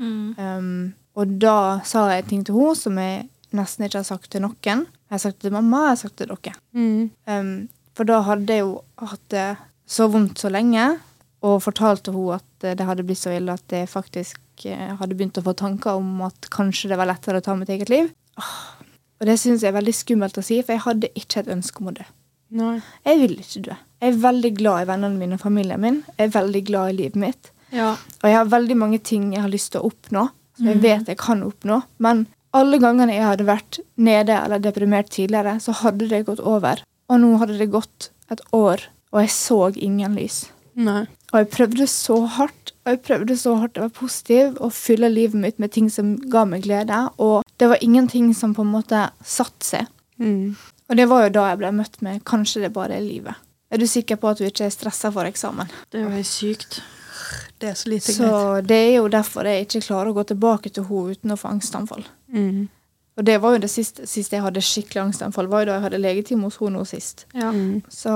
Mm. 0.00 0.34
Um, 0.38 0.94
og 1.20 1.34
da 1.42 1.80
sa 1.84 2.06
jeg 2.14 2.26
ting 2.30 2.44
til 2.46 2.56
henne 2.56 2.76
som 2.78 2.96
jeg 2.96 3.26
nesten 3.52 3.84
ikke 3.84 4.00
har 4.00 4.08
sagt 4.08 4.30
til 4.32 4.40
noen. 4.46 4.86
Jeg 4.86 5.12
har 5.12 5.20
sagt 5.20 5.40
det 5.40 5.50
til 5.50 5.52
mamma, 5.58 5.82
jeg 5.90 5.92
har 5.92 6.00
sagt 6.04 6.16
det 6.16 6.28
til 6.30 6.36
dere. 6.40 6.56
Mm. 6.72 7.10
Um, 7.28 7.68
for 7.94 8.08
da 8.08 8.20
hadde 8.24 8.56
jeg 8.56 8.64
jo 8.64 8.72
hatt 9.02 9.26
det 9.34 9.48
så 9.90 10.06
vondt 10.08 10.40
så 10.40 10.48
lenge, 10.52 10.86
og 11.44 11.60
fortalte 11.64 12.12
henne 12.14 12.36
at 12.40 12.64
eh, 12.68 12.76
det 12.76 12.86
hadde 12.88 13.04
blitt 13.08 13.20
så 13.20 13.32
ille 13.36 13.52
at 13.52 13.72
jeg 13.72 13.88
faktisk 13.88 14.40
hadde 14.60 15.16
begynt 15.16 15.38
å 15.40 15.44
få 15.46 15.54
tanker 15.56 15.96
om 15.96 16.18
at 16.26 16.48
kanskje 16.52 16.90
det 16.90 16.98
var 17.00 17.08
lettere 17.08 17.40
å 17.40 17.44
ta 17.44 17.54
mitt 17.56 17.70
eget 17.72 17.88
liv. 17.88 18.10
Og 18.38 19.28
det 19.28 19.36
syns 19.40 19.64
jeg 19.64 19.72
er 19.72 19.76
veldig 19.76 19.94
skummelt 19.94 20.38
å 20.40 20.44
si, 20.44 20.60
for 20.64 20.76
jeg 20.76 20.84
hadde 20.86 21.12
ikke 21.18 21.42
et 21.42 21.52
ønske 21.52 21.82
om 21.82 21.90
å 21.90 21.96
dø. 21.98 22.06
Nei. 22.56 22.76
Jeg 23.06 23.20
vil 23.20 23.36
ikke 23.38 23.64
dø. 23.68 23.78
Jeg 24.00 24.14
er 24.14 24.20
veldig 24.24 24.50
glad 24.58 24.82
i 24.82 24.88
vennene 24.88 25.20
mine 25.20 25.36
og 25.36 25.42
familien 25.44 25.82
min. 25.82 26.02
Jeg 26.16 26.30
er 26.30 26.36
veldig 26.38 26.62
glad 26.66 26.92
i 26.92 26.98
livet 27.02 27.18
mitt. 27.20 27.50
Ja. 27.70 27.92
Og 27.94 28.26
jeg 28.26 28.38
har 28.38 28.50
veldig 28.50 28.76
mange 28.80 28.98
ting 29.06 29.30
jeg 29.34 29.44
har 29.44 29.52
lyst 29.52 29.74
til 29.74 29.82
å 29.82 29.90
oppnå, 29.92 30.28
som 30.58 30.70
jeg 30.72 30.80
vet 30.82 31.10
jeg 31.12 31.20
kan 31.20 31.44
oppnå. 31.46 31.82
Men 32.02 32.24
alle 32.56 32.80
gangene 32.82 33.14
jeg 33.14 33.28
hadde 33.28 33.46
vært 33.46 33.78
nede 34.00 34.38
eller 34.40 34.62
deprimert 34.62 35.12
tidligere, 35.14 35.58
så 35.62 35.76
hadde 35.84 36.08
det 36.10 36.24
gått 36.26 36.40
over. 36.42 36.82
Og 37.10 37.22
nå 37.22 37.36
hadde 37.42 37.58
det 37.60 37.70
gått 37.70 38.10
et 38.32 38.42
år, 38.56 38.82
og 39.12 39.22
jeg 39.22 39.34
så 39.34 39.60
ingen 39.76 40.16
lys. 40.18 40.46
Nei. 40.78 41.04
Og 41.30 41.42
jeg 41.42 41.50
prøvde 41.52 41.86
så 41.90 42.16
hardt, 42.38 42.72
og 42.82 42.94
jeg 42.94 43.02
prøvde 43.06 43.36
så 43.38 43.54
hardt 43.60 43.78
å 43.78 43.84
være 43.84 43.98
positiv 44.00 44.56
og 44.58 44.74
fylle 44.74 45.10
livet 45.12 45.38
mitt 45.38 45.60
med 45.62 45.74
ting 45.74 45.90
som 45.92 46.16
ga 46.30 46.42
meg 46.48 46.64
glede. 46.66 47.04
Og 47.22 47.46
det 47.60 47.68
var 47.68 47.82
ingenting 47.84 48.30
som 48.34 48.54
på 48.56 48.64
en 48.64 48.72
måte 48.72 49.02
satte 49.24 49.66
seg. 49.66 49.88
Mm. 50.20 50.56
Og 50.88 50.96
det 50.96 51.06
var 51.10 51.26
jo 51.26 51.34
da 51.34 51.44
jeg 51.50 51.60
ble 51.60 51.70
møtt 51.76 52.00
med 52.04 52.24
kanskje 52.28 52.64
det 52.64 52.72
bare 52.74 52.96
er 52.96 53.04
livet. 53.04 53.36
Er 53.70 53.78
du 53.78 53.86
sikker 53.86 54.18
på 54.18 54.32
at 54.32 54.40
du 54.40 54.46
ikke 54.48 54.64
er 54.66 54.72
stressa 54.74 55.12
for 55.14 55.28
eksamen? 55.28 55.68
Det 55.92 56.00
er 56.00 56.08
jo 56.08 56.14
helt 56.16 56.26
sykt. 56.30 56.80
Det 57.60 57.68
er 57.70 57.76
så 57.78 57.92
lite 57.92 58.12
Så 58.16 58.26
greit. 58.26 58.68
det 58.68 58.78
er 58.80 58.94
jo 58.96 59.08
derfor 59.12 59.46
jeg 59.46 59.66
ikke 59.66 59.84
klarer 59.84 60.10
å 60.10 60.16
gå 60.16 60.24
tilbake 60.32 60.72
til 60.72 60.88
henne 60.88 61.14
uten 61.14 61.34
å 61.34 61.38
få 61.38 61.50
angstanfall. 61.52 62.06
Mm. 62.32 62.68
Og 63.20 63.24
det 63.28 63.36
var 63.42 63.54
jo 63.54 63.60
det 63.62 63.70
siste, 63.70 64.06
siste 64.08 64.38
jeg 64.38 64.46
hadde 64.46 64.62
skikkelig 64.64 65.02
angstanfall, 65.04 65.50
var 65.52 65.62
jo 65.62 65.68
da 65.70 65.76
jeg 65.76 65.84
hadde 65.84 66.00
legetime 66.00 66.48
hos 66.48 66.56
henne 66.62 66.80
nå 66.80 66.86
sist. 66.88 67.26
Ja. 67.36 67.52
Mm. 67.52 67.82
Så 67.92 68.14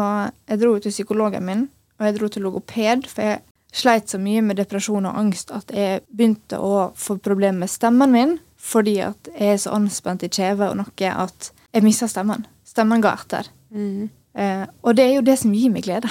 jeg 0.48 0.62
dro 0.62 0.78
til 0.80 0.94
psykologen 0.94 1.44
min, 1.44 1.66
og 2.00 2.08
jeg 2.08 2.16
dro 2.16 2.30
til 2.32 2.46
logoped, 2.48 3.06
for 3.12 3.28
jeg 3.28 3.42
sleit 3.74 4.08
så 4.08 4.18
mye 4.22 4.42
med 4.42 4.56
depresjon 4.56 5.06
og 5.10 5.18
angst 5.20 5.52
at 5.52 5.70
jeg 5.74 6.02
begynte 6.08 6.58
å 6.62 6.88
få 6.96 7.18
problemer 7.22 7.66
med 7.66 7.70
stemmen 7.70 8.14
min, 8.14 8.36
fordi 8.64 8.96
at 9.04 9.28
jeg 9.34 9.54
er 9.54 9.60
så 9.60 9.74
anspent 9.76 10.24
i 10.24 10.30
kjeve 10.32 10.70
og 10.70 10.78
noe 10.80 11.10
at 11.12 11.50
jeg 11.74 11.84
mister 11.84 12.08
stemmen. 12.10 12.46
Stemmen 12.64 13.02
ga 13.04 13.12
etter. 13.18 13.50
Mm. 13.74 14.08
Eh, 14.34 14.64
og 14.82 14.96
det 14.96 15.04
er 15.04 15.14
jo 15.18 15.24
det 15.26 15.36
som 15.42 15.52
gir 15.54 15.70
meg 15.70 15.84
glede. 15.86 16.10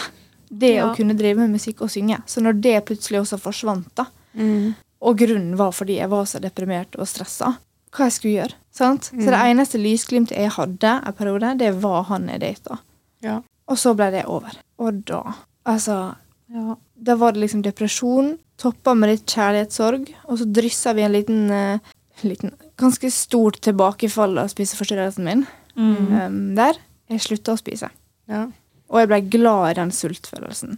Det 0.54 0.76
Ja. 0.76 0.86
å 0.92 0.96
kunne 0.96 1.18
drive 1.18 1.38
med 1.40 1.50
musikk 1.56 1.82
og 1.82 1.90
synge. 1.90 2.22
Så 2.28 2.42
når 2.42 2.62
det 2.62 2.86
plutselig 2.86 3.22
også 3.24 3.40
forsvant, 3.40 3.90
da, 3.96 4.06
Mm. 4.36 4.76
og 5.02 5.18
grunnen 5.18 5.56
var 5.58 5.72
fordi 5.72 5.98
jeg 5.98 6.10
var 6.10 6.26
så 6.26 6.40
deprimert 6.40 6.96
og 7.00 7.08
stressa, 7.08 7.58
hva 7.92 8.06
jeg 8.06 8.12
skulle 8.12 8.38
gjøre. 8.38 8.54
Sant? 8.72 9.02
Så 9.12 9.14
Mm. 9.14 9.26
det 9.26 9.34
eneste 9.34 9.78
lysglimtet 9.80 10.38
jeg 10.38 10.50
hadde 10.52 11.02
en 11.08 11.14
periode, 11.14 11.58
det 11.58 11.74
var 11.82 12.04
han 12.04 12.28
jeg 12.30 12.40
data. 12.40 12.80
Ja. 13.22 13.42
Og 13.68 13.78
så 13.78 13.96
ble 13.96 14.12
det 14.12 14.26
over. 14.26 14.52
Og 14.80 15.06
da 15.06 15.34
Altså, 15.66 16.16
Ja. 16.54 16.76
da 17.02 17.16
var 17.16 17.32
det 17.32 17.40
liksom 17.42 17.62
depresjon, 17.64 18.38
toppa 18.58 18.94
med 18.94 19.10
litt 19.10 19.26
kjærlighetssorg, 19.26 20.14
og 20.28 20.38
så 20.38 20.52
dryssa 20.52 20.94
vi 20.94 21.02
en 21.04 21.12
liten, 21.14 21.50
eh, 21.52 21.80
liten 22.22 22.54
Ganske 22.78 23.10
stort 23.12 23.60
tilbakefall 23.66 24.38
av 24.38 24.52
spiseforstyrrelsen 24.54 25.24
min 25.26 25.46
Mm. 25.76 26.12
um, 26.26 26.56
der. 26.56 26.78
Jeg 27.10 27.20
slutta 27.20 27.54
å 27.56 27.58
spise. 27.58 27.90
Ja. 28.30 28.44
Og 28.90 29.00
jeg 29.00 29.08
ble 29.10 29.22
glad 29.40 29.72
i 29.72 29.78
den 29.80 29.90
sultfølelsen. 29.92 30.78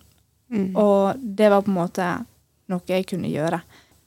Mm. 0.49 0.69
Og 0.79 1.19
det 1.19 1.49
var 1.51 1.61
på 1.65 1.67
en 1.67 1.75
måte 1.75 2.05
noe 2.71 2.81
jeg 2.87 3.05
kunne 3.09 3.27
gjøre. 3.27 3.59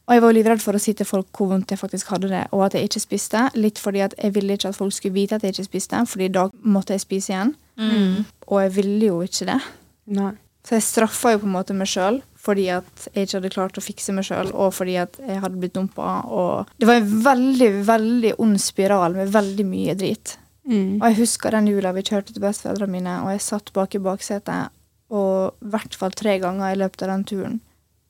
Og 0.09 0.14
jeg 0.14 0.23
var 0.25 0.33
livredd 0.33 0.62
for 0.64 0.73
å 0.73 0.81
si 0.81 0.95
til 0.97 1.05
folk 1.05 1.27
hvor 1.37 1.51
vondt 1.51 1.69
jeg 1.75 1.79
faktisk 1.83 2.09
hadde 2.14 2.31
det, 2.33 2.47
og 2.57 2.64
at 2.64 2.73
jeg 2.79 2.88
ikke 2.88 3.03
spiste. 3.05 3.43
Litt 3.61 3.77
fordi 3.79 4.01
at 4.01 4.14
jeg 4.17 4.33
ville 4.33 4.57
ikke 4.57 4.71
at 4.71 4.79
folk 4.79 4.95
skulle 4.97 5.19
vite 5.19 5.37
at 5.37 5.43
jeg 5.45 5.53
ikke 5.53 5.69
spiste, 5.69 6.01
fordi 6.09 6.31
da 6.33 6.47
måtte 6.64 6.97
jeg 6.97 7.05
spise 7.05 7.35
igjen. 7.35 7.55
Mm. 7.77 8.25
Og 8.49 8.62
jeg 8.62 8.75
ville 8.79 9.11
jo 9.11 9.21
ikke 9.27 9.51
det. 9.51 9.59
Nei. 10.07 10.33
Så 10.64 10.79
jeg 10.79 10.83
straffa 10.88 11.35
jo 11.35 11.43
på 11.45 11.49
en 11.51 11.53
måte 11.59 11.77
meg 11.77 11.88
sjøl 11.93 12.23
fordi 12.49 12.65
at 12.73 13.09
jeg 13.13 13.27
ikke 13.27 13.37
hadde 13.37 13.53
klart 13.53 13.79
å 13.79 13.85
fikse 13.85 14.15
meg 14.17 14.25
sjøl, 14.25 14.51
og 14.57 14.73
fordi 14.73 14.97
at 15.03 15.19
jeg 15.21 15.43
hadde 15.43 15.61
blitt 15.61 15.75
dumpa. 15.77 16.23
Og 16.33 16.71
det 16.81 16.89
var 16.89 17.03
en 17.03 17.11
veldig, 17.27 17.71
veldig 17.85 18.35
ond 18.41 18.61
spiral 18.63 19.17
med 19.19 19.35
veldig 19.35 19.67
mye 19.69 19.97
drit. 20.01 20.39
Mm. 20.69 20.97
Og 20.97 21.05
jeg 21.11 21.19
husker 21.21 21.53
den 21.53 21.69
jula 21.69 21.93
vi 21.97 22.07
kjørte 22.09 22.33
til 22.33 22.45
besteforeldrene 22.45 22.95
mine, 22.95 23.17
og 23.25 23.35
jeg 23.35 23.45
satt 23.45 23.73
bak 23.77 23.97
i 23.97 24.03
baksetet, 24.05 24.73
og 25.13 25.65
i 25.65 25.73
hvert 25.73 25.97
fall 25.97 26.17
tre 26.17 26.39
ganger 26.41 26.73
i 26.73 26.81
løpet 26.81 27.05
av 27.05 27.13
den 27.15 27.27
turen 27.29 27.61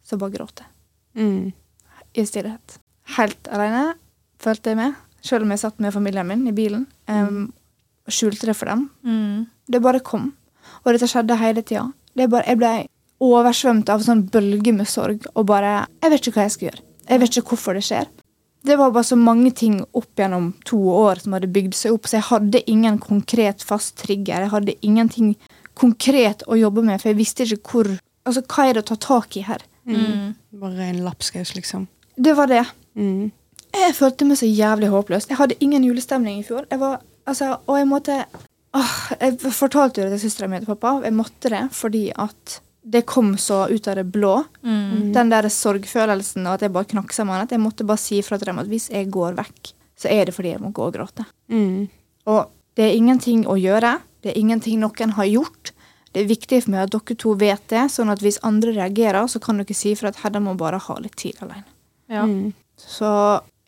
så 0.09 0.17
bare 0.19 0.35
gråt 0.39 0.63
jeg. 0.63 0.71
Mm. 1.19 1.51
I 2.19 2.25
stillhet. 2.27 2.79
Helt 3.19 3.51
alene, 3.53 3.93
følte 4.43 4.73
jeg 4.73 4.79
meg. 4.81 4.97
Selv 5.25 5.45
om 5.45 5.53
jeg 5.53 5.61
satt 5.61 5.83
med 5.83 5.93
familien 5.95 6.27
min 6.29 6.47
i 6.49 6.55
bilen. 6.57 6.87
Um, 7.11 7.51
skjulte 8.09 8.49
det 8.49 8.57
for 8.57 8.71
dem. 8.71 8.87
Mm. 9.05 9.49
Det 9.69 9.83
bare 9.85 10.01
kom. 10.05 10.31
Og 10.85 10.95
dette 10.95 11.11
skjedde 11.11 11.37
hele 11.43 11.65
tida. 11.67 11.89
Jeg 12.17 12.31
ble 12.33 12.73
oversvømt 13.25 13.91
av 13.91 14.05
sånn 14.05 14.27
bølge 14.31 14.73
med 14.75 14.89
sorg 14.89 15.27
og 15.35 15.49
bare 15.49 15.87
Jeg 16.03 16.13
vet 16.13 16.27
ikke 16.27 16.39
hva 16.39 16.47
jeg 16.47 16.55
skal 16.55 16.69
gjøre. 16.69 16.83
Jeg 17.09 17.23
vet 17.23 17.37
ikke 17.37 17.55
hvorfor 17.55 17.79
det 17.79 17.85
skjer. 17.89 18.09
Det 18.69 18.77
var 18.77 18.91
bare 18.93 19.07
så 19.07 19.17
mange 19.17 19.53
ting 19.57 19.79
opp 19.97 20.19
gjennom 20.19 20.51
to 20.67 20.79
år 20.93 21.23
som 21.23 21.37
hadde 21.37 21.51
bygd 21.55 21.77
seg 21.79 21.95
opp, 21.95 22.09
så 22.09 22.19
jeg 22.19 22.29
hadde 22.29 22.63
ingen 22.71 22.99
konkret 23.01 23.63
fast 23.65 23.97
trigger. 24.03 24.45
Jeg 24.45 24.53
hadde 24.53 24.77
ingenting 24.85 25.33
konkret 25.79 26.43
å 26.51 26.59
jobbe 26.59 26.83
med, 26.85 27.01
for 27.01 27.13
jeg 27.13 27.21
visste 27.21 27.47
ikke 27.47 27.73
hvor 27.73 27.97
Altså, 28.29 28.43
hva 28.45 28.67
er 28.69 28.77
det 28.77 28.83
å 28.83 28.89
ta 28.91 28.97
tak 29.01 29.37
i 29.41 29.43
her? 29.47 29.63
Mm. 29.89 30.35
Bare 30.61 30.91
en 30.91 30.99
lapskaus, 31.01 31.55
liksom. 31.57 31.87
Det 32.13 32.35
var 32.37 32.51
det. 32.51 32.61
Mm. 32.93 33.31
Jeg 33.73 33.95
følte 33.97 34.27
meg 34.29 34.37
så 34.37 34.49
jævlig 34.49 34.91
håpløs. 34.93 35.31
Jeg 35.31 35.39
hadde 35.39 35.57
ingen 35.65 35.87
julestemning 35.87 36.43
i 36.43 36.45
fjor. 36.45 36.67
Jeg 36.69 36.81
var, 36.83 36.99
altså, 37.25 37.55
og 37.65 37.79
jeg 37.79 37.89
måtte 37.89 38.19
åh, 38.77 38.95
Jeg 39.17 39.39
fortalte 39.57 40.03
jo 40.03 40.11
det 40.11 40.19
til 40.19 40.27
søstera 40.27 40.51
mi 40.51 40.61
og 40.61 40.69
pappa. 40.75 40.99
Jeg 41.07 41.17
måtte 41.17 41.53
det 41.55 41.63
fordi 41.73 42.09
at 42.13 42.59
det 42.91 43.03
kom 43.03 43.37
så 43.39 43.69
ut 43.69 43.89
av 43.89 43.97
det 43.97 44.05
blå. 44.05 44.45
Mm. 44.65 45.13
Den 45.13 45.33
der 45.33 45.49
sorgfølelsen 45.53 46.47
og 46.47 46.57
at 46.57 46.65
jeg 46.65 46.73
bare 46.73 46.89
knakk 46.89 47.13
sammen. 47.13 47.43
At 47.43 47.53
jeg 47.53 47.61
måtte 47.61 47.87
bare 47.89 48.01
si 48.01 48.21
fra 48.25 48.39
til 48.39 48.49
dem 48.49 48.61
at 48.63 48.71
hvis 48.71 48.89
jeg 48.93 49.11
går 49.13 49.37
vekk, 49.37 49.73
så 49.99 50.09
er 50.13 50.29
det 50.29 50.35
fordi 50.37 50.55
jeg 50.55 50.63
må 50.63 50.71
gå 50.73 50.87
og 50.89 50.95
gråte. 50.97 51.27
Mm. 51.53 51.89
Og 52.33 52.47
det 52.79 52.87
er 52.87 52.97
ingenting 52.97 53.45
å 53.51 53.59
gjøre. 53.61 53.99
Det 54.25 54.33
er 54.33 54.41
ingenting 54.41 54.81
noen 54.81 55.13
har 55.19 55.29
gjort. 55.29 55.73
Det 56.15 56.23
er 56.23 56.31
viktig 56.31 56.63
for 56.65 56.73
meg 56.73 56.87
at 56.87 56.95
dere 56.95 57.19
to 57.21 57.35
vet 57.39 57.67
det, 57.69 57.85
sånn 57.93 58.13
at 58.13 58.23
hvis 58.25 58.41
andre 58.47 58.73
reagerer, 58.79 59.27
så 59.29 59.41
kan 59.43 59.61
dere 59.61 59.77
si 59.77 59.93
fra 59.99 60.13
at 60.13 60.23
Hedda 60.23 60.41
må 60.41 60.57
bare 60.59 60.81
ha 60.81 60.97
litt 61.03 61.19
tid 61.21 61.37
alene. 61.45 61.69
Ja. 62.09 62.25
Mm. 62.25 62.55
Så 62.79 63.11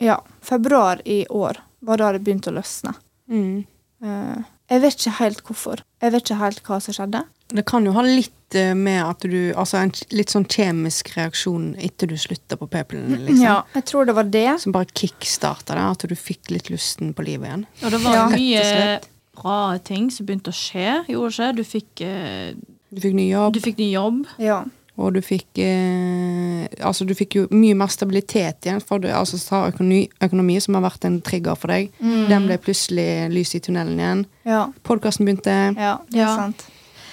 ja, 0.01 0.17
februar 0.41 1.03
i 1.05 1.25
år 1.29 1.61
var 1.85 2.01
da 2.01 2.09
det 2.15 2.23
begynte 2.25 2.49
å 2.49 2.57
løsne. 2.57 2.95
Mm. 3.29 3.61
Uh, 4.01 4.41
jeg 4.71 4.81
vet 4.81 4.97
ikke 4.97 5.17
helt 5.19 5.43
hvorfor. 5.45 5.83
Jeg 6.01 6.15
vet 6.15 6.25
ikke 6.25 6.39
helt 6.41 6.63
hva 6.65 6.79
som 6.81 6.95
skjedde. 6.97 7.21
Det 7.51 7.65
kan 7.67 7.85
jo 7.85 7.91
ha 7.91 8.01
litt 8.05 8.55
eh, 8.55 8.73
med 8.73 9.01
at 9.03 9.19
du 9.27 9.51
Altså 9.55 9.77
en 9.81 9.91
litt 10.15 10.29
sånn 10.31 10.45
kjemisk 10.47 11.11
reaksjon 11.17 11.75
etter 11.79 12.07
du 12.07 12.15
slutta 12.17 12.57
på 12.59 12.67
p-pillene, 12.71 13.19
liksom. 13.27 13.43
Ja, 13.45 13.57
jeg 13.75 13.85
tror 13.85 14.05
det 14.07 14.15
var 14.15 14.23
det. 14.31 14.47
Som 14.63 14.71
bare 14.75 14.85
kickstarta 14.93 15.75
det, 15.75 15.85
at 15.91 16.05
du 16.09 16.15
fikk 16.15 16.51
litt 16.51 16.69
lysten 16.71 17.13
på 17.17 17.23
livet 17.27 17.47
igjen. 17.49 17.65
Og 17.83 17.91
det 17.91 18.01
var 18.03 18.15
Ja. 18.15 18.27
mye 18.29 18.99
bra 19.41 19.77
ting 19.83 20.09
som 20.11 20.25
begynte 20.27 20.51
å 20.51 20.55
skje, 20.55 21.05
gjorde 21.07 21.31
ikke? 21.31 21.55
Du 21.55 21.63
fikk, 21.63 22.01
eh, 22.01 22.53
Du 22.93 22.99
fikk 23.01 23.13
ny 23.15 23.29
jobb, 23.31 23.53
du 23.53 23.59
fikk 23.59 23.77
ny 23.79 23.91
jobb. 23.93 24.25
Ja. 24.39 24.63
og 24.97 25.13
du 25.15 25.21
fikk 25.21 25.57
eh, 25.57 26.67
Altså, 26.85 27.05
du 27.07 27.13
fikk 27.17 27.35
jo 27.39 27.47
mye 27.51 27.73
mer 27.77 27.87
stabilitet 27.87 28.67
igjen, 28.67 28.81
for 28.83 28.99
du, 28.99 29.07
altså 29.07 29.37
økonomi, 29.71 30.09
økonomi, 30.21 30.59
som 30.61 30.75
har 30.77 30.83
vært 30.89 31.05
en 31.05 31.21
trigger 31.21 31.55
for 31.57 31.67
deg. 31.73 31.91
Den 32.01 32.45
ble 32.47 32.57
plutselig 32.61 33.31
lys 33.33 33.55
i 33.55 33.59
tunnelen 33.63 33.97
igjen. 33.99 34.25
Ja, 34.45 34.67
Podkasten 34.83 35.25
begynte. 35.27 35.75
ja 35.77 35.97
det 36.09 36.19
er 36.19 36.25
Ja. 36.25 36.35
sant. 36.35 36.65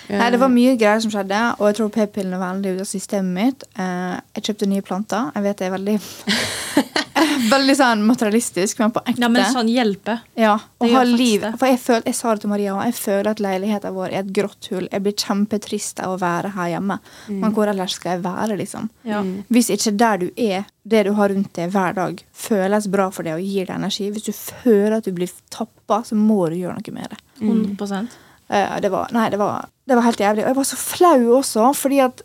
Eh, 0.09 0.19
Nei, 0.19 0.31
Det 0.31 0.41
var 0.41 0.49
mye 0.53 0.77
greier 0.81 1.01
som 1.05 1.13
skjedde, 1.13 1.41
og 1.59 1.67
jeg 1.69 1.79
tror 1.81 1.91
p-pillene 1.95 2.41
var 2.41 2.55
veldig 2.57 2.77
ute 2.77 2.87
av 2.87 2.91
systemet 2.93 3.35
mitt. 3.39 3.65
Eh, 3.79 4.21
jeg 4.39 4.49
kjøpte 4.49 4.69
nye 4.71 4.83
planter. 4.87 5.31
Jeg 5.35 5.43
vet 5.49 5.59
det 5.61 5.67
er 5.69 5.77
veldig 5.77 5.99
Veldig 7.53 7.75
sånn 7.79 8.03
materialistisk, 8.07 8.79
men 8.83 8.93
på 8.95 9.03
ekte. 9.05 9.23
Ja, 9.23 9.29
men 9.33 9.47
sånn 9.53 9.71
hjelpe. 9.71 10.19
Ja, 10.39 10.55
å 10.79 10.91
ha 10.93 11.03
liv. 11.07 11.43
det. 11.43 11.53
For 11.61 11.71
jeg, 11.71 11.81
føl, 11.83 12.03
jeg 12.07 12.17
sa 12.19 12.35
det 12.35 12.45
til 12.45 12.53
Maria, 12.53 12.75
og 12.77 12.85
jeg 12.87 12.97
føler 12.99 13.31
at 13.33 13.43
leiligheten 13.43 13.97
vår 13.97 14.13
er 14.13 14.21
et 14.23 14.33
grått 14.37 14.69
hull. 14.73 14.87
Jeg 14.93 15.05
blir 15.05 15.17
kjempetrist 15.19 16.03
av 16.05 16.15
å 16.15 16.21
være 16.23 16.53
her 16.57 16.73
hjemme. 16.75 16.99
Men 17.31 17.57
hvor 17.57 17.71
ellers 17.71 17.97
skal 17.99 18.17
jeg 18.17 18.25
være, 18.27 18.59
liksom? 18.61 18.91
Ja. 19.09 19.23
Hvis 19.53 19.71
ikke 19.75 19.95
der 19.99 20.23
du 20.23 20.29
er, 20.35 20.69
det 20.89 21.05
du 21.09 21.13
har 21.19 21.33
rundt 21.35 21.53
deg 21.59 21.75
hver 21.75 21.99
dag, 21.99 22.23
føles 22.33 22.89
bra 22.93 23.11
for 23.15 23.27
deg 23.27 23.39
og 23.39 23.45
gir 23.45 23.69
deg 23.69 23.77
energi, 23.77 24.09
hvis 24.15 24.29
du 24.31 24.33
føler 24.37 24.99
at 25.01 25.09
du 25.09 25.13
blir 25.17 25.33
tappa, 25.53 26.03
så 26.07 26.19
må 26.19 26.47
du 26.53 26.59
gjøre 26.61 26.79
noe 26.79 26.97
med 26.97 27.15
det. 27.15 27.21
100 27.43 28.09
Eh, 28.09 28.28
det, 28.49 28.91
var, 28.93 29.11
nei, 29.13 29.29
det, 29.31 29.39
var, 29.41 29.69
det 29.89 29.97
var 29.99 30.07
helt 30.07 30.21
jævlig. 30.21 30.45
Og 30.45 30.51
jeg 30.53 30.57
var 30.57 30.69
så 30.71 30.79
flau 30.81 31.37
også, 31.39 31.69
fordi 31.77 32.01
at 32.05 32.23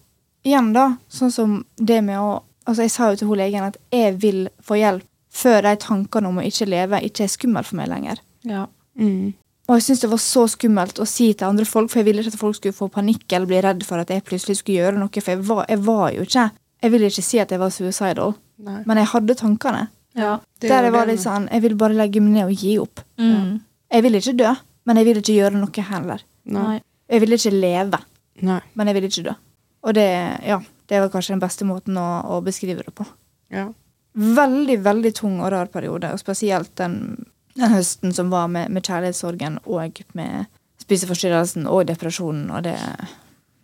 igjen, 0.48 0.74
da, 0.76 0.86
sånn 1.12 1.32
som 1.32 1.62
det 1.78 2.02
med 2.06 2.20
å 2.22 2.42
Altså, 2.64 2.86
jeg 2.86 2.92
sa 2.94 3.10
jo 3.12 3.18
til 3.20 3.28
hun 3.28 3.40
legen 3.42 3.66
at 3.66 3.76
jeg 3.92 4.14
vil 4.24 4.46
få 4.64 4.78
hjelp 4.80 5.04
før 5.36 5.66
de 5.66 5.74
tankene 5.84 6.30
om 6.30 6.38
å 6.40 6.46
ikke 6.48 6.64
leve 6.72 7.02
ikke 7.04 7.26
er 7.26 7.32
skummelt 7.34 7.68
for 7.68 7.76
meg 7.76 7.90
lenger. 7.92 8.22
Ja. 8.48 8.62
Mm. 8.96 9.34
Og 9.68 9.76
jeg 9.76 9.84
syntes 9.84 10.04
det 10.06 10.10
var 10.14 10.22
så 10.24 10.44
skummelt 10.52 11.02
å 11.04 11.08
si 11.08 11.28
til 11.34 11.48
andre 11.50 11.66
folk, 11.68 11.90
for 11.92 12.00
jeg 12.00 12.08
ville 12.08 12.24
ikke 12.24 12.32
at 12.32 12.40
folk 12.40 12.56
skulle 12.56 12.78
få 12.78 12.88
panikk 12.94 13.26
eller 13.32 13.50
bli 13.50 13.60
redd 13.64 13.84
for 13.88 14.00
at 14.00 14.12
jeg 14.16 14.24
plutselig 14.28 14.62
skulle 14.62 14.80
gjøre 14.80 15.00
noe, 15.02 15.12
for 15.12 15.34
jeg 15.34 15.44
var, 15.48 15.64
jeg 15.68 15.82
var 15.84 16.06
jo 16.16 16.28
ikke 16.28 16.50
Jeg 16.84 16.92
vil 16.92 17.06
ikke 17.08 17.24
si 17.24 17.40
at 17.40 17.52
jeg 17.52 17.60
var 17.60 17.72
suicidal, 17.72 18.34
Nei. 18.64 18.82
men 18.86 19.00
jeg 19.00 19.12
hadde 19.14 19.36
tankene. 19.40 19.86
ja. 20.16 20.40
Det 20.60 20.68
er 20.70 20.74
Der 20.74 20.84
jeg 20.84 20.94
var 20.96 21.08
litt 21.08 21.22
sånn 21.24 21.50
Jeg 21.52 21.62
vil 21.64 21.76
bare 21.76 21.96
legge 21.96 22.22
meg 22.22 22.34
ned 22.38 22.46
og 22.48 22.64
gi 22.64 22.78
opp. 22.80 23.04
Mm. 23.20 23.62
Jeg 23.92 24.04
vil 24.04 24.16
ikke 24.20 24.38
dø, 24.40 24.56
men 24.84 25.00
jeg 25.00 25.10
vil 25.10 25.22
ikke 25.22 25.38
gjøre 25.38 25.60
noe 25.60 25.88
heller. 25.90 26.24
Nei. 26.54 26.78
Jeg 27.12 27.24
vil 27.24 27.36
ikke 27.36 27.54
leve, 27.54 28.00
Nei. 28.44 28.60
men 28.74 28.90
jeg 28.90 28.98
vil 28.98 29.10
ikke 29.10 29.26
dø. 29.28 29.36
Og 29.84 29.96
det, 29.98 30.08
ja, 30.48 30.60
det 30.90 31.02
var 31.04 31.12
kanskje 31.12 31.36
den 31.36 31.44
beste 31.44 31.68
måten 31.68 32.00
å, 32.00 32.08
å 32.36 32.40
beskrive 32.44 32.86
det 32.86 32.94
på. 32.96 33.06
Ja. 33.54 33.68
Veldig, 34.14 34.78
veldig 34.86 35.12
tung 35.18 35.40
og 35.42 35.52
rar 35.54 35.72
periode, 35.74 36.12
og 36.14 36.22
spesielt 36.22 36.72
den, 36.80 37.26
den 37.58 37.74
høsten 37.74 38.14
som 38.16 38.32
var 38.34 38.50
med, 38.52 38.72
med 38.72 38.86
kjærlighetssorgen 38.86 39.60
og 39.66 40.04
med 40.18 40.48
spiseforstyrrelsen 40.84 41.68
og 41.70 41.88
depresjonen, 41.92 42.50
og 42.52 42.66
det 42.68 42.78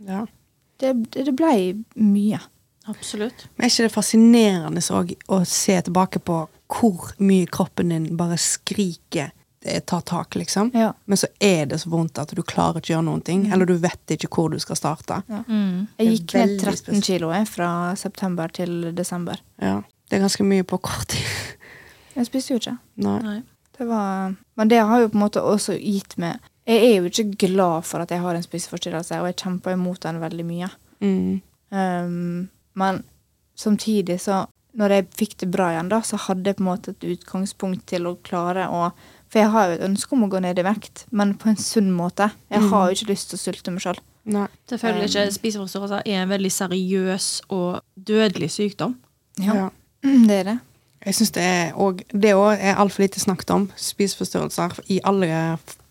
ja. 0.07 0.25
Det, 0.79 0.93
det, 1.11 1.33
ble 1.35 1.83
mye. 1.99 2.39
Absolutt. 2.87 3.49
Men 3.55 3.65
er 3.65 3.73
ikke 3.73 3.89
det 3.89 3.93
fascinerende 3.93 4.83
så, 4.83 5.01
å 5.03 5.41
se 5.47 5.75
tilbake 5.83 6.21
på 6.23 6.37
hvor 6.69 7.11
mye 7.19 7.49
kroppen 7.51 7.91
din 7.91 8.05
bare 8.17 8.37
skriker 8.39 9.33
ta 9.85 10.01
tak, 10.01 10.35
liksom? 10.39 10.71
Ja. 10.73 10.93
Men 11.05 11.17
så 11.17 11.27
er 11.39 11.65
det 11.65 11.81
så 11.81 11.89
vondt 11.91 12.19
at 12.21 12.31
du 12.35 12.41
klarer 12.47 12.79
ikke 12.79 12.93
å 12.93 12.95
gjøre 12.97 13.07
noen 13.09 13.23
ting. 13.25 13.45
Eller 13.51 13.67
du 13.67 13.75
vet 13.81 14.15
ikke 14.15 14.31
hvor 14.31 14.49
du 14.53 14.59
skal 14.61 14.79
starte. 14.79 15.21
Mm. 15.27 15.87
Jeg 15.99 16.13
gikk 16.13 16.35
ned 16.39 16.53
13 16.61 16.77
spesielt. 16.77 17.05
kilo 17.05 17.31
jeg, 17.35 17.47
fra 17.51 17.69
september 17.99 18.51
til 18.55 18.91
desember. 18.95 19.41
Ja. 19.61 19.81
Det 20.09 20.17
er 20.17 20.23
ganske 20.25 20.45
mye 20.47 20.65
på 20.65 20.79
kort 20.81 21.11
tid. 21.13 21.25
Jeg 22.19 22.27
spiste 22.27 22.55
jo 22.55 22.59
ikke. 22.59 22.73
Nei. 22.99 23.19
Nei. 23.23 23.39
Det 23.77 23.85
var, 23.87 24.33
men 24.59 24.67
det 24.67 24.79
har 24.83 24.99
jo 24.99 25.11
på 25.11 25.15
en 25.15 25.21
måte 25.21 25.41
også 25.45 25.77
gitt 25.79 26.17
meg 26.19 26.41
Jeg 26.67 26.81
er 26.83 26.95
jo 26.97 27.07
ikke 27.07 27.45
glad 27.45 27.85
for 27.87 28.03
at 28.03 28.11
jeg 28.11 28.19
har 28.19 28.35
en 28.35 28.43
spiseforstyrrelse, 28.43 29.21
og 29.21 29.29
jeg 29.29 29.37
kjemper 29.39 29.77
imot 29.77 30.01
den 30.03 30.19
veldig 30.19 30.43
mye. 30.45 30.67
Mm. 30.99 31.39
Um, 31.71 32.49
men 32.75 32.99
samtidig 33.55 34.17
så 34.21 34.47
Når 34.75 34.93
jeg 34.93 35.07
fikk 35.17 35.37
det 35.41 35.47
bra 35.53 35.69
igjen, 35.71 35.87
da, 35.89 36.01
så 36.05 36.19
hadde 36.27 36.51
jeg 36.51 36.59
på 36.59 36.61
en 36.61 36.67
måte 36.67 36.91
et 36.91 37.07
utgangspunkt 37.13 37.87
til 37.89 38.05
å 38.05 38.17
klare 38.21 38.67
å 38.69 38.91
For 39.29 39.43
jeg 39.43 39.51
har 39.53 39.67
jo 39.67 39.77
et 39.77 39.83
ønske 39.85 40.15
om 40.15 40.25
å 40.25 40.29
gå 40.31 40.41
ned 40.41 40.57
i 40.57 40.65
vekt, 40.65 41.03
men 41.13 41.35
på 41.37 41.51
en 41.51 41.59
sunn 41.61 41.91
måte. 41.93 42.31
Jeg 42.49 42.65
har 42.71 42.87
jo 42.89 42.97
ikke 42.97 43.11
lyst 43.11 43.29
til 43.29 43.37
å 43.37 43.43
sulte 43.43 43.73
meg 43.73 43.83
sjøl. 43.83 43.99
Selvfølgelig 44.69 45.09
ikke. 45.09 45.25
Spiseforstyrrelser 45.37 46.01
er 46.05 46.23
en 46.23 46.31
veldig 46.31 46.51
seriøs 46.53 47.27
og 47.53 47.81
dødelig 47.95 48.49
sykdom. 48.57 48.97
Ja. 49.41 49.69
Det 50.03 50.39
er 50.41 50.49
det. 50.53 50.57
Jeg 51.05 51.15
synes 51.15 51.31
det 51.31 51.43
er 51.43 51.75
og 51.79 52.01
Det 52.11 52.33
òg 52.35 52.57
er 52.59 52.79
altfor 52.81 53.05
lite 53.05 53.21
snakket 53.21 53.53
om. 53.55 53.69
Spiseforstyrrelser 53.77 54.81
i 54.91 54.99
alle 55.07 55.29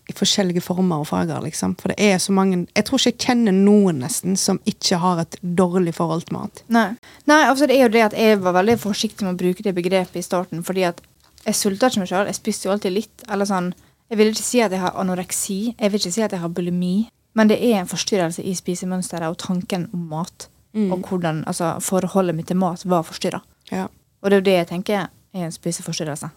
i 0.09 0.13
forskjellige 0.17 0.61
former 0.65 1.03
og 1.03 1.07
farger. 1.07 1.41
liksom. 1.41 1.75
For 1.79 1.93
det 1.93 1.97
er 1.99 2.17
så 2.17 2.31
mange 2.31 2.67
Jeg 2.75 2.85
tror 2.85 2.97
ikke 2.97 3.11
jeg 3.11 3.19
kjenner 3.27 3.53
noen 3.53 4.01
nesten 4.03 4.37
som 4.37 4.59
ikke 4.65 4.97
har 4.97 5.21
et 5.21 5.37
dårlig 5.41 5.93
forhold 5.95 6.25
til 6.25 6.37
mat. 6.37 6.63
Nei. 6.67 6.95
Nei, 7.29 7.43
altså 7.45 7.67
det 7.67 7.77
er 7.77 7.87
jo 7.87 7.93
det 7.93 8.05
at 8.09 8.17
jeg 8.17 8.41
var 8.41 8.57
veldig 8.57 8.79
forsiktig 8.79 9.25
med 9.25 9.35
å 9.35 9.41
bruke 9.43 9.63
det 9.63 9.75
begrepet 9.75 10.15
i 10.15 10.25
starten, 10.25 10.63
fordi 10.63 10.87
at 10.89 11.01
jeg 11.45 11.55
sulta 11.55 11.87
ikke 11.89 12.03
meg 12.03 12.09
sjøl. 12.11 12.25
Jeg 12.29 12.37
spiste 12.37 12.67
jo 12.67 12.73
alltid 12.73 12.93
litt. 12.95 13.23
Eller 13.29 13.45
sånn 13.49 13.73
Jeg 14.09 14.17
vil 14.17 14.31
ikke 14.33 14.43
si 14.43 14.61
at 14.65 14.71
jeg 14.73 14.81
har 14.81 14.95
anoreksi. 14.97 15.75
Jeg 15.77 15.91
vil 15.91 15.99
ikke 16.01 16.11
si 16.15 16.21
at 16.25 16.31
jeg 16.33 16.41
har 16.41 16.49
bulimi. 16.49 17.09
Men 17.37 17.47
det 17.47 17.59
er 17.61 17.79
en 17.79 17.87
forstyrrelse 17.89 18.41
i 18.41 18.55
spisemønsteret 18.57 19.29
og 19.29 19.37
tanken 19.37 19.87
om 19.93 20.07
mat. 20.09 20.47
Mm. 20.73 20.91
Og 20.91 21.05
hvordan 21.07 21.43
altså, 21.47 21.75
forholdet 21.81 22.35
mitt 22.35 22.47
til 22.49 22.57
mat 22.57 22.81
var 22.85 23.05
forstyrra. 23.05 23.41
Ja, 23.71 23.87
Og 24.21 24.29
det 24.29 24.35
er 24.35 24.41
jo 24.41 24.45
det 24.49 24.57
jeg 24.57 24.67
tenker 24.67 24.95
er 25.33 25.45
en 25.45 25.51
spiseforstyrrelse. 25.51 26.29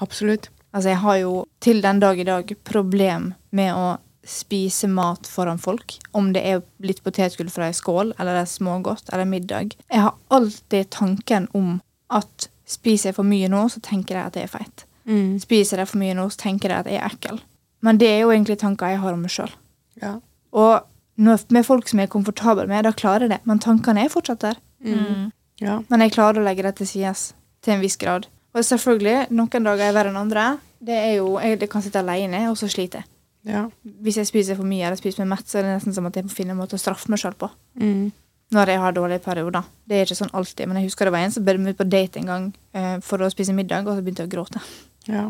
absolutt. 0.00 0.48
Altså, 0.72 0.88
jeg 0.88 0.98
har 0.98 1.16
jo 1.16 1.46
til 1.60 1.82
den 1.82 2.00
dag 2.00 2.18
i 2.20 2.24
dag 2.24 2.52
problem 2.64 3.32
med 3.50 3.74
å 3.74 3.98
spise 4.24 4.88
mat 4.88 5.26
foran 5.26 5.58
folk. 5.58 5.96
Om 6.12 6.32
det 6.32 6.42
er 6.46 6.62
litt 6.84 7.02
potetgull 7.02 7.50
fra 7.50 7.66
ei 7.70 7.72
skål, 7.74 8.14
eller 8.18 8.36
det 8.36 8.44
er 8.44 8.52
smågodt, 8.52 9.10
eller 9.12 9.24
middag. 9.24 9.74
Jeg 9.90 10.00
har 10.04 10.14
alltid 10.30 10.90
tanken 10.90 11.48
om 11.56 11.80
at 12.10 12.48
spiser 12.70 13.10
jeg 13.10 13.18
for 13.18 13.26
mye 13.26 13.50
nå, 13.50 13.64
så 13.72 13.82
tenker 13.84 14.16
jeg 14.16 14.30
at 14.30 14.38
jeg 14.38 14.48
er 14.48 14.52
feit. 14.52 14.84
Mm. 15.10 15.38
Spiser 15.42 15.82
jeg 15.82 15.90
for 15.90 16.00
mye 16.02 16.16
nå, 16.16 16.28
så 16.30 16.44
tenker 16.44 16.72
jeg 16.72 16.84
at 16.84 16.90
jeg 16.90 17.00
er 17.00 17.10
ekkel. 17.10 17.40
Men 17.84 17.98
det 18.00 18.08
er 18.12 18.22
jo 18.22 18.32
egentlig 18.34 18.58
tanker 18.60 18.92
jeg 18.92 19.02
har 19.02 19.16
om 19.16 19.22
meg 19.24 19.32
sjøl. 19.32 19.52
Ja. 20.00 20.16
Og 20.52 20.86
når, 21.20 21.44
med 21.52 21.66
folk 21.66 21.88
som 21.88 22.00
jeg 22.00 22.08
er 22.08 22.12
komfortabel 22.12 22.68
med, 22.70 22.84
da 22.86 22.92
klarer 22.96 23.26
jeg 23.26 23.34
det. 23.34 23.40
Men 23.48 23.62
tankene 23.62 24.04
er 24.04 24.12
fortsatt 24.12 24.44
der. 24.44 24.60
Mm. 24.84 25.30
Ja. 25.60 25.80
Men 25.92 26.04
jeg 26.04 26.14
klarer 26.16 26.40
å 26.40 26.44
legge 26.44 26.64
det 26.64 26.76
til 26.78 26.88
sides 26.88 27.30
til 27.64 27.76
en 27.76 27.82
viss 27.84 27.98
grad. 28.00 28.28
Og 28.56 28.66
selvfølgelig, 28.66 29.30
noen 29.36 29.66
dager 29.68 29.86
er 29.86 29.96
verre 29.96 30.12
enn 30.12 30.20
andre. 30.20 30.46
Det 30.80 30.96
er 30.96 31.14
jo, 31.18 31.38
Jeg 31.38 31.68
kan 31.70 31.82
sitte 31.84 32.00
alene, 32.00 32.48
og 32.50 32.56
så 32.58 32.68
sliter 32.68 33.02
jeg. 33.02 33.10
Ja. 33.50 33.66
Hvis 34.04 34.18
jeg 34.20 34.28
spiser 34.28 34.56
for 34.58 34.68
mye 34.68 34.84
eller 34.84 35.00
spiser 35.00 35.24
meg 35.24 35.38
mett, 35.38 35.48
så 35.48 35.60
er 35.60 35.64
det 35.64 35.76
nesten 35.78 35.94
som 35.96 36.08
at 36.08 36.16
jeg 36.16 36.26
må 36.26 36.32
finne 36.32 36.52
en 36.52 36.60
måte 36.60 36.76
å 36.76 36.80
straffe 36.80 37.08
meg 37.12 37.20
sjøl 37.22 37.36
på. 37.40 37.48
Mm. 37.80 38.10
Når 38.50 38.66
jeg 38.72 38.78
har 38.82 38.92
dårlige 38.92 39.22
perioder. 39.22 39.62
Det 39.86 39.96
er 40.00 40.08
ikke 40.08 40.16
sånn 40.18 40.32
alltid, 40.34 40.66
men 40.66 40.76
jeg 40.80 40.88
husker 40.88 41.06
det 41.06 41.12
var 41.14 41.22
en 41.22 41.30
som 41.30 41.44
ble 41.46 41.54
med 41.62 41.76
på 41.78 41.84
date 41.86 42.18
en 42.18 42.26
gang 42.26 42.48
eh, 42.74 42.96
for 43.06 43.22
å 43.22 43.28
spise 43.30 43.54
middag, 43.54 43.86
og 43.86 43.94
så 43.94 44.02
begynte 44.02 44.24
jeg 44.24 44.30
å 44.32 44.34
gråte. 44.38 44.62
ja. 45.06 45.28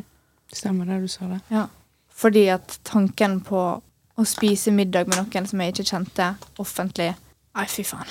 Stemmer 0.50 0.84
det 0.88 0.96
du 1.04 1.06
sa 1.06 1.28
det. 1.30 1.36
Ja. 1.54 1.68
Fordi 2.10 2.48
at 2.50 2.80
tanken 2.82 3.36
på 3.46 3.60
å 4.18 4.24
spise 4.26 4.72
middag 4.74 5.06
med 5.06 5.20
noen 5.20 5.46
som 5.46 5.60
jeg 5.62 5.72
ikke 5.76 5.84
kjente, 5.92 6.26
offentlig 6.58 7.12
Nei, 7.54 7.66
fy 7.70 7.84
faen. 7.86 8.10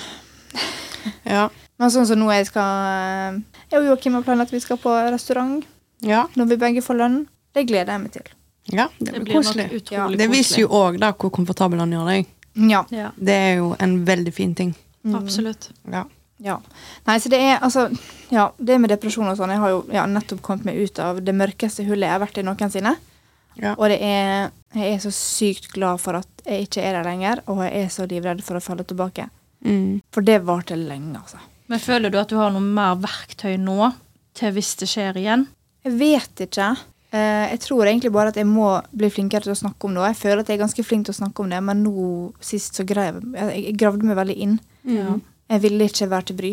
Ja. 1.24 1.48
Men 1.80 1.92
sånn 1.92 2.06
som 2.08 2.18
nå 2.20 2.28
jeg 2.32 2.48
skal 2.50 2.88
eh, 2.88 3.38
Jeg 3.70 3.80
og 3.80 3.86
Joakim 3.90 4.16
har 4.18 4.24
planlagt 4.26 4.50
at 4.52 4.56
vi 4.56 4.60
skal 4.64 4.80
på 4.80 4.92
restaurant 5.12 5.64
Ja. 6.04 6.26
når 6.36 6.48
vi 6.54 6.56
begge 6.60 6.82
får 6.84 6.96
lønn. 6.96 7.18
Det 7.56 7.66
gleder 7.68 7.92
jeg 7.92 8.00
meg 8.06 8.12
til. 8.16 8.28
ja 8.72 8.88
det 8.98 9.06
Det 9.06 9.12
blir 9.12 9.24
blir 9.24 9.34
koselig. 9.40 9.90
Ja. 9.92 10.08
Det 10.08 10.28
viser 10.30 10.62
jo 10.64 10.68
òg 10.68 10.96
hvor 11.00 11.30
komfortabel 11.30 11.80
han 11.80 11.92
gjør 11.92 12.06
deg. 12.12 12.26
Ja. 12.70 12.84
Ja, 12.90 13.10
Det 13.16 13.34
er 13.34 13.54
jo 13.60 13.74
en 13.78 14.04
veldig 14.04 14.32
fin 14.34 14.54
ting. 14.54 14.74
Absolutt. 15.16 15.70
Ja. 15.90 16.04
ja. 16.44 16.56
Nei, 17.06 17.18
så 17.20 17.32
det 17.32 17.40
er 17.40 17.58
altså 17.58 17.88
Ja, 18.32 18.50
det 18.58 18.78
med 18.80 18.92
depresjon 18.92 19.28
og 19.30 19.38
sånn 19.38 19.52
Jeg 19.54 19.62
har 19.62 19.72
jo 19.72 19.78
ja, 19.94 20.04
nettopp 20.08 20.42
kommet 20.44 20.68
meg 20.68 20.80
ut 20.80 21.00
av 21.02 21.22
det 21.24 21.34
mørkeste 21.36 21.86
hullet 21.88 22.08
jeg 22.08 22.16
har 22.16 22.22
vært 22.22 22.40
i 22.40 22.46
noensinne. 22.46 22.96
Ja. 23.60 23.74
Og 23.76 23.88
det 23.92 24.00
er 24.04 24.50
Jeg 24.76 24.94
er 24.94 25.00
så 25.02 25.12
sykt 25.14 25.70
glad 25.74 26.02
for 26.02 26.20
at 26.20 26.44
jeg 26.46 26.68
ikke 26.68 26.84
er 26.84 26.98
der 26.98 27.08
lenger, 27.08 27.42
og 27.50 27.64
jeg 27.66 27.84
er 27.84 27.88
så 27.92 28.06
livredd 28.08 28.44
for 28.46 28.56
å 28.56 28.62
falle 28.64 28.86
tilbake. 28.86 29.26
Mm. 29.66 30.00
For 30.14 30.24
det 30.24 30.38
varte 30.46 30.78
lenge, 30.78 31.18
altså. 31.18 31.40
Men 31.70 31.82
føler 31.82 32.10
du 32.10 32.16
at 32.20 32.30
du 32.30 32.38
har 32.38 32.52
noe 32.54 32.64
mer 32.64 32.96
verktøy 32.98 33.58
nå 33.60 33.90
til 34.38 34.54
hvis 34.56 34.72
det 34.80 34.88
skjer 34.90 35.18
igjen? 35.20 35.44
Jeg 35.84 35.98
vet 36.00 36.42
ikke. 36.46 36.70
Eh, 37.10 37.44
jeg 37.52 37.60
tror 37.64 37.88
egentlig 37.88 38.12
bare 38.14 38.30
at 38.30 38.38
jeg 38.38 38.46
må 38.46 38.72
bli 38.94 39.10
flinkere 39.10 39.46
til 39.46 39.54
å 39.54 39.58
snakke 39.58 39.86
om 39.86 39.94
det. 39.94 40.02
Og 40.02 40.08
jeg 40.08 40.18
føler 40.20 40.42
at 40.42 40.50
jeg 40.50 40.58
er 40.58 40.64
ganske 40.64 40.86
flink 40.86 41.06
til 41.06 41.14
å 41.14 41.20
snakke 41.20 41.44
om 41.44 41.52
det, 41.52 41.60
men 41.66 41.84
nå 41.84 42.08
sist 42.44 42.78
så 42.78 42.86
grev 42.86 43.20
jeg 43.34 43.64
Jeg 43.66 43.78
gravde 43.80 44.06
meg 44.06 44.18
veldig 44.18 44.36
inn. 44.46 44.58
Ja. 44.84 45.18
Jeg 45.50 45.62
ville 45.62 45.84
ikke 45.90 46.10
være 46.10 46.22
til 46.30 46.36
bry. 46.36 46.52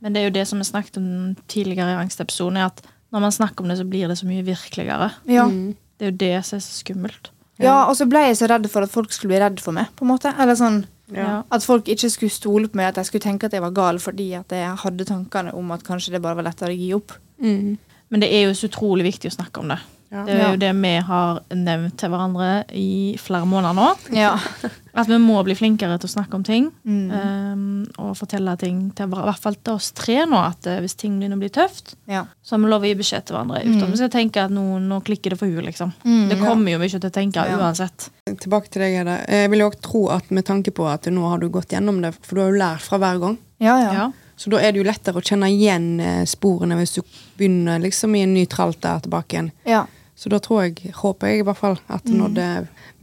Men 0.00 0.14
det 0.14 0.20
er 0.20 0.28
jo 0.28 0.36
det 0.38 0.46
som 0.48 0.58
vi 0.58 0.64
snakket 0.64 0.96
om 1.00 1.08
tidligere 1.50 1.90
i 1.96 1.98
angstepisoden, 2.04 2.56
at 2.62 2.82
når 3.12 3.20
man 3.20 3.32
snakker 3.32 3.64
om 3.64 3.68
det, 3.68 3.78
så 3.78 3.84
blir 3.88 4.08
det 4.08 4.18
så 4.18 4.26
mye 4.28 4.44
virkeligere. 4.46 5.10
Ja. 5.26 5.46
Mm. 5.48 5.74
Det 5.98 6.06
er 6.06 6.10
jo 6.12 6.16
det 6.20 6.44
som 6.46 6.56
er 6.56 6.60
så 6.62 6.76
skummelt. 6.84 7.30
ja, 7.58 7.84
og 7.88 7.96
så 7.98 8.06
ble 8.06 8.20
jeg 8.28 8.36
så 8.38 8.46
redd 8.46 8.68
for 8.70 8.86
at 8.86 8.90
folk 8.90 9.10
skulle 9.12 9.32
bli 9.34 9.40
redd 9.42 9.58
for 9.60 9.72
meg. 9.74 9.86
på 9.96 10.04
en 10.06 10.12
måte. 10.14 10.34
Eller 10.38 10.54
sånn 10.54 10.84
Ja. 11.10 11.42
At 11.50 11.64
folk 11.64 11.86
ikke 11.88 12.10
skulle 12.12 12.30
stole 12.30 12.68
på 12.68 12.76
meg, 12.76 12.88
at 12.90 12.96
jeg 12.96 13.06
skulle 13.06 13.22
tenke 13.24 13.46
at 13.46 13.52
jeg 13.52 13.62
var 13.62 13.70
gal 13.72 13.98
fordi 13.98 14.34
at 14.36 14.48
jeg 14.52 14.76
hadde 14.76 15.04
tankene 15.08 15.54
om 15.54 15.70
at 15.72 15.82
kanskje 15.82 16.12
det 16.12 16.20
bare 16.22 16.36
var 16.36 16.44
lettere 16.44 16.68
å 16.68 16.76
gi 16.78 16.92
opp. 16.94 17.12
Mm. 17.42 17.78
Men 18.10 18.20
det 18.20 18.28
er 18.32 18.44
jo 18.44 18.52
så 18.54 18.68
utrolig 18.68 19.04
viktig 19.08 19.30
å 19.32 19.36
snakke 19.42 19.60
om 19.60 19.68
det. 19.72 19.78
Ja. 20.12 20.24
Det 20.24 20.34
er 20.34 20.50
jo 20.52 20.56
det 20.60 20.72
vi 20.76 20.92
har 21.04 21.40
nevnt 21.52 21.96
til 22.00 22.08
hverandre 22.12 22.64
i 22.72 23.16
flere 23.20 23.44
måneder 23.48 23.74
nå. 23.74 23.88
Ja. 24.16 24.38
At 24.98 25.08
vi 25.08 25.18
må 25.22 25.38
bli 25.46 25.54
flinkere 25.54 25.96
til 26.02 26.08
å 26.08 26.12
snakke 26.12 26.34
om 26.38 26.44
ting. 26.46 26.68
Mm. 26.84 27.10
um, 27.14 27.64
og 28.02 28.16
fortelle 28.18 28.54
ting 28.60 28.80
til 28.98 29.06
i 29.06 29.20
hvert 29.22 29.42
fall 29.42 29.56
til 29.62 29.76
oss 29.78 29.92
tre 29.96 30.16
nå, 30.26 30.38
at 30.42 30.66
eh, 30.66 30.80
hvis 30.82 30.96
ting 30.98 31.16
begynner 31.20 31.38
å 31.38 31.42
bli 31.44 31.50
tøft, 31.54 31.94
ja. 32.10 32.24
så 32.42 32.56
har 32.56 32.62
vi 32.64 32.70
lov 32.72 32.82
å 32.86 32.90
gi 32.90 32.96
beskjed 32.98 33.28
til 33.28 33.36
hverandre. 33.36 33.62
Uten 33.64 33.82
at 33.86 33.92
vi 33.94 34.00
skal 34.00 34.12
tenke 34.12 34.44
at 34.48 34.54
nå, 34.54 34.64
nå 34.84 35.00
klikker 35.06 35.34
det 35.34 35.38
for 35.40 35.46
henne, 35.50 35.66
liksom. 35.68 35.92
Mm, 36.04 36.28
Det 36.32 36.38
ja. 36.38 36.44
kommer 36.44 36.74
jo 36.74 36.80
mye 36.82 36.92
til 36.94 37.08
å 37.10 37.14
tenke 37.14 37.44
Ja. 37.48 37.58
uansett. 37.58 38.08
Tilbake 38.28 38.68
til 38.74 38.82
deg, 38.82 38.96
Hedda. 39.00 39.18
Jeg 39.38 39.50
vil 39.54 39.62
jo 39.64 39.68
også 39.70 39.84
tro 39.88 40.02
at 40.18 40.30
med 40.34 40.44
tanke 40.48 40.74
på 40.74 40.88
at 40.90 41.06
nå 41.12 41.28
har 41.30 41.38
du 41.38 41.48
gått 41.48 41.72
gjennom 41.76 42.00
det, 42.02 42.14
for 42.22 42.34
du 42.34 42.42
har 42.42 42.50
jo 42.52 42.58
lært 42.64 42.82
fra 42.82 42.98
hver 42.98 43.20
gang. 43.22 43.38
Ja, 43.62 43.78
ja. 43.80 43.92
Ja. 44.02 44.08
Så 44.38 44.50
da 44.50 44.60
er 44.62 44.70
det 44.72 44.78
jo 44.82 44.86
lettere 44.86 45.18
å 45.18 45.24
kjenne 45.24 45.48
igjen 45.50 46.00
eh, 46.00 46.24
sporene 46.30 46.76
hvis 46.78 46.92
du 46.98 47.00
begynner 47.38 47.80
liksom 47.82 48.14
i 48.14 48.22
en 48.22 48.34
ny 48.34 48.44
tralt 48.46 48.80
der 48.84 49.00
tilbake 49.06 49.34
igjen. 49.38 49.52
ja. 49.66 49.86
Så 50.18 50.28
da 50.32 50.40
tror 50.42 50.64
jeg, 50.66 50.90
håper 50.98 51.30
jeg 51.30 51.38
i 51.38 51.42
hvert 51.46 51.56
fall, 51.60 51.76
at 51.94 52.08
når 52.10 52.32
det, 52.34 52.46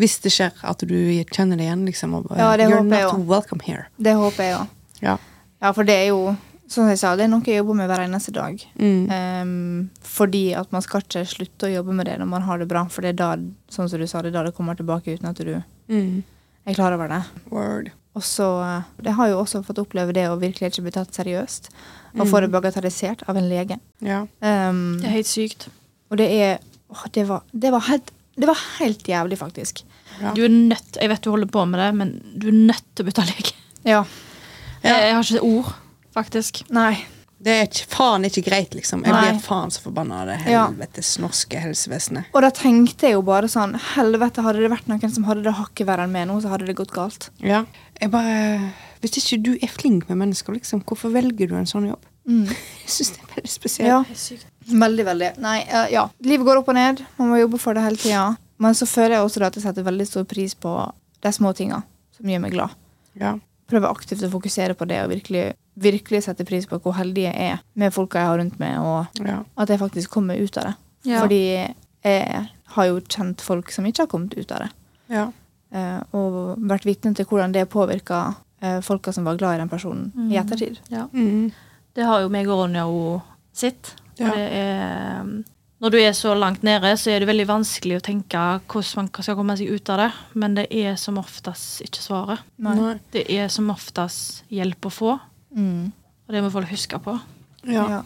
hvis 0.01 0.17
det 0.25 0.33
skjer, 0.35 0.51
at 0.67 0.81
du 0.83 0.95
kjenner 1.31 1.55
det 1.55 1.63
igjen, 1.69 1.85
liksom. 1.87 2.13
Og, 2.17 2.25
Ja, 2.35 2.49
det 2.59 2.65
You're 2.67 2.81
håper 2.83 2.97
jeg 2.99 3.07
not 3.13 3.29
welcome 3.29 3.61
here. 3.63 3.85
Det 3.95 4.15
håper 4.19 4.43
jeg 4.43 4.57
òg. 4.57 4.67
Ja. 5.01 5.13
Ja, 5.63 5.71
for 5.71 5.87
det 5.87 5.95
er 5.95 6.09
jo, 6.09 6.35
som 6.67 6.89
jeg 6.91 6.99
sa, 6.99 7.13
det 7.15 7.23
er 7.23 7.31
noe 7.31 7.45
jeg 7.47 7.61
jobber 7.61 7.77
med 7.79 7.87
hver 7.87 8.03
eneste 8.03 8.33
dag. 8.35 8.59
Mm. 8.75 9.07
Um, 9.15 9.89
fordi 10.03 10.43
at 10.59 10.71
man 10.75 10.83
skal 10.83 11.05
ikke 11.05 11.23
slutte 11.25 11.69
å 11.69 11.73
jobbe 11.77 11.95
med 11.95 12.05
det 12.11 12.17
når 12.19 12.27
man 12.27 12.41
har 12.49 12.59
det 12.59 12.67
bra, 12.67 12.83
for 12.91 13.01
det 13.01 13.13
er 13.15 13.19
da, 13.23 13.29
sånn 13.71 13.87
som 13.89 13.99
du 14.03 14.05
sa, 14.11 14.21
det 14.21 14.33
er 14.33 14.37
da 14.41 14.43
det 14.49 14.55
kommer 14.59 14.75
tilbake 14.75 15.15
uten 15.15 15.29
at 15.31 15.37
du 15.39 15.61
Mm. 15.87 16.23
er 16.67 16.73
klar 16.73 16.91
over 16.97 17.07
det. 17.07 17.21
Word. 17.49 17.91
Og 18.15 18.23
så 18.23 18.47
eh, 18.63 18.83
Jeg 19.03 19.13
har 19.13 19.27
jo 19.29 19.39
også 19.43 19.63
fått 19.63 19.77
oppleve 19.79 20.11
det 20.13 20.27
å 20.27 20.35
virkelig 20.39 20.71
ikke 20.73 20.81
bli 20.83 20.91
tatt 20.91 21.11
seriøst. 21.13 21.69
Og 22.19 22.25
Mm. 22.25 22.31
få 22.31 22.41
det 22.41 22.51
bagatellisert 22.51 23.23
av 23.29 23.37
en 23.37 23.47
lege. 23.49 23.79
Ja. 24.01 24.21
Um, 24.41 24.97
Det 24.99 25.05
er 25.05 25.15
helt 25.21 25.27
sykt. 25.27 25.67
og 26.11 26.17
det 26.17 26.31
er 26.31 26.59
åh, 26.91 27.05
det, 27.11 27.25
var, 27.29 27.41
det, 27.51 27.71
var 27.71 27.85
helt, 27.89 28.11
det 28.35 28.47
var 28.49 28.59
helt 28.79 29.07
jævlig, 29.07 29.37
faktisk. 29.39 29.83
Ja. 30.21 30.31
Du 30.35 30.43
er 30.45 30.49
nødt, 30.53 30.95
Jeg 31.01 31.09
vet 31.11 31.21
du 31.25 31.29
holder 31.33 31.47
på 31.51 31.65
med 31.67 31.79
det, 31.79 31.89
men 31.95 32.13
du 32.39 32.47
er 32.51 32.59
nødt 32.71 32.85
til 32.95 33.03
å 33.05 33.09
bytte 33.09 33.25
lege. 33.31 33.53
Ja. 33.85 34.05
Jeg, 34.83 34.93
jeg 34.93 35.13
har 35.17 35.23
ikke 35.23 35.43
ord, 35.43 35.73
faktisk. 36.15 36.63
Nei. 36.73 36.93
Det 37.45 37.51
er 37.51 37.65
ikke, 37.67 37.85
faen 37.91 38.23
ikke 38.25 38.41
greit, 38.45 38.73
liksom. 38.77 39.03
Jeg 39.05 39.11
Nei. 39.13 39.25
blir 39.33 39.41
faen 39.43 39.69
så 39.73 39.81
forbanna 39.83 40.21
av 40.23 40.29
det 40.31 40.37
Ja. 40.49 40.63
helvetes 40.69 41.17
norske 41.19 41.59
helsevesenet. 41.59 42.31
Og 42.33 42.41
da 42.41 42.49
tenkte 42.49 43.09
jeg 43.09 43.17
jo 43.17 43.21
bare 43.27 43.49
sånn 43.51 43.75
Helvete, 43.93 44.41
hadde 44.41 44.63
det 44.63 44.71
vært 44.71 44.87
noen 44.87 45.11
som 45.13 45.27
hadde 45.27 45.43
det 45.43 45.53
hakket 45.53 45.85
verre 45.85 46.07
enn 46.07 46.13
meg 46.15 46.27
nå, 46.29 46.39
så 46.41 46.49
hadde 46.53 46.65
det 46.65 46.77
gått 46.79 46.93
galt. 46.95 47.29
Ja. 47.43 47.65
Jeg 48.01 48.11
bare 48.11 48.71
Hvis 49.03 49.19
ikke 49.19 49.43
du 49.43 49.51
er 49.61 49.67
flink 49.69 50.07
med 50.09 50.17
mennesker, 50.17 50.55
liksom, 50.55 50.81
hvorfor 50.87 51.11
velger 51.13 51.47
du 51.51 51.55
en 51.59 51.67
sånn 51.69 51.89
jobb? 51.91 52.01
Mm. 52.27 52.45
Jeg 52.49 52.89
syns 52.89 53.11
det 53.15 53.21
er 53.21 53.33
veldig 53.35 53.51
spesielt. 53.53 53.89
Ja. 53.89 54.77
Veldig, 54.85 55.05
veldig. 55.05 55.29
Nei, 55.43 55.59
uh, 55.69 55.85
ja. 55.93 56.07
Livet 56.25 56.47
går 56.47 56.61
opp 56.61 56.69
og 56.73 56.77
ned. 56.77 57.03
Man 57.19 57.29
må 57.31 57.39
jobbe 57.39 57.59
for 57.61 57.77
det 57.77 57.83
hele 57.85 57.99
tida. 58.01 58.23
Men 58.57 58.73
så 58.77 58.87
føler 58.87 59.17
jeg 59.17 59.25
også 59.27 59.43
at 59.45 59.57
jeg 59.59 59.65
setter 59.65 59.83
veldig 59.85 60.07
stor 60.07 60.23
pris 60.31 60.55
på 60.55 60.71
de 61.25 61.31
små 61.35 61.51
tinga 61.57 61.81
som 62.15 62.29
gjør 62.31 62.41
meg 62.45 62.53
glad. 62.55 62.73
Ja. 63.19 63.35
Prøver 63.69 63.89
aktivt 63.91 64.23
å 64.23 64.29
fokusere 64.31 64.75
på 64.77 64.87
det 64.87 65.01
og 65.03 65.09
virkelig, 65.11 65.43
virkelig 65.81 66.23
sette 66.23 66.45
pris 66.47 66.67
på 66.69 66.79
hvor 66.79 66.95
heldig 66.95 67.25
jeg 67.27 67.49
er 67.51 67.59
med 67.75 67.93
folka 67.93 68.21
jeg 68.21 68.29
har 68.31 68.39
rundt 68.39 68.59
meg, 68.61 68.77
og 68.79 69.25
Ja. 69.27 69.41
at 69.57 69.69
jeg 69.69 69.81
faktisk 69.81 70.09
kommer 70.13 70.39
ut 70.39 70.57
av 70.57 70.69
det. 70.69 70.75
Ja. 71.11 71.19
Fordi 71.21 71.41
jeg 72.05 72.47
har 72.77 72.85
jo 72.87 73.01
kjent 73.01 73.41
folk 73.41 73.71
som 73.71 73.85
ikke 73.85 74.05
har 74.05 74.07
kommet 74.07 74.37
ut 74.37 74.51
av 74.51 74.59
det. 74.65 74.71
Ja. 75.09 75.25
Uh, 75.75 76.01
Og 76.15 76.57
vært 76.61 76.85
vitne 76.85 77.13
til 77.15 77.25
hvordan 77.25 77.51
det 77.51 77.67
påvirka 77.69 78.35
folka 78.81 79.11
som 79.13 79.25
var 79.27 79.35
glad 79.37 79.55
i 79.55 79.59
den 79.59 79.69
personen, 79.69 80.07
i 80.31 80.37
ettertid. 80.39 80.79
Ja. 80.89 81.03
Mm. 81.13 81.51
Det 81.95 82.03
har 82.05 82.21
jo 82.25 82.31
meg 82.33 82.47
og 82.51 82.63
Ronja 82.65 82.85
òg 82.91 83.21
sitt. 83.55 83.93
Ja. 84.19 84.31
Er, 84.35 85.23
når 85.83 85.91
du 85.91 85.97
er 85.99 86.13
så 86.15 86.33
langt 86.39 86.63
nede, 86.63 86.93
så 86.99 87.11
er 87.11 87.19
det 87.23 87.27
veldig 87.29 87.45
vanskelig 87.49 87.97
å 87.99 88.03
tenke 88.03 88.41
hvordan 88.71 89.05
man 89.05 89.09
skal 89.23 89.35
komme 89.37 89.55
seg 89.59 89.71
ut 89.75 89.91
av 89.93 90.01
det. 90.03 90.09
Men 90.39 90.55
det 90.59 90.65
er 90.75 90.95
som 90.99 91.19
oftest 91.21 91.83
ikke 91.85 92.03
svaret. 92.03 92.43
Nei. 92.63 92.95
Det 93.15 93.25
er 93.31 93.47
som 93.53 93.69
oftest 93.73 94.43
hjelp 94.51 94.87
å 94.89 94.91
få, 94.91 95.15
Mm. 95.55 95.91
og 96.27 96.33
det 96.33 96.41
må 96.43 96.49
folk 96.51 96.67
huske 96.67 96.99
på. 96.99 97.13
Ja. 97.63 97.85
Ja. 97.89 98.01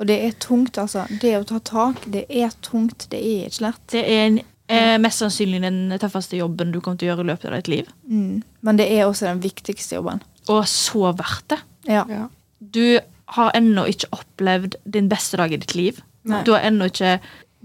Og 0.00 0.06
det 0.06 0.16
er 0.24 0.32
tungt, 0.38 0.78
altså. 0.78 1.04
Det 1.20 1.34
å 1.38 1.44
ta 1.46 1.58
tak, 1.58 2.04
det 2.10 2.24
er 2.30 2.50
tungt. 2.62 3.06
Det 3.10 3.18
er 3.18 3.46
ikke 3.48 3.64
lett. 3.66 3.86
Det 3.90 4.02
er 4.04 4.26
en, 4.26 4.40
eh, 4.68 4.96
mest 4.98 5.18
sannsynlig 5.22 5.60
den 5.62 5.90
tøffeste 5.98 6.36
jobben 6.38 6.72
du 6.72 6.80
kommer 6.80 6.98
til 6.98 7.08
å 7.08 7.12
gjøre 7.16 7.24
i 7.26 7.30
løpet 7.32 7.44
av 7.46 7.52
ditt 7.58 7.68
liv. 7.68 7.86
Mm. 8.08 8.42
Men 8.62 8.76
det 8.76 8.90
er 8.92 9.06
også 9.06 9.26
den 9.26 9.40
viktigste 9.40 9.96
jobben. 9.98 10.22
Og 10.48 10.64
så 10.66 11.12
verdt 11.16 11.48
det. 11.48 11.58
Ja. 11.86 12.04
Ja. 12.08 12.28
Du 12.60 12.98
har 13.36 13.52
ennå 13.56 13.84
ikke 13.90 14.10
opplevd 14.16 14.78
din 14.88 15.10
beste 15.10 15.40
dag 15.40 15.52
i 15.52 15.60
ditt 15.60 15.74
liv. 15.76 16.00
Nei. 16.28 16.42
Du 16.46 16.54
har 16.54 16.64
ennå 16.68 16.88
ikke 16.88 17.18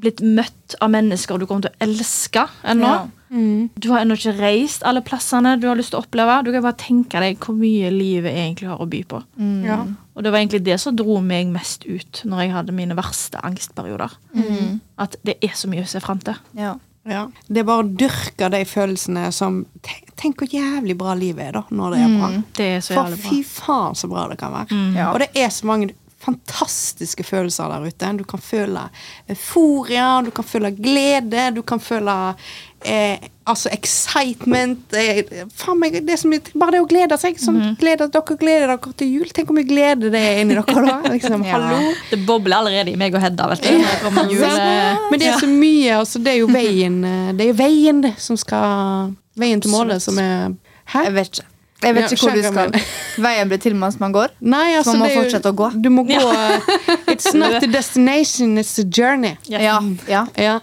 blitt 0.03 0.23
møtt 0.25 0.75
av 0.81 0.89
mennesker 0.93 1.37
du 1.39 1.45
kommer 1.47 1.67
til 1.67 1.73
å 1.73 1.85
elske 1.85 2.47
ennå. 2.67 2.89
Ja. 2.89 3.03
Mm. 3.33 3.69
Du 3.81 3.87
har 3.89 4.03
ennå 4.03 4.17
ikke 4.17 4.35
reist 4.37 4.83
alle 4.85 5.01
plassene 5.05 5.55
du 5.57 5.65
har 5.69 5.77
lyst 5.77 5.93
til 5.93 6.01
å 6.01 6.03
oppleve. 6.05 6.39
Du 6.45 6.51
kan 6.53 6.65
bare 6.65 6.79
tenke 6.81 7.21
deg 7.23 7.39
hvor 7.41 7.57
mye 7.57 7.89
livet 7.93 8.33
egentlig 8.33 8.69
har 8.69 8.81
å 8.81 8.89
by 8.89 9.01
på. 9.09 9.21
Mm. 9.39 9.59
Ja. 9.65 9.79
Og 10.13 10.25
det 10.25 10.33
var 10.33 10.43
egentlig 10.43 10.63
det 10.67 10.77
som 10.81 10.97
dro 10.97 11.17
meg 11.25 11.49
mest 11.53 11.87
ut 11.87 12.23
når 12.29 12.43
jeg 12.43 12.55
hadde 12.57 12.77
mine 12.77 12.97
verste 12.97 13.41
angstperioder. 13.45 14.17
Mm. 14.35 14.81
At 15.01 15.17
det 15.25 15.39
er 15.45 15.55
så 15.57 15.71
mye 15.71 15.85
å 15.85 15.89
se 15.89 16.01
fram 16.03 16.21
til. 16.25 16.37
Ja. 16.59 16.75
Ja. 17.09 17.25
Det 17.51 17.59
er 17.59 17.67
bare 17.67 17.83
å 17.83 17.95
dyrke 17.99 18.47
de 18.53 18.61
følelsene 18.67 19.25
som 19.35 19.63
Tenk, 19.83 20.02
tenk 20.19 20.37
hvor 20.43 20.47
jævlig 20.53 20.97
bra 20.97 21.13
livet 21.19 21.47
er 21.49 21.51
da, 21.59 21.63
når 21.69 21.95
det 21.95 21.99
er 22.05 22.13
bra. 22.19 22.29
Det 22.57 22.69
er 22.75 22.79
så 22.85 22.93
For 22.93 23.01
jævlig 23.03 23.19
bra. 23.23 23.29
fy 23.29 23.43
faen 23.49 23.95
så 24.03 24.07
bra 24.11 24.27
det 24.31 24.39
kan 24.39 24.53
være. 24.53 24.71
Mm. 24.71 24.95
Ja. 24.97 25.11
Og 25.13 25.19
det 25.23 25.29
er 25.35 25.49
så 25.49 25.65
mange 25.69 25.91
fantastiske 26.23 27.23
følelser 27.27 27.67
der 27.67 27.83
ute. 27.89 28.11
Du 28.17 28.23
kan 28.23 28.39
føle 28.39 28.85
euforia, 29.29 30.21
du 30.23 30.31
kan 30.31 30.45
føle 30.47 30.69
glede, 30.71 31.49
du 31.55 31.61
kan 31.67 31.81
føle 31.83 32.13
eh, 32.87 33.17
altså 33.43 33.67
excitement 33.75 34.93
eh, 34.95 35.19
Faen 35.51 35.81
meg, 35.81 35.97
det 36.07 36.13
er 36.15 36.21
så 36.21 36.29
mye, 36.31 36.39
Bare 36.55 36.77
det 36.77 36.81
å 36.83 36.87
glede 36.87 37.17
seg. 37.19 37.35
Sånn, 37.43 37.59
glede, 37.81 38.07
dere 38.13 38.37
gleder 38.39 38.71
dere 38.71 38.93
til 39.01 39.11
jul. 39.17 39.33
Tenk 39.35 39.49
hvor 39.51 39.57
mye 39.57 39.67
glede 39.67 40.11
det 40.13 40.21
er 40.29 40.39
inni 40.45 40.55
dere 40.55 40.85
da. 40.87 40.95
Liksom, 41.11 41.43
Ja. 41.49 41.57
hallo. 41.57 41.91
Det 42.11 42.21
bobler 42.27 42.61
allerede 42.61 42.93
i 42.93 42.99
meg 43.03 43.15
og 43.19 43.23
Hedda. 43.25 43.49
vet 43.51 43.67
du. 43.67 43.73
Ja. 43.83 44.23
jul. 44.31 45.09
Men 45.11 45.19
det 45.19 45.27
er 45.33 45.41
så 45.43 45.51
mye. 45.51 45.97
Altså, 45.99 46.23
det 46.23 46.37
er 46.37 46.39
jo 46.43 46.47
veien 46.53 47.01
eh, 47.03 47.33
Det 47.35 47.49
er 47.51 47.59
veien 47.59 47.99
det, 48.07 48.13
som 48.23 48.39
skal 48.39 49.11
Veien 49.39 49.61
til 49.61 49.71
målet 49.73 50.01
som 50.03 50.17
er 50.21 50.53
Hæ? 50.93 51.03
Jeg 51.07 51.13
vet 51.15 51.27
ikke. 51.31 51.47
Jeg 51.83 51.95
vet 51.95 52.01
Ja, 52.01 52.07
ikke 52.15 52.27
hvor 52.27 52.35
du 52.35 52.43
skal. 52.43 53.23
Veien 53.23 53.49
blir 53.51 53.57
til 53.59 53.75
mens 53.75 53.97
man 53.99 54.11
går. 54.15 54.27
Nei, 54.39 54.75
altså, 54.77 54.91
man 54.93 54.99
må 54.99 55.05
det 55.05 55.11
er 55.11 55.15
jo- 55.15 55.23
fortsette 55.23 55.49
å 55.51 55.55
gå. 55.55 55.69
Du 55.83 55.89
må 55.89 56.03
gå 56.07 56.19
It's 57.11 57.33
not 57.35 57.59
the 57.61 57.67
destination, 57.67 58.57
it's 58.57 58.75
the 58.75 58.83
journey. 59.01 59.35
Ja. 59.49 59.59
Ja, 59.59 59.79
ja, 60.07 60.25
Ja. 60.37 60.59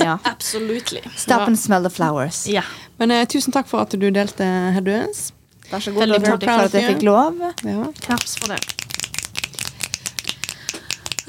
ja. 0.00 0.18
Absolutely. 0.24 1.02
Stop 1.16 1.46
and 1.48 1.58
smell 1.58 1.82
the 1.82 1.90
flowers. 1.90 2.46
Ja. 2.48 2.62
Men 2.98 3.10
uh, 3.10 3.24
tusen 3.24 3.52
takk 3.52 3.66
for 3.68 3.80
at 3.84 3.90
du 3.92 4.10
delte, 4.10 4.44
Heddues. 4.74 5.32
Vær 5.70 5.78
så 5.80 5.92
god. 5.92 6.02
Veldig 6.06 6.22
Takk 6.24 6.44
for 6.44 6.66
at 6.68 6.72
jeg 6.74 6.88
fikk 6.94 7.02
lov. 7.06 7.36
Ja. 7.64 7.84
Knaps 8.00 8.36
for 8.40 8.48
det. 8.54 8.60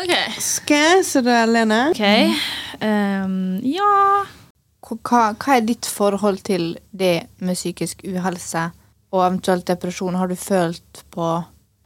OK. 0.02 0.14
Skal 0.42 1.04
så 1.06 1.22
det 1.22 1.34
er 1.36 1.46
Lene. 1.52 1.82
ok. 1.92 2.06
Um, 2.82 3.60
ja 3.64 4.26
Hva, 5.00 5.32
hva 5.40 5.56
er 5.58 5.66
ditt 5.66 5.88
forhold 5.88 6.42
til 6.44 6.74
det 6.92 7.28
med 7.40 7.56
psykisk 7.56 8.04
uhelse 8.08 8.68
og 9.12 9.24
eventuelt 9.26 9.66
depresjon? 9.68 10.16
Har 10.20 10.28
du 10.32 10.36
følt 10.36 11.04
på 11.12 11.30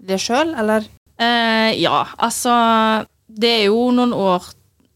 det 0.02 0.18
sjøl, 0.22 0.56
eller? 0.58 0.88
Eh, 1.20 1.72
Ja, 1.82 2.06
altså 2.18 3.06
Det 3.28 3.50
er 3.50 3.64
jo 3.70 3.92
noen 3.96 4.12
år 4.14 4.44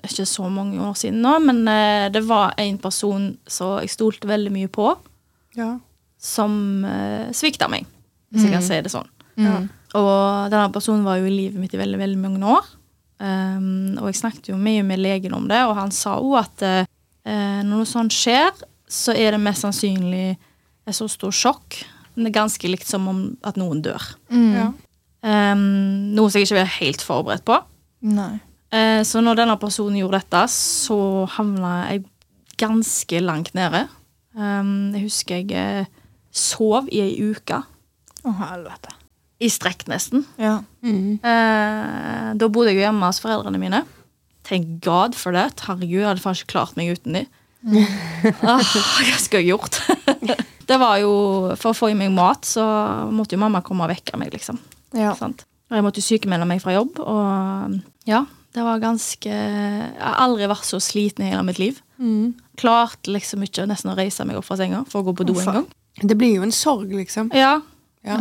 Ikke 0.03 0.25
så 0.27 0.49
mange 0.51 0.79
år 0.83 0.93
siden 0.99 1.21
nå, 1.21 1.35
men 1.43 1.61
eh, 1.67 2.09
det 2.11 2.21
var 2.27 2.53
en 2.57 2.77
person 2.79 3.29
som 3.47 3.79
jeg 3.81 3.89
stolte 3.93 4.27
veldig 4.27 4.51
mye 4.51 4.67
på, 4.71 4.93
Ja. 5.57 5.73
som 6.17 6.85
eh, 6.85 7.31
svikta 7.35 7.67
meg, 7.69 7.85
hvis 8.31 8.45
jeg 8.45 8.53
kan 8.53 8.63
si 8.63 8.79
det 8.81 8.91
sånn. 8.93 9.07
Mm. 9.35 9.67
Og 9.99 10.49
denne 10.51 10.71
personen 10.71 11.03
var 11.03 11.17
jo 11.19 11.25
i 11.27 11.33
livet 11.35 11.59
mitt 11.59 11.73
i 11.75 11.77
veldig, 11.81 11.99
veldig 11.99 12.17
mange 12.21 12.45
år. 12.47 12.63
Um, 13.19 13.97
og 13.99 14.07
jeg 14.07 14.15
snakket 14.21 14.47
jo 14.53 14.55
mye 14.55 14.83
med 14.87 14.99
legen 15.03 15.33
om 15.35 15.47
det, 15.49 15.59
og 15.67 15.75
han 15.75 15.91
sa 15.91 16.15
òg 16.21 16.37
at 16.45 16.63
eh, 17.27 17.61
når 17.63 17.81
noe 17.81 17.89
sånt 17.89 18.15
skjer, 18.15 18.51
så 18.89 19.13
er 19.13 19.35
det 19.35 19.41
mest 19.43 19.65
sannsynlig 19.65 20.33
et 20.89 20.97
så 20.97 21.07
stort 21.11 21.37
sjokk. 21.37 21.79
Det 22.15 22.27
er 22.27 22.35
ganske 22.35 22.71
likt 22.71 22.89
som 22.89 23.07
om 23.09 23.23
at 23.47 23.59
noen 23.59 23.83
dør. 23.85 24.03
Mm. 24.33 24.53
Ja. 24.57 24.69
Um, 25.19 25.63
noe 26.15 26.31
som 26.31 26.39
jeg 26.39 26.47
ikke 26.47 26.61
var 26.61 26.71
helt 26.79 27.03
forberedt 27.03 27.45
på. 27.47 27.57
Nei. 28.07 28.39
Eh, 28.71 29.01
så 29.07 29.21
når 29.23 29.41
denne 29.41 29.57
personen 29.59 29.97
gjorde 29.99 30.21
dette, 30.21 30.43
så 30.53 30.99
havna 31.35 31.73
jeg 31.89 32.05
ganske 32.59 33.21
langt 33.23 33.55
nede. 33.57 33.85
Um, 34.37 34.91
jeg 34.95 35.07
husker 35.07 35.41
jeg 35.41 35.83
eh, 35.83 35.91
sov 36.31 36.89
i 36.93 37.01
ei 37.03 37.31
uke. 37.31 37.61
Å, 38.23 38.33
helvete. 38.43 38.93
I 39.39 39.47
strekk, 39.51 39.85
nesten. 39.87 40.25
Ja. 40.39 40.59
Mm. 40.83 41.19
Eh, 41.23 42.27
da 42.35 42.49
bodde 42.51 42.73
jeg 42.73 42.81
jo 42.81 42.85
hjemme 42.87 43.07
hos 43.07 43.21
foreldrene 43.23 43.61
mine. 43.61 43.83
Thank 44.49 44.79
God 44.85 45.15
for 45.17 45.35
det. 45.35 45.47
Herregud, 45.67 45.99
jeg 46.01 46.07
hadde 46.09 46.23
faen 46.23 46.39
ikke 46.39 46.53
klart 46.55 46.77
meg 46.79 46.95
uten 46.97 47.19
de. 47.19 47.25
ah, 48.47 48.63
hva 48.63 49.17
skulle 49.19 49.43
jeg 49.43 49.51
gjort? 49.51 49.77
det 50.69 50.77
var 50.79 50.97
jo, 51.01 51.11
For 51.59 51.73
å 51.73 51.77
få 51.77 51.89
i 51.91 51.97
meg 51.97 52.11
mat, 52.15 52.47
så 52.47 52.63
måtte 53.13 53.35
jo 53.35 53.41
mamma 53.43 53.61
komme 53.65 53.85
og 53.85 53.91
vekke 53.93 54.17
meg, 54.21 54.31
liksom. 54.35 54.59
Ja. 54.97 55.13
Sant? 55.19 55.43
Og 55.69 55.77
jeg 55.77 55.85
måtte 55.85 56.01
sykemelde 56.01 56.47
meg 56.49 56.63
fra 56.63 56.73
jobb, 56.73 56.97
og 57.03 57.75
ja, 58.09 58.23
det 58.57 58.63
var 58.65 58.79
ganske 58.81 59.29
Jeg 59.29 59.99
har 60.01 60.15
aldri 60.23 60.47
vært 60.49 60.65
så 60.65 60.79
sliten 60.81 61.27
i 61.27 61.29
hele 61.29 61.43
mitt 61.45 61.59
liv. 61.61 61.77
Mm. 62.01 62.31
Klarte 62.57 63.11
liksom 63.13 63.43
ikke 63.45 63.67
nesten 63.69 63.91
å 63.93 63.97
reise 63.99 64.25
meg 64.25 64.39
opp 64.39 64.47
fra 64.47 64.57
senga 64.57 64.81
for 64.89 65.03
å 65.03 65.09
gå 65.11 65.13
på 65.19 65.27
do 65.29 65.35
en 65.37 65.59
gang. 65.59 65.67
Det 65.99 66.15
blir 66.17 66.39
jo 66.39 66.47
en 66.47 66.55
sorg, 66.55 66.89
liksom. 66.95 67.29
Ja, 67.37 67.59
Ja. 68.07 68.15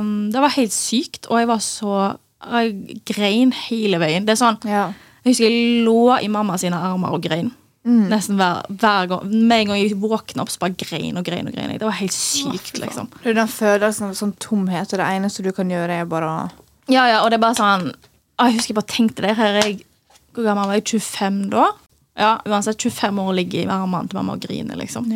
Um, 0.00 0.30
Det 0.32 0.40
var 0.40 0.54
helt 0.56 0.72
sykt, 0.72 1.26
og 1.28 1.36
jeg 1.38 1.48
var 1.50 1.58
så 1.60 2.16
Jeg 2.40 3.02
grein 3.04 3.52
hele 3.52 3.98
veien. 4.00 4.24
Det 4.24 4.32
er 4.32 4.40
sånn 4.40 4.56
ja. 4.64 4.86
Jeg 5.24 5.32
husker 5.32 5.48
jeg 5.48 5.84
lå 5.86 6.02
i 6.22 6.28
mamma 6.32 6.58
sine 6.60 6.78
armer 6.78 7.14
og 7.16 7.22
grein. 7.24 7.50
Mm. 7.88 8.08
Nesten 8.10 8.36
hver, 8.36 8.66
hver 8.68 9.08
gang. 9.08 9.30
Med 9.48 9.62
en 9.62 9.70
gang 9.72 9.80
jeg 9.80 9.96
våkna 10.00 10.44
opp, 10.44 10.50
så 10.52 10.60
bare 10.60 10.76
grein 10.76 11.16
og 11.16 11.24
grein. 11.24 11.46
og 11.48 11.54
grein. 11.56 11.72
Det 11.78 11.86
var 11.86 11.96
helt 12.00 12.14
sykt, 12.14 12.78
liksom. 12.82 13.08
Det 13.22 13.32
er 13.32 13.38
den 13.38 13.50
følelsen 13.52 14.10
av 14.10 14.16
sånn 14.18 14.34
tomhet, 14.42 14.92
og 14.92 15.00
det 15.00 15.08
eneste 15.08 15.44
du 15.46 15.52
kan 15.56 15.70
gjøre, 15.72 16.02
er 16.02 16.08
bare 16.10 16.28
å 16.28 16.38
Ja, 16.88 17.06
ja, 17.08 17.18
og 17.22 17.30
det 17.30 17.38
er 17.38 17.44
bare 17.44 17.58
sånn 17.58 17.90
ah, 18.38 18.48
Jeg 18.48 18.58
husker 18.58 18.72
jeg 18.74 18.78
bare 18.80 18.92
tenkte 18.94 19.24
det. 19.24 19.36
Her 19.36 19.58
er 19.60 19.66
jeg 19.66 19.82
Hvor 20.34 20.44
gammel 20.46 20.68
var 20.70 20.78
jeg? 20.78 20.86
25 21.00 21.42
da? 21.52 21.66
Ja, 22.18 22.32
uansett 22.46 22.82
25 22.82 23.20
år 23.22 23.28
og 23.32 23.36
ligge 23.38 23.62
i 23.62 23.68
armene 23.70 24.08
til 24.08 24.18
mamma 24.18 24.34
og 24.36 24.42
griner, 24.42 24.76
liksom. 24.78 25.06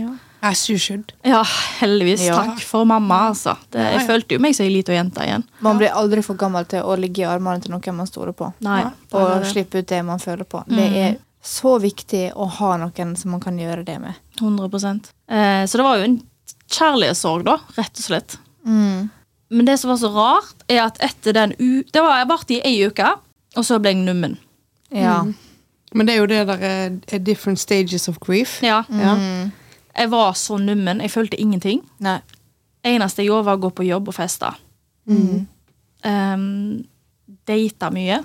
As 0.42 0.70
you 0.70 0.78
should. 0.78 1.12
Ja, 1.22 1.44
heldigvis. 1.78 2.24
Ja. 2.26 2.34
Takk 2.34 2.64
for 2.66 2.84
mamma, 2.84 3.28
altså. 3.28 3.54
Det, 3.70 3.78
jeg 3.78 4.00
ja. 4.00 4.06
følte 4.08 4.34
jo 4.34 4.42
meg 4.42 4.56
som 4.58 4.66
ei 4.66 4.72
lita 4.74 4.94
jente 4.96 5.22
igjen. 5.22 5.44
Man 5.62 5.78
blir 5.78 5.94
aldri 5.94 6.24
for 6.26 6.38
gammel 6.40 6.66
til 6.66 6.82
å 6.82 6.96
ligge 6.98 7.22
i 7.22 7.28
armene 7.30 7.62
til 7.62 7.70
noen 7.70 7.98
man 8.00 8.10
stoler 8.10 8.34
på. 8.34 8.48
Nei. 8.66 8.80
Ja, 8.82 8.90
Og 9.20 9.46
slippe 9.46 9.78
ut 9.78 9.86
det 9.86 10.00
man 10.06 10.18
føler 10.22 10.48
på. 10.48 10.64
Det 10.66 10.88
er 10.98 11.14
så 11.46 11.76
viktig 11.82 12.24
å 12.34 12.48
ha 12.58 12.72
noen 12.82 13.14
som 13.18 13.36
man 13.36 13.44
kan 13.44 13.58
gjøre 13.58 13.86
det 13.86 14.00
med. 14.02 14.18
100 14.40 14.66
eh, 15.30 15.62
Så 15.70 15.78
det 15.78 15.86
var 15.86 16.02
jo 16.02 16.10
en 16.10 16.18
kjærlighetssorg, 16.72 17.46
da, 17.46 17.56
rett 17.78 18.02
og 18.02 18.08
slett. 18.08 18.38
Mm. 18.66 19.10
Men 19.52 19.70
det 19.70 19.78
som 19.78 19.94
var 19.94 20.02
så 20.02 20.10
rart, 20.10 20.66
er 20.66 20.82
at 20.88 20.98
etter 21.06 21.38
den 21.38 21.54
u... 21.58 21.84
Det 21.86 22.02
var, 22.02 22.18
jeg 22.18 22.30
varte 22.34 22.58
i 22.58 22.62
ei 22.66 22.76
uke, 22.82 23.14
og 23.54 23.66
så 23.68 23.78
ble 23.78 23.94
jeg 23.94 24.02
nummen. 24.06 24.38
Ja. 24.90 25.22
Men 25.94 26.08
det 26.08 26.14
er 26.14 26.22
jo 26.22 26.30
det 26.30 26.44
der 26.50 26.62
eh, 26.66 26.94
er 27.14 27.22
different 27.22 27.60
stages 27.60 28.08
of 28.08 28.18
grief. 28.18 28.58
Ja. 28.64 28.82
Ja. 28.90 29.18
Jeg 29.96 30.10
var 30.12 30.32
så 30.38 30.58
nummen. 30.58 31.00
Jeg 31.04 31.12
følte 31.12 31.40
ingenting. 31.40 31.82
Nei. 32.02 32.18
Eneste 32.86 33.22
jeg 33.22 33.30
gjorde, 33.30 33.46
var 33.50 33.58
å 33.58 33.62
gå 33.66 33.70
på 33.76 33.86
jobb 33.86 34.08
og 34.10 34.16
feste. 34.16 34.48
Mm. 35.10 35.44
Um, 36.04 36.84
Data 37.48 37.90
mye. 37.94 38.22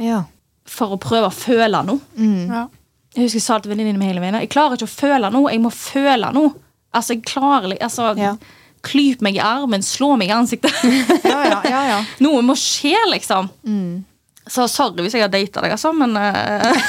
Ja. 0.00 0.22
For 0.70 0.94
å 0.96 1.00
prøve 1.02 1.28
å 1.28 1.34
føle 1.34 1.82
noe. 1.86 2.00
Mm. 2.16 2.50
Ja. 2.50 2.64
Jeg 3.16 3.26
husker 3.26 3.40
jeg 3.40 3.46
sa 3.46 3.58
til 3.58 3.72
venninnene 3.72 3.98
mine 3.98 4.12
hele 4.12 4.22
veien 4.22 4.36
Jeg 4.38 4.52
klarer 4.52 4.78
ikke 4.78 4.86
å 4.86 4.92
føle 4.92 5.30
noe. 5.34 5.50
Jeg 5.50 5.62
må 5.62 5.72
føle 5.74 6.30
noe. 6.34 6.54
Altså, 6.94 7.16
jeg 7.16 7.26
klarer 7.30 7.76
altså, 7.76 8.14
Ja. 8.18 8.34
Klyp 8.80 9.20
meg 9.20 9.36
i 9.36 9.42
armen, 9.44 9.82
slå 9.84 10.14
meg 10.16 10.30
i 10.30 10.32
ansiktet. 10.32 10.72
Ja, 11.20 11.42
ja, 11.44 11.58
ja, 11.68 11.80
ja. 11.84 11.98
Noe 12.24 12.40
må 12.40 12.54
skje, 12.56 12.94
liksom. 13.10 13.50
Mm. 13.60 13.98
Så 14.50 14.64
sorry 14.66 15.04
hvis 15.06 15.14
jeg 15.14 15.22
har 15.22 15.30
data 15.30 15.60
deg, 15.62 15.70
altså, 15.76 15.92
men 15.94 16.16
uh, 16.18 16.74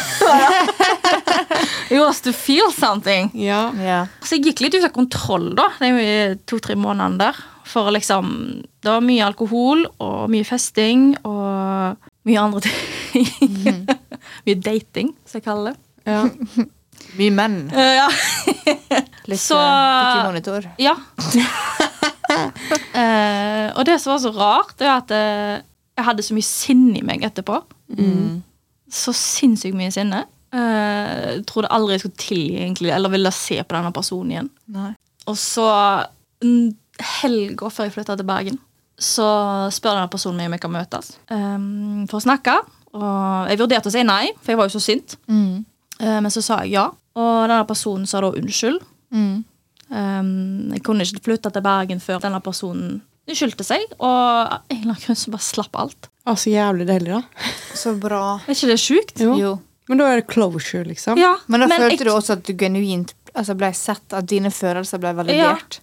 You 1.91 2.01
have 2.05 2.21
to 2.23 2.31
feel 2.33 2.71
something. 2.73 3.29
Ja. 3.37 3.71
ja. 3.77 4.05
Så 4.23 4.35
jeg 4.37 4.45
gikk 4.49 4.61
litt 4.63 4.75
ut 4.79 4.85
av 4.87 4.93
kontroll, 4.95 5.51
da, 5.57 5.67
de 5.81 6.37
to-tre 6.49 6.75
månedene 6.79 7.19
der. 7.21 7.35
For 7.71 7.91
liksom 7.93 8.25
Det 8.81 8.89
var 8.89 9.01
mye 9.05 9.25
alkohol 9.27 9.85
og 10.01 10.29
mye 10.33 10.45
festing 10.47 11.11
og 11.27 11.97
mye 12.27 12.39
andre 12.41 12.61
ting. 12.65 12.75
mye 14.47 14.57
dating, 14.57 15.13
som 15.27 15.37
jeg 15.41 15.45
kaller 15.45 15.71
det. 15.75 15.81
Ja. 16.09 16.21
Mye 17.19 17.31
menn. 17.35 17.59
Uh, 17.73 17.93
ja. 17.99 18.09
Litt 19.29 19.41
Så- 19.41 19.59
så... 19.59 19.61
monitor. 20.25 20.61
ja. 20.81 20.95
uh, 22.31 23.67
og 23.77 23.83
det 23.87 23.97
som 24.01 24.13
var 24.15 24.21
så 24.23 24.31
rart, 24.35 24.73
det 24.79 24.87
er 24.87 24.95
at 24.95 25.11
eh, 25.15 25.55
jeg 25.97 26.07
hadde 26.07 26.25
så 26.25 26.35
mye 26.35 26.47
sinne 26.47 26.99
i 26.99 27.05
meg 27.05 27.25
etterpå. 27.27 27.59
Mm. 27.97 28.41
Så 28.91 29.13
sinnssykt 29.15 29.77
mye 29.77 29.91
sinne. 29.93 30.23
Uh, 30.51 31.37
jeg 31.37 31.45
trodde 31.47 31.71
aldri 31.71 31.95
jeg 31.95 32.03
skulle 32.03 32.19
tilgi 32.19 32.57
egentlig, 32.59 32.91
eller 32.95 33.13
ville 33.13 33.31
se 33.35 33.59
på 33.61 33.75
denne 33.77 33.93
personen 33.95 34.33
igjen. 34.33 34.51
Nei. 34.75 34.91
Og 35.29 35.37
så 35.39 35.67
helga 37.21 37.69
før 37.71 37.87
jeg 37.87 37.95
flytta 37.95 38.17
til 38.17 38.27
Bergen, 38.27 38.57
så 39.01 39.27
spør 39.73 39.97
denne 39.97 40.11
personen 40.11 40.41
meg 40.41 40.49
om 40.49 40.57
jeg 40.57 40.63
kan 40.63 40.73
møtes 40.73 41.13
um, 41.33 42.07
for 42.09 42.19
å 42.19 42.25
snakke. 42.25 42.57
Og 42.91 43.51
jeg 43.51 43.61
vurderte 43.61 43.89
å 43.91 43.93
si 43.93 44.03
nei, 44.05 44.25
for 44.41 44.53
jeg 44.53 44.59
var 44.59 44.67
jo 44.67 44.75
så 44.75 44.83
sint. 44.83 45.15
Mm. 45.31 45.61
Uh, 46.01 46.19
men 46.19 46.33
så 46.33 46.43
sa 46.45 46.61
jeg 46.65 46.75
ja. 46.75 46.89
Og 47.19 47.31
denne 47.45 47.63
personen 47.69 48.09
sa 48.09 48.21
da 48.23 48.31
unnskyld. 48.35 48.81
Mm. 49.11 49.39
Um, 49.91 50.29
jeg 50.75 50.83
kunne 50.87 51.07
ikke 51.07 51.25
flytte 51.25 51.51
til 51.51 51.63
Bergen 51.65 52.03
før 52.03 52.21
denne 52.23 52.39
personen 52.43 53.01
unnskyldte 53.29 53.63
seg. 53.67 53.83
Og 53.99 54.07
av 54.07 54.61
en 54.69 54.77
eller 54.77 54.93
annen 54.95 55.03
grunn 55.05 55.19
så 55.19 55.31
bare 55.33 55.45
slapp 55.45 55.75
alt. 55.75 56.09
Å, 56.25 56.35
så 56.37 56.51
jævlig 56.53 56.87
deilig, 56.89 57.13
da. 57.17 57.21
Så 57.77 57.95
bra. 57.99 58.39
Er 58.47 58.53
ikke 58.55 58.71
det 58.71 58.79
sjukt? 58.81 59.19
Jo. 59.21 59.35
Jo. 59.39 59.53
Men 59.89 59.97
da 59.97 60.09
er 60.11 60.21
det 60.21 60.27
closure, 60.31 60.85
liksom. 60.87 61.17
Ja, 61.19 61.35
Men 61.47 61.59
da 61.65 61.67
følte 61.67 61.97
jeg- 61.97 62.05
du 62.07 62.11
også 62.13 62.33
at 62.37 62.43
du 62.47 62.53
genuint 62.53 63.13
altså 63.35 63.55
ble 63.57 63.71
sett, 63.73 64.13
at 64.13 64.25
dine 64.27 64.49
følelser 64.51 64.99
ble 64.99 65.13
validert. 65.15 65.79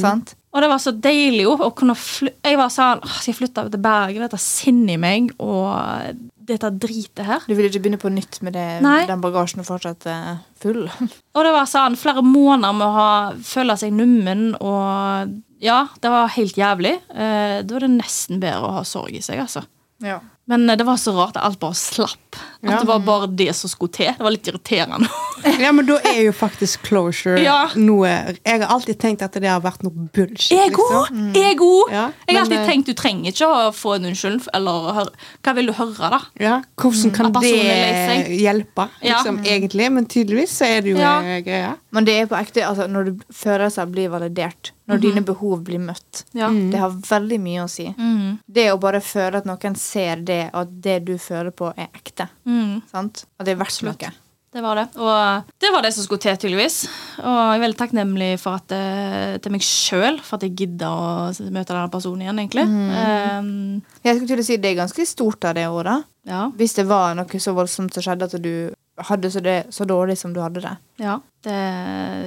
Sant? 0.00 0.34
Og 0.54 0.64
det 0.64 0.70
var 0.70 0.80
så 0.80 0.94
deilig 0.96 1.44
jo 1.44 1.52
å 1.60 1.68
kunne 1.76 1.92
fly 1.98 2.30
Jeg 2.46 2.56
var 2.56 2.70
sånn 2.72 3.02
«Åh, 3.04 3.16
Skal 3.20 3.32
jeg 3.34 3.38
flytte 3.42 3.66
til 3.68 3.82
Bergen? 3.84 4.24
Dette 4.24 4.40
sinnet 4.40 4.94
i 4.96 5.00
meg 5.00 5.32
og 5.44 6.22
dette 6.48 6.70
dritet 6.80 7.26
her. 7.28 7.42
Du 7.44 7.52
ville 7.52 7.68
ikke 7.68 7.82
begynne 7.84 8.00
på 8.00 8.08
nytt 8.12 8.38
med 8.40 8.54
det, 8.56 8.62
den 8.80 9.20
bagasjen 9.20 9.66
fortsatt 9.66 10.06
er 10.08 10.38
full. 10.56 10.86
Og 11.36 11.44
det 11.44 11.52
var 11.52 11.68
sånn 11.68 11.98
flere 12.00 12.22
måneder 12.24 12.72
med 12.78 12.86
å 12.86 12.94
ha, 12.94 13.10
føle 13.44 13.76
seg 13.76 13.92
nummen 13.92 14.54
og 14.56 15.36
Ja, 15.60 15.82
det 16.00 16.08
var 16.14 16.30
helt 16.36 16.56
jævlig. 16.56 16.94
Eh, 17.10 17.58
da 17.66 17.76
er 17.76 17.84
det 17.84 17.92
nesten 17.98 18.40
bedre 18.40 18.68
å 18.68 18.76
ha 18.78 18.84
sorg 18.86 19.16
i 19.18 19.22
seg, 19.24 19.42
altså. 19.42 19.64
Ja. 20.00 20.20
Men 20.48 20.68
eh, 20.70 20.76
det 20.80 20.84
var 20.88 20.96
så 20.96 21.12
rart 21.16 21.36
at 21.36 21.44
alt 21.44 21.60
bare 21.60 21.76
slapp. 21.76 22.18
At 22.62 22.70
Ja. 22.70 22.78
det 22.80 22.86
var 22.88 22.98
bare 23.06 23.26
det 23.26 23.52
som 23.56 23.70
skulle 23.70 23.92
til. 23.92 24.12
Det 24.16 24.24
var 24.24 24.32
litt 24.34 24.48
irriterende. 24.48 25.08
Ja, 25.62 25.70
men 25.70 25.86
da 25.86 26.00
er 26.02 26.16
jo 26.24 26.32
faktisk 26.34 26.82
closure 26.88 27.38
Ja. 27.38 27.68
noe 27.78 28.08
Jeg 28.08 28.58
har 28.58 28.66
alltid 28.74 28.98
tenkt 28.98 29.22
at 29.22 29.36
det 29.38 29.46
har 29.46 29.60
vært 29.62 29.84
noe 29.86 30.08
bullshit. 30.14 30.50
Ego! 30.58 30.82
liksom. 30.82 31.28
Ego! 31.38 31.68
Ja, 31.92 32.08
jeg 32.26 32.34
har 32.34 32.34
men, 32.34 32.40
alltid 32.42 32.58
eh, 32.58 32.66
tenkt 32.66 32.90
du 32.90 32.94
trenger 32.98 33.30
ikke 33.30 33.46
å 33.46 33.68
få 33.74 33.94
en 33.98 34.08
unnskyld. 34.10 34.48
Eller. 34.58 35.12
Hva 35.46 35.54
vil 35.54 35.70
du 35.70 35.74
høre, 35.78 36.10
da? 36.16 36.20
Ja, 36.42 36.56
Hvordan 36.74 37.14
kan 37.14 37.30
personen 37.36 37.70
er 37.70 38.08
lei 38.08 38.18
det 38.26 38.40
hjelpe, 38.42 38.88
liksom, 39.04 39.38
egentlig? 39.46 39.90
Men 39.94 40.10
tydeligvis 40.10 40.56
så 40.58 40.66
er 40.66 40.82
det 40.82 40.96
jo 40.96 40.98
greia. 40.98 41.76
Men 41.98 42.06
det 42.06 42.14
er 42.14 42.28
på 42.30 42.36
ekte 42.38 42.62
altså, 42.62 42.86
når 42.86 43.08
du 43.08 43.24
følelser 43.34 43.88
blir 43.90 44.12
validert, 44.12 44.70
når 44.86 45.00
dine 45.02 45.24
behov 45.26 45.64
blir 45.66 45.82
møtt. 45.82 46.22
Ja. 46.38 46.46
Det 46.48 46.78
har 46.78 46.94
veldig 47.08 47.40
mye 47.42 47.64
å 47.64 47.68
si. 47.72 47.88
Mm. 47.98 48.38
Det 48.46 48.68
å 48.70 48.78
bare 48.78 49.02
føle 49.02 49.42
at 49.42 49.48
noen 49.50 49.74
ser 49.74 50.22
det, 50.22 50.44
og 50.52 50.62
at 50.62 50.78
det 50.86 51.00
du 51.10 51.16
føler 51.18 51.50
på, 51.50 51.72
er 51.74 51.90
ekte. 51.90 52.28
Mm. 52.46 52.78
Sant? 52.92 53.24
Og 53.34 53.48
det 53.48 53.56
er 53.56 53.60
verdt 53.64 53.82
noe. 53.88 54.14
Det 54.48 54.62
var 54.64 54.78
det. 54.78 54.86
Og 54.96 55.50
det 55.60 55.72
var 55.74 55.84
det 55.84 55.90
som 55.92 56.06
skulle 56.06 56.22
til, 56.22 56.38
tydeligvis. 56.40 56.78
Og 57.20 57.36
jeg 57.36 57.58
er 57.58 57.64
veldig 57.66 57.78
takknemlig 57.82 58.30
for 58.40 58.56
at, 58.62 58.72
eh, 58.72 59.34
til 59.44 59.52
meg 59.52 59.66
sjøl 59.66 60.22
for 60.24 60.38
at 60.38 60.46
jeg 60.46 60.54
gidda 60.62 60.88
å 60.88 61.50
møte 61.50 61.74
denne 61.74 61.90
personen 61.92 62.24
igjen, 62.24 62.40
egentlig. 62.40 62.64
Um, 62.64 63.82
Jeg 64.06 64.16
skulle 64.16 64.30
til 64.32 64.40
å 64.40 64.46
si 64.46 64.56
Det 64.56 64.70
er 64.70 64.80
ganske 64.80 65.06
stort 65.06 65.44
av 65.44 65.54
det 65.58 65.66
året. 65.68 66.04
ja. 66.24 66.48
Hvis 66.56 66.74
det 66.78 66.86
var 66.86 67.14
noe 67.14 67.42
så 67.42 67.52
voldsomt 67.54 67.92
som 67.92 68.02
skjedde 68.02 68.24
at 68.30 68.42
du 68.42 68.72
hadde 69.08 69.30
så, 69.30 69.40
det, 69.44 69.56
så 69.74 69.86
dårlig 69.88 70.18
som 70.18 70.34
du 70.34 70.40
hadde 70.42 70.62
det. 70.64 70.74
Ja, 71.02 71.18
det, 71.46 71.58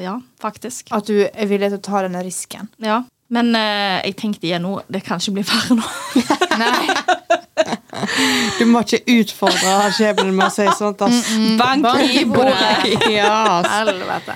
ja, 0.03 0.17
faktisk. 0.41 0.91
At 0.95 1.09
du 1.09 1.25
er 1.27 1.49
villig 1.49 1.71
til 1.73 1.79
å 1.81 1.85
ta 1.85 2.03
denne 2.07 2.23
risken. 2.25 2.71
Ja. 2.83 3.03
Men 3.31 3.53
eh, 3.55 4.01
jeg 4.09 4.17
tenkte 4.19 4.47
igjen 4.49 4.65
nå, 4.65 4.81
det 4.91 5.05
kan 5.07 5.21
ikke 5.21 5.37
bli 5.39 5.45
verre 5.47 5.79
nå. 5.79 5.91
Nei. 6.61 6.87
Du 8.57 8.63
må 8.69 8.81
ikke 8.85 9.01
utfordre 9.19 9.89
skjebnen 9.95 10.31
med 10.35 10.47
å 10.47 10.53
si 10.53 10.65
sånt. 10.77 11.01
ass. 11.05 11.31
Bank 11.59 11.85
i 12.01 12.23
bordet! 12.29 12.95
Ja. 13.11 13.61
Helvete. 13.67 14.35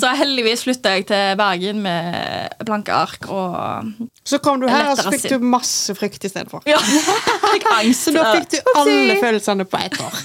Så 0.00 0.12
heldigvis 0.18 0.64
flytta 0.66 0.94
jeg 0.96 1.06
til 1.10 1.34
Bergen 1.38 1.82
med 1.84 2.54
blanke 2.66 2.94
ark 2.96 3.28
og 3.32 3.92
Så 4.26 4.40
kom 4.42 4.62
du 4.62 4.68
her, 4.70 4.88
og 4.90 4.98
så 4.98 5.12
fikk 5.14 5.28
du 5.34 5.44
masse 5.44 5.94
frykt 5.98 6.24
istedenfor. 6.26 6.64
Ja, 6.68 6.80
fikk 6.80 7.68
angst. 7.74 8.08
Så 8.08 8.14
da 8.16 8.30
fikk 8.34 8.56
du 8.56 8.74
alle 8.74 9.18
følelsene 9.20 9.68
på 9.68 9.80
ett 9.84 10.00
år. 10.02 10.24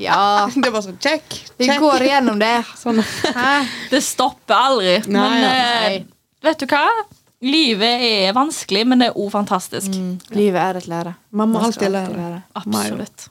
Ja. 0.00 0.46
Det 0.64 0.70
var 0.74 0.82
sånn 0.84 0.98
check, 1.02 1.36
Vi 1.58 1.68
går 1.68 2.06
igjennom 2.08 2.38
det. 2.42 2.54
Sånn. 2.82 3.02
Det 3.90 4.00
stopper 4.04 4.54
aldri. 4.70 4.96
Nei, 5.06 5.28
men 5.28 5.44
ja. 5.44 5.92
eh, 5.92 6.00
vet 6.44 6.58
du 6.64 6.66
hva? 6.70 6.86
Livet 7.44 8.00
er 8.06 8.32
vanskelig, 8.32 8.86
men 8.88 9.02
det 9.02 9.10
er 9.10 9.16
òg 9.20 9.28
fantastisk. 9.34 9.92
Livet 10.32 10.60
er 10.62 10.78
et 10.80 10.86
lære. 10.88 11.14
Man 11.36 11.50
må 11.52 11.60
alltid 11.66 11.90
lære. 11.92 12.14
lære. 12.16 12.42
Absolutt. 12.56 13.26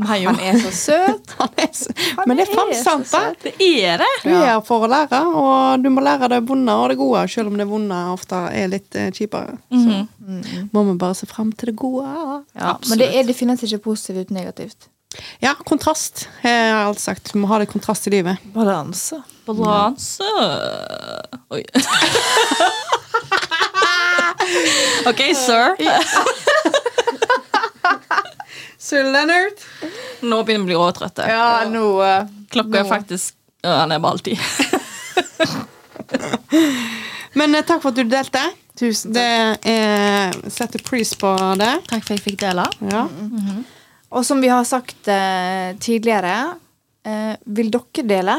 Mayo. 0.00 0.30
Han 0.32 0.38
er 0.40 0.58
så 0.62 0.70
søt. 0.72 1.32
Han 1.38 1.48
er 1.60 1.68
så- 1.76 1.92
Men 2.26 2.36
det 2.38 2.44
er 2.48 2.54
faen 2.56 2.74
sant, 2.76 3.10
da. 3.12 3.34
Det 3.42 3.52
er 3.84 3.98
det. 4.00 4.06
Du 4.22 4.30
er 4.30 4.46
her 4.46 4.60
for 4.64 4.84
å 4.86 4.88
lære, 4.88 5.18
og 5.36 5.82
du 5.84 5.90
må 5.92 6.00
lære 6.04 6.28
det 6.32 6.38
vonde 6.48 6.72
og 6.72 6.88
det 6.88 6.96
gode, 7.00 7.24
selv 7.28 7.48
om 7.52 7.56
det 7.60 7.66
vonde 7.68 7.98
ofte 8.12 8.38
er 8.52 8.68
litt 8.72 8.96
eh, 8.96 9.10
kjipere. 9.12 9.58
Så 9.72 10.06
må 10.72 10.84
vi 10.90 10.96
bare 11.00 11.14
se 11.18 11.26
fram 11.28 11.52
til 11.52 11.72
det 11.72 11.76
gode. 11.76 12.04
Ja, 12.56 12.76
men 12.88 12.98
det, 13.00 13.10
er, 13.14 13.24
det 13.28 13.36
finnes 13.36 13.60
ikke 13.64 13.82
positivt 13.90 14.24
uten 14.28 14.36
negativt. 14.40 14.88
Ja, 15.42 15.54
kontrast. 15.66 16.28
Jeg 16.42 16.72
har 16.72 16.84
alltid 16.88 17.02
sagt. 17.04 17.32
Du 17.32 17.38
må 17.42 17.46
ha 17.50 17.58
litt 17.62 17.72
kontrast 17.72 18.06
i 18.08 18.10
livet. 18.14 18.36
Balanse. 18.54 19.16
Balanse 19.46 20.24
Oi. 21.52 21.62
OK, 25.08 25.20
sir. 25.36 25.76
Sir 28.84 29.04
Leonard. 29.04 29.52
Nå 30.24 30.42
begynner 30.44 30.66
vi 30.68 30.74
å 30.76 30.78
bli 30.78 30.78
råtrøtte. 30.80 31.22
Ja, 31.28 31.64
nå 31.68 31.84
eh, 32.04 32.24
Klokka 32.52 32.78
er 32.82 32.88
faktisk 32.88 33.34
ja, 33.64 33.70
Den 33.84 33.92
er 33.96 34.00
bare 34.04 34.12
alltid. 34.18 34.38
Men 37.38 37.48
eh, 37.56 37.64
takk 37.64 37.80
for 37.82 37.88
at 37.94 37.98
du 38.00 38.04
delte. 38.12 38.42
Tusen 38.76 39.12
Det 39.14 39.24
takk. 39.24 39.66
er, 39.70 40.32
setter 40.52 40.80
pris 40.84 41.14
på 41.16 41.30
det. 41.60 41.72
Takk 41.88 42.02
for 42.04 42.12
at 42.12 42.18
jeg 42.18 42.24
fikk 42.26 42.38
dele. 42.44 42.64
Ja. 42.90 43.02
Og 44.14 44.24
som 44.26 44.40
vi 44.42 44.50
har 44.52 44.64
sagt 44.68 45.08
eh, 45.10 45.74
tidligere, 45.82 46.34
eh, 47.06 47.34
vil 47.44 47.70
dere 47.74 48.04
dele, 48.06 48.36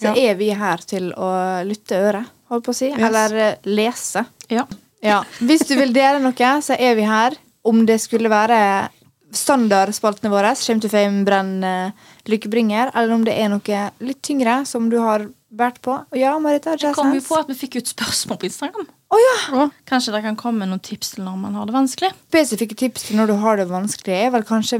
så 0.00 0.14
Ja. 0.16 0.30
er 0.30 0.34
vi 0.38 0.48
her 0.56 0.78
til 0.88 1.10
å 1.12 1.30
lytte 1.66 1.98
øret, 1.98 2.30
holdt 2.48 2.64
på 2.64 2.72
å 2.72 2.74
si. 2.76 2.88
Yes. 2.88 3.02
Eller 3.08 3.34
eh, 3.36 3.56
lese. 3.68 4.24
Ja. 4.48 4.64
Ja. 5.04 5.22
Hvis 5.40 5.66
du 5.68 5.76
vil 5.76 5.92
dele 5.92 6.20
noe, 6.20 6.54
så 6.64 6.76
er 6.78 6.94
vi 6.96 7.04
her. 7.08 7.36
Om 7.64 7.84
det 7.86 7.98
skulle 8.00 8.30
være 8.32 8.88
standardspaltene 9.36 10.30
våre, 10.32 10.54
Shame 10.56 10.80
to 10.80 10.88
fame, 10.88 11.24
brenn, 11.24 11.62
eh, 11.64 11.90
lykkebringer, 12.26 12.90
eller 12.94 13.14
om 13.14 13.24
det 13.24 13.36
er 13.38 13.48
noe 13.52 13.82
litt 14.00 14.22
tyngre 14.22 14.64
som 14.66 14.88
du 14.90 14.98
har 14.98 15.28
vært 15.52 15.80
på. 15.82 15.92
Og 15.92 16.16
ja, 16.18 16.38
Marita, 16.38 16.76
kom 16.94 17.12
jo 17.14 17.20
på 17.20 17.38
at 17.38 17.46
vi 17.50 17.54
fikk 17.54 17.76
ut 17.76 17.92
spørsmål 17.92 18.38
på 18.40 18.48
Instagram. 18.50 18.88
Å 19.10 19.18
ja! 19.18 19.64
Kanskje 19.90 20.12
det 20.14 20.20
kan 20.22 20.36
komme 20.38 20.66
noen 20.70 20.82
tips 20.86 21.16
til 21.16 21.24
når 21.26 21.38
man 21.40 21.56
har 21.58 21.66
det 21.66 21.74
vanskelig? 21.74 22.12
Spesifikke 22.30 22.76
tips 22.78 23.08
til 23.08 23.18
når 23.18 23.32
du 23.32 23.34
har 23.42 23.58
det 23.58 23.66
vanskelig, 23.70 24.14
er 24.14 24.30
vel 24.36 24.44
kanskje 24.46 24.78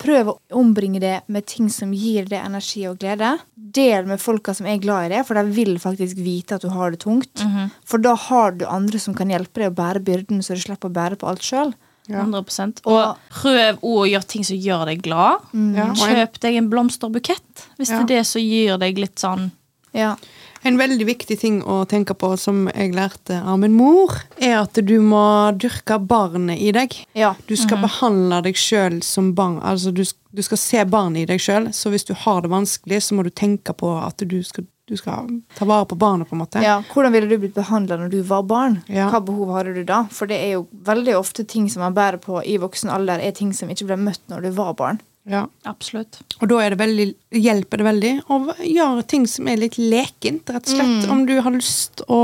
prøv 0.00 0.30
å 0.32 0.36
ombringe 0.56 1.02
det 1.02 1.18
med 1.28 1.44
ting 1.50 1.68
som 1.72 1.92
gir 1.92 2.24
deg 2.30 2.40
energi 2.40 2.86
og 2.88 2.96
glede. 3.02 3.34
Del 3.76 4.08
med 4.08 4.22
folka 4.22 4.54
som 4.56 4.64
er 4.70 4.80
glad 4.80 5.10
i 5.10 5.12
det, 5.16 5.26
for 5.28 5.36
de 5.36 5.52
vil 5.52 5.74
faktisk 5.82 6.16
vite 6.24 6.56
at 6.56 6.64
du 6.64 6.70
har 6.72 6.94
det 6.94 7.02
tungt. 7.04 7.42
For 7.84 8.00
da 8.00 8.14
har 8.16 8.56
du 8.56 8.64
andre 8.64 9.00
som 9.02 9.16
kan 9.18 9.28
hjelpe 9.28 9.60
deg 9.60 9.74
å 9.74 9.76
bære 9.76 10.00
byrden, 10.06 10.40
så 10.40 10.56
du 10.56 10.62
slipper 10.64 10.88
å 10.88 10.96
bære 10.96 11.20
på 11.20 11.28
alt 11.28 11.44
sjøl. 11.44 11.74
Ja. 12.06 12.22
100% 12.22 12.84
Og 12.86 13.16
prøv 13.34 13.80
å 13.82 14.04
gjøre 14.06 14.28
ting 14.30 14.44
som 14.46 14.56
gjør 14.62 14.84
deg 14.86 15.00
glad. 15.02 15.42
Ja, 15.74 15.88
Kjøp 15.98 16.36
deg 16.44 16.54
en 16.60 16.68
blomsterbukett 16.70 17.64
hvis 17.80 17.90
Ja. 17.90 17.98
det 17.98 18.04
er 18.04 18.10
det 18.20 18.26
som 18.30 18.40
gir 18.40 18.78
deg 18.78 18.96
litt 19.02 19.16
sånn 19.18 19.50
Ja. 19.92 20.14
En 20.62 20.78
veldig 20.78 21.06
viktig 21.06 21.38
ting 21.40 21.58
å 21.62 21.84
tenke 21.88 22.14
på, 22.14 22.32
som 22.40 22.66
jeg 22.74 22.94
lærte 22.96 23.38
av 23.42 23.58
min 23.62 23.74
mor, 23.76 24.14
er 24.38 24.58
at 24.62 24.78
du 24.82 24.94
må 25.00 25.22
dyrke 25.58 25.98
barnet 26.00 26.58
i 26.60 26.72
deg. 26.72 26.94
ja. 27.14 27.34
Du 27.46 27.56
skal 27.56 27.78
behandle 27.82 28.42
deg 28.42 28.56
sjøl 28.58 29.02
som 29.02 29.34
barn. 29.34 29.58
Altså 29.62 29.90
du, 29.94 30.02
du 30.32 30.42
skal 30.42 30.58
se 30.58 30.84
barnet 30.84 31.22
i 31.24 31.26
deg 31.32 31.40
sjøl. 31.40 31.68
Så 31.72 31.90
hvis 31.92 32.04
du 32.08 32.14
har 32.14 32.42
det 32.42 32.50
vanskelig, 32.52 33.02
så 33.02 33.14
må 33.14 33.22
du 33.26 33.30
tenke 33.30 33.72
på 33.76 33.92
at 34.00 34.18
du 34.26 34.42
skal, 34.42 34.66
du 34.86 34.96
skal 34.96 35.28
ta 35.58 35.64
vare 35.68 35.86
på 35.86 35.96
barnet, 35.98 36.28
på 36.28 36.34
en 36.36 36.42
måte. 36.44 36.62
Ja, 36.64 36.80
Hvordan 36.92 37.12
ville 37.14 37.28
du 37.30 37.38
blitt 37.42 37.54
behandla 37.56 37.96
når 38.00 38.12
du 38.12 38.20
var 38.26 38.42
barn? 38.46 38.80
Ja. 38.88 39.08
Hva 39.12 39.20
behov 39.24 39.52
hadde 39.56 39.74
du 39.78 39.84
da? 39.88 40.04
For 40.10 40.26
det 40.30 40.38
er 40.42 40.56
jo 40.56 40.66
veldig 40.86 41.16
ofte 41.18 41.44
ting 41.44 41.68
som 41.72 41.82
man 41.86 41.94
bærer 41.96 42.18
på 42.22 42.42
i 42.44 42.56
voksen 42.62 42.90
alder, 42.92 43.20
er 43.22 43.34
ting 43.36 43.52
som 43.56 43.70
ikke 43.72 43.88
ble 43.92 43.96
møtt 44.08 44.22
når 44.32 44.46
du 44.48 44.50
var 44.58 44.74
barn. 44.78 45.00
Ja. 45.26 45.42
Absolutt. 45.66 46.20
Og 46.40 46.46
da 46.52 46.60
er 46.62 46.70
det 46.74 46.78
veldig, 46.78 47.06
hjelper 47.42 47.80
det 47.82 47.86
veldig 47.88 48.12
å 48.30 48.38
gjøre 48.62 49.02
ting 49.10 49.24
som 49.30 49.48
er 49.50 49.58
litt 49.58 49.74
lekent, 49.78 50.46
rett 50.54 50.68
og 50.70 50.76
slett. 50.76 51.08
Om 51.10 51.24
du 51.26 51.34
har 51.42 51.50
lyst 51.54 52.04
å 52.06 52.20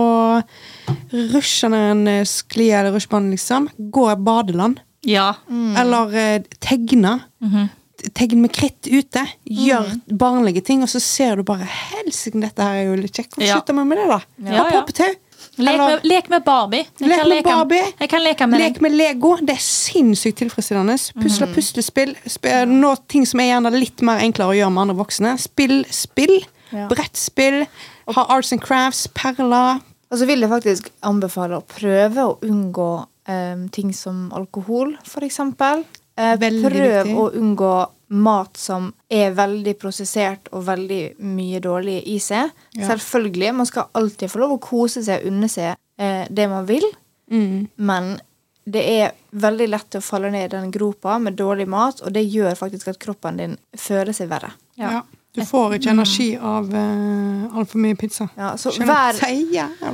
rushe 1.32 1.70
ned 1.72 1.90
en 1.96 2.06
eh, 2.12 2.24
sklie 2.28 2.78
eller 2.78 2.94
rusjebane, 2.94 3.32
liksom, 3.34 3.68
gå 3.92 4.06
i 4.12 4.16
badeland. 4.22 4.80
Ja. 5.06 5.32
Eller 5.50 6.14
eh, 6.14 6.44
tegne. 6.62 7.18
Tegn 8.14 8.40
med 8.42 8.50
kritt 8.54 8.86
ute. 8.90 9.22
Gjør 9.46 9.92
barnlige 10.18 10.62
ting, 10.66 10.80
og 10.82 10.90
så 10.90 10.98
ser 11.02 11.38
du 11.38 11.44
bare 11.46 11.66
Helsike, 11.66 12.40
dette 12.42 12.64
her 12.66 12.80
er 12.80 12.88
jo 12.88 12.96
litt 13.02 13.14
kjekt. 13.18 13.36
Hvorfor 13.36 13.74
Ja. 13.74 13.84
med 13.84 13.98
det, 13.98 14.06
da? 14.10 14.20
Ja, 14.46 14.64
ja. 14.78 15.12
Lek 15.58 15.68
Eller- 15.74 15.90
med, 15.90 16.04
lek 16.08 16.28
med 16.30 16.44
Barbie. 16.44 16.86
Jeg 16.98 17.08
Lek 17.08 17.18
kan 17.18 17.28
med 17.28 17.36
leke- 17.36 17.44
Barbie. 17.52 17.84
Jeg 18.00 18.08
kan 18.08 18.22
leke 18.24 18.46
med 18.48 18.58
Lek 18.60 18.72
deg. 18.74 18.82
med 18.82 18.92
Lego. 18.92 19.36
Det 19.36 19.50
er 19.50 19.60
sinnssykt 19.60 20.38
tilfredsstillende. 20.40 20.96
Pusle 21.20 21.46
puslespill. 21.52 22.14
Spill, 22.26 22.66
Nå 22.68 22.96
ting 23.08 23.26
som 23.26 23.40
er 23.40 23.50
gjerne 23.60 23.70
litt 23.72 24.00
mer 24.02 24.18
enklere 24.24 24.48
å 24.48 24.56
gjøre 24.56 24.72
med 24.72 24.80
andre 24.88 24.96
voksne. 25.04 25.38
Spill 25.38 25.84
spill. 25.90 26.38
Ja. 26.72 26.88
Brettspill. 26.88 27.66
Ha 28.08 28.24
arts 28.28 28.52
and 28.52 28.62
crafts. 28.62 29.06
Perler. 29.08 29.80
Og 30.10 30.18
så 30.18 30.26
vil 30.26 30.40
jeg 30.40 30.48
faktisk 30.50 30.88
anbefale 31.02 31.60
å 31.60 31.64
prøve 31.68 32.16
å 32.16 32.38
unngå 32.40 33.06
um, 33.28 33.68
ting 33.68 33.92
som 33.94 34.30
alkohol, 34.32 34.96
for 35.04 35.20
eksempel. 35.20 35.84
Eh, 36.16 36.36
prøv 36.36 36.72
viktig. 36.72 37.14
å 37.16 37.30
unngå 37.32 37.86
mat 38.12 38.56
som 38.60 38.90
er 39.08 39.32
veldig 39.36 39.72
prosessert 39.80 40.50
og 40.52 40.66
veldig 40.66 41.02
mye 41.24 41.60
dårlig 41.64 41.98
i 42.12 42.18
seg. 42.20 42.50
Ja. 42.76 42.90
Selvfølgelig, 42.90 43.54
man 43.56 43.68
skal 43.68 43.88
alltid 43.98 44.30
få 44.32 44.42
lov 44.42 44.56
å 44.56 44.60
kose 44.62 45.02
seg 45.04 45.22
og 45.22 45.32
unne 45.32 45.48
seg 45.52 45.72
eh, 45.98 46.26
det 46.30 46.48
man 46.52 46.68
vil, 46.68 46.84
Mm. 47.32 47.68
men 47.80 48.18
det 48.64 48.82
er 48.84 49.12
veldig 49.30 49.68
lett 49.72 49.96
å 49.96 50.00
falle 50.04 50.28
ned 50.30 50.44
i 50.44 50.56
den 50.56 50.70
gropa 50.74 51.14
med 51.18 51.32
dårlig 51.38 51.64
mat, 51.70 52.02
og 52.04 52.12
det 52.12 52.26
gjør 52.28 52.58
faktisk 52.58 52.90
at 52.92 52.98
kroppen 53.00 53.38
din 53.40 53.54
føler 53.78 54.12
seg 54.12 54.28
verre. 54.28 54.50
Ja. 54.76 55.00
Du 55.32 55.40
får 55.48 55.78
ikke 55.78 55.94
energi 55.94 56.34
av 56.36 56.68
uh, 56.68 57.56
altfor 57.56 57.80
mye 57.80 57.96
pizza. 57.96 58.26
Ja, 58.36 58.50
så 58.60 58.74
vær, 58.84 59.16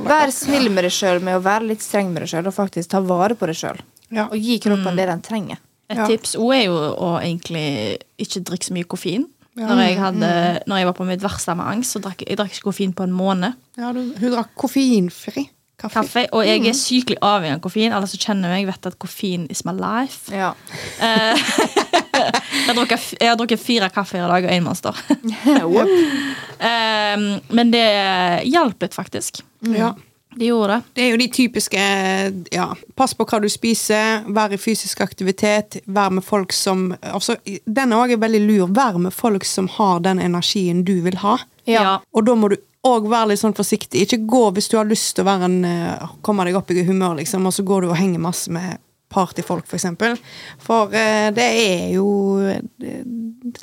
vær 0.03 0.33
snill 0.35 0.67
med 0.67 0.83
deg 0.83 0.91
sjøl 0.91 1.21
med 1.23 1.37
å 1.39 1.43
være 1.45 1.69
litt 1.69 1.85
streng 1.85 2.11
med 2.11 2.25
deg 2.25 2.33
sjøl 2.33 2.49
og 2.51 2.57
faktisk 2.57 2.91
ta 2.91 2.99
vare 2.99 3.37
på 3.39 3.47
deg 3.47 3.55
sjøl. 3.55 3.79
Ja. 4.11 4.25
Og 4.27 4.35
gi 4.35 4.59
kroppen 4.59 4.99
det 4.99 5.07
den 5.07 5.23
trenger. 5.23 5.61
Et 5.89 5.97
Ja. 5.97 6.05
tips 6.05 6.35
òg 6.37 6.53
er 6.53 6.63
jo 6.67 6.73
å 6.77 7.11
egentlig 7.17 7.97
ikke 8.21 8.43
drikke 8.45 8.69
så 8.69 8.73
mye 8.75 8.87
koffein. 8.89 9.27
Ja. 9.57 9.67
Når, 9.73 9.79
jeg 9.83 9.97
hadde, 9.99 10.59
når 10.69 10.77
jeg 10.77 10.85
var 10.87 10.93
på 10.95 11.05
mitt 11.09 11.23
verste 11.23 11.55
med 11.57 11.65
angst, 11.67 11.95
så 11.95 11.99
drakk 12.03 12.21
jeg, 12.23 12.37
drakk 12.37 12.53
ikke 12.53 12.69
koffein 12.69 12.93
på 12.95 13.03
en 13.03 13.11
måned. 13.15 13.57
Ja, 13.75 13.89
du, 13.91 14.03
hun 14.15 14.31
drakk 14.35 14.53
koffeinfri. 14.55 15.49
Kaffe. 15.79 16.01
kaffe. 16.01 16.25
Og 16.35 16.43
jeg 16.43 16.65
er 16.67 16.75
sykelig 16.75 17.17
avhengig 17.23 17.55
av 17.55 17.61
koffein. 17.63 17.93
Alle 17.95 18.07
som 18.11 18.19
kjenner 18.19 18.51
meg, 18.51 18.65
vet 18.67 18.87
at 18.89 18.97
koffein 18.99 19.45
is 19.49 19.63
my 19.65 19.71
life. 19.71 20.27
Ja. 20.35 20.51
Eh, 20.99 21.39
jeg, 22.19 22.65
har 22.67 22.75
drukket, 22.75 23.05
jeg 23.15 23.29
har 23.31 23.37
drukket 23.39 23.63
fire 23.63 23.89
kaffer 23.95 24.19
i 24.19 24.27
dag 24.27 24.47
og 24.47 24.51
én 24.57 24.65
Monster. 24.65 24.99
Eh, 26.59 27.21
men 27.55 27.69
det 27.71 27.85
hjalp 28.51 28.83
litt, 28.83 28.91
faktisk. 28.91 29.37
Ja. 29.71 29.93
Det 30.35 30.45
gjorde 30.45 30.73
det. 30.73 30.81
Det 30.93 31.03
er 31.03 31.09
jo 31.09 31.17
de 31.17 31.27
typiske 31.33 31.83
ja, 32.53 32.67
Pass 32.95 33.15
på 33.17 33.25
hva 33.25 33.39
du 33.41 33.47
spiser, 33.49 34.27
vær 34.29 34.53
i 34.53 34.59
fysisk 34.61 35.01
aktivitet, 35.01 35.79
vær 35.89 36.13
med 36.13 36.25
folk 36.25 36.53
som 36.53 36.91
altså, 37.01 37.39
Den 37.65 37.95
òg 37.97 38.13
er 38.13 38.21
veldig 38.21 38.41
lur. 38.45 38.73
Vær 38.77 38.99
med 39.01 39.15
folk 39.15 39.47
som 39.47 39.69
har 39.79 40.03
den 40.05 40.21
energien 40.21 40.83
du 40.85 40.99
vil 41.05 41.17
ha. 41.23 41.39
Ja. 41.69 41.97
Og 42.13 42.27
da 42.29 42.37
må 42.37 42.51
du 42.53 42.59
òg 42.87 43.09
være 43.11 43.33
litt 43.33 43.41
sånn 43.41 43.57
forsiktig. 43.57 44.05
Ikke 44.05 44.21
gå 44.29 44.45
hvis 44.55 44.69
du 44.71 44.77
har 44.79 44.87
lyst 44.87 45.15
til 45.17 45.25
å 45.25 45.29
være 45.31 45.49
en, 45.49 45.57
eh, 45.65 46.11
komme 46.21 46.45
deg 46.47 46.55
opp 46.55 46.71
i 46.71 46.85
humør, 46.87 47.17
liksom, 47.19 47.45
og 47.45 47.53
så 47.53 47.65
går 47.65 47.81
du 47.81 47.89
og 47.89 47.99
henger 47.99 48.23
masse 48.23 48.51
med 48.51 48.79
partyfolk, 49.09 49.65
for 49.67 49.75
eksempel. 49.75 50.15
For 50.63 50.93
eh, 50.93 51.29
det 51.35 51.49
er 51.65 51.87
jo 51.95 52.07
det, 52.79 52.93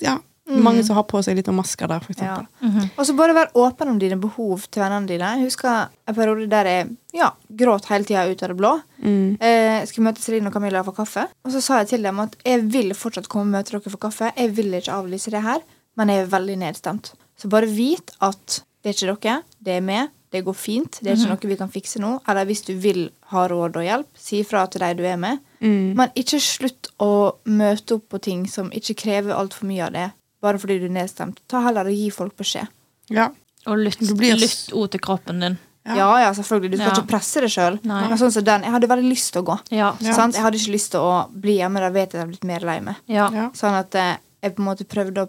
ja, 0.03 0.19
mange 0.49 0.85
som 0.87 0.95
har 0.97 1.03
på 1.11 1.19
seg 1.25 1.37
litt 1.37 1.47
masker 1.51 1.89
der, 1.91 2.01
for 2.01 2.15
Ja. 2.17 2.37
eksempel. 2.39 2.91
Og 2.99 3.07
så 3.07 3.17
bare 3.17 3.35
vær 3.35 3.51
åpen 3.55 3.89
om 3.89 3.99
dine 3.99 4.17
behov 4.21 4.63
til 4.71 4.83
vennene 4.83 5.07
dine. 5.09 5.33
Jeg 5.39 5.45
husker 5.51 5.89
en 6.07 6.15
periode 6.15 6.49
der 6.49 6.65
jeg 6.65 6.97
ja, 7.13 7.31
gråt 7.51 7.87
hele 7.91 8.05
tida 8.05 8.27
ut 8.31 8.43
av 8.43 8.49
det 8.49 8.57
blå. 8.57 8.73
Mm. 9.03 9.37
Eh, 9.41 9.85
skulle 9.87 10.07
møte 10.13 10.21
Celine 10.23 10.47
og 10.47 10.53
Camilla 10.53 10.83
for 10.85 10.93
kaffe. 10.93 11.27
Og 11.45 11.53
så 11.53 11.61
sa 11.63 11.79
jeg 11.83 11.89
til 11.89 12.03
dem 12.03 12.21
at 12.21 12.37
jeg 12.45 12.63
vil 12.71 12.93
fortsatt 12.95 13.29
komme 13.29 13.49
og 13.51 13.55
møte 13.59 13.73
dere 13.73 13.91
for 13.91 13.99
kaffe. 13.99 14.33
Jeg 14.37 14.55
vil 14.57 14.73
ikke 14.73 14.93
avlyse 14.95 15.31
det 15.31 15.43
her, 15.43 15.61
men 15.97 16.09
jeg 16.09 16.23
er 16.27 16.27
veldig 16.39 16.59
nedstemt. 16.59 17.13
Så 17.37 17.49
bare 17.49 17.67
vit 17.67 18.13
at 18.21 18.63
det 18.83 18.95
er 19.03 19.07
ikke 19.07 19.21
dere, 19.23 19.43
det 19.63 19.73
er 19.77 19.81
meg. 19.81 20.11
Det 20.33 20.45
går 20.45 20.55
fint. 20.59 20.99
Det 21.01 21.07
er 21.13 21.17
ikke 21.17 21.29
noe 21.31 21.49
vi 21.49 21.57
kan 21.57 21.69
fikse 21.71 22.01
nå. 22.03 22.21
Eller 22.29 22.45
hvis 22.45 22.63
du 22.67 22.75
vil 22.75 23.11
ha 23.31 23.47
råd 23.49 23.77
og 23.79 23.83
hjelp, 23.87 24.07
si 24.19 24.41
ifra 24.43 24.67
til 24.71 24.81
de 24.83 24.95
du 24.99 25.05
er 25.07 25.17
med. 25.17 25.39
Men 25.61 26.11
ikke 26.19 26.41
slutt 26.43 26.91
å 27.01 27.37
møte 27.47 27.95
opp 27.95 28.09
på 28.11 28.21
ting 28.21 28.47
som 28.51 28.69
ikke 28.71 28.95
krever 28.95 29.33
altfor 29.35 29.67
mye 29.71 29.87
av 29.87 29.93
det, 29.95 30.11
bare 30.47 30.59
fordi 30.63 30.79
du 30.83 30.87
er 30.89 30.95
nedstemt. 31.01 31.43
Ta 31.51 31.61
heller 31.67 31.91
og 31.91 31.95
gi 31.99 32.09
folk 32.15 32.37
beskjed. 32.39 32.69
Ja. 33.11 33.29
Og 33.67 33.79
lytt, 33.83 33.99
Du 34.01 34.15
blir- 34.15 34.39
lytt 34.39 34.71
ord 34.73 34.91
til 34.95 35.01
kroppen 35.03 35.41
din. 35.43 35.59
Ja. 35.87 35.95
Ja, 36.01 36.07
ja, 36.25 36.31
selvfølgelig. 36.35 36.71
Du 36.73 36.77
skal 36.79 36.89
Ja. 36.91 36.95
ikke 36.99 37.11
presse 37.13 37.41
deg 37.45 37.51
sjøl. 37.51 37.77
Sånn 38.19 38.33
som 38.35 38.43
den, 38.45 38.63
jeg 38.67 38.73
hadde 38.75 38.89
veldig 38.91 39.09
lyst 39.11 39.33
til 39.33 39.43
å 39.43 39.47
gå. 39.47 39.57
Ja. 39.71 39.93
Ja. 40.01 40.15
Sant? 40.15 40.35
Jeg 40.35 40.43
hadde 40.43 40.59
ikke 40.59 40.73
lyst 40.75 40.91
til 40.91 41.01
å 41.01 41.29
bli 41.31 41.59
hjemme. 41.61 41.79
Da 41.79 41.91
vet 41.95 42.11
jeg 42.11 42.19
at 42.19 42.19
jeg 42.19 42.23
er 42.27 42.33
blitt 42.33 42.45
mer 42.45 42.61
lei 42.67 42.81
meg. 42.81 42.97
Ja. 43.07 43.29
Ja. 43.31 43.51
Sånn 43.55 43.77
at 43.79 43.95
eh, 43.95 44.17
jeg 44.43 44.57
på 44.57 44.65
en 44.65 44.67
måte 44.67 44.85
prøvde 44.85 45.29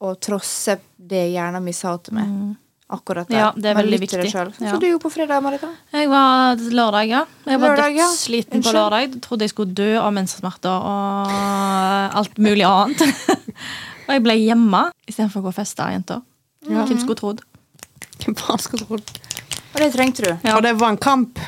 å 0.00 0.14
trosse 0.18 0.78
det 0.98 1.26
hjernen 1.34 1.62
min 1.62 1.74
sa 1.76 1.96
til 1.98 2.14
meg. 2.14 2.56
Akkurat 2.90 3.28
der. 3.28 3.36
Ja, 3.36 3.52
det 3.52 3.66
er 3.66 3.74
Men 3.74 3.84
veldig 3.84 4.00
viktig. 4.00 4.30
selv. 4.32 4.54
Så 4.56 4.64
Ja. 4.64 4.78
du 4.78 4.86
gjorde 4.86 5.02
på 5.02 5.10
fredag, 5.12 5.42
Marita. 5.42 5.68
Jeg 5.92 6.08
var 6.08 6.56
lørdag, 6.56 7.06
ja. 7.06 7.24
Jeg 7.46 7.60
var 7.60 7.76
Lørdag, 7.76 7.94
ja. 7.96 8.06
dødssliten 8.08 8.62
på 8.64 8.72
lørdag. 8.72 9.00
Jeg 9.12 9.20
trodde 9.20 9.40
jeg 9.44 9.50
skulle 9.52 9.74
dø 9.74 9.98
av 10.00 10.10
menssmerter 10.14 10.72
og 10.72 12.16
alt 12.16 12.34
mulig 12.38 12.64
annet. 12.64 12.96
og 14.08 14.14
jeg 14.16 14.22
ble 14.24 14.34
hjemme 14.40 14.82
istedenfor 15.06 15.42
å 15.42 15.46
gå 15.48 15.52
og 15.52 15.56
feste, 15.58 15.84
jenter. 15.92 16.22
Hvem 16.66 16.98
skulle 17.02 17.18
trodd? 17.20 17.44
Hvem 18.24 18.34
faen 18.40 18.58
skulle 18.64 18.86
trodd? 18.88 19.12
Og 19.74 19.78
det 19.82 19.92
trengte 19.94 20.24
du. 20.24 20.30
Ja. 20.48 20.56
Og 20.56 20.62
det 20.64 20.72
var 20.80 20.88
en 20.94 21.00
kamp. 21.00 21.38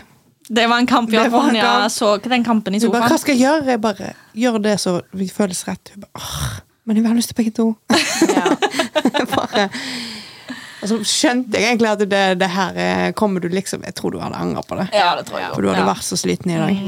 Det 0.51 0.67
var 0.69 0.79
en 0.83 0.87
kamp, 0.91 1.11
ja. 1.15 1.25
Ronja 1.31 1.89
så 1.91 2.17
den 2.23 2.45
kampen 2.45 2.75
i 2.75 2.81
sofaen. 2.81 3.01
bare, 3.01 3.11
hva 3.13 3.19
skal 3.23 3.37
jeg 3.37 3.45
gjøre? 3.47 3.67
Jeg 3.71 3.81
bare 3.81 4.13
gjør 4.35 4.59
det 4.65 4.77
så 4.83 4.97
vi 5.17 5.29
føles 5.31 5.63
rett. 5.69 5.93
Hun 5.95 6.05
bare, 6.05 6.11
«Åh, 6.21 6.61
men 6.85 6.97
jeg 6.99 7.05
vil 7.05 7.11
ha 7.13 7.17
lyst 7.17 7.31
til 7.31 7.39
begge 7.39 7.53
to. 7.55 7.67
Bare, 9.35 9.69
og 10.81 10.89
så 10.89 10.97
skjønte 11.05 11.59
jeg 11.61 11.75
egentlig 11.75 11.91
at 11.91 12.03
det, 12.09 12.21
det 12.41 12.49
her 12.51 12.79
eh, 12.81 13.09
kommer 13.13 13.43
du 13.45 13.51
liksom 13.53 13.83
Jeg 13.85 13.93
tror 13.99 14.15
du 14.15 14.19
hadde 14.23 14.39
angra 14.41 14.63
på 14.65 14.79
det. 14.79 14.87
Ja, 14.97 15.11
det 15.19 15.27
tror 15.29 15.39
jeg 15.43 15.51
For 15.55 15.61
du 15.63 15.69
hadde 15.69 15.83
Ja. 15.85 15.89
vært 15.91 16.07
så 16.07 16.17
sliten 16.19 16.51
i 16.55 16.57
dag. 16.57 16.81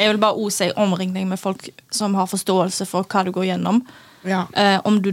Jeg 0.00 0.10
vil 0.10 0.18
bare 0.22 0.34
også 0.34 0.56
si 0.66 0.68
omring 0.82 1.14
deg 1.14 1.28
med 1.30 1.38
folk 1.40 1.68
som 1.94 2.14
har 2.18 2.26
forståelse 2.30 2.88
for 2.90 3.06
hva 3.06 3.22
du 3.24 3.30
går 3.36 3.46
gjennom. 3.52 3.80
Ja. 4.26 4.44
Eh, 4.52 4.78
om 4.84 5.00
du 5.02 5.12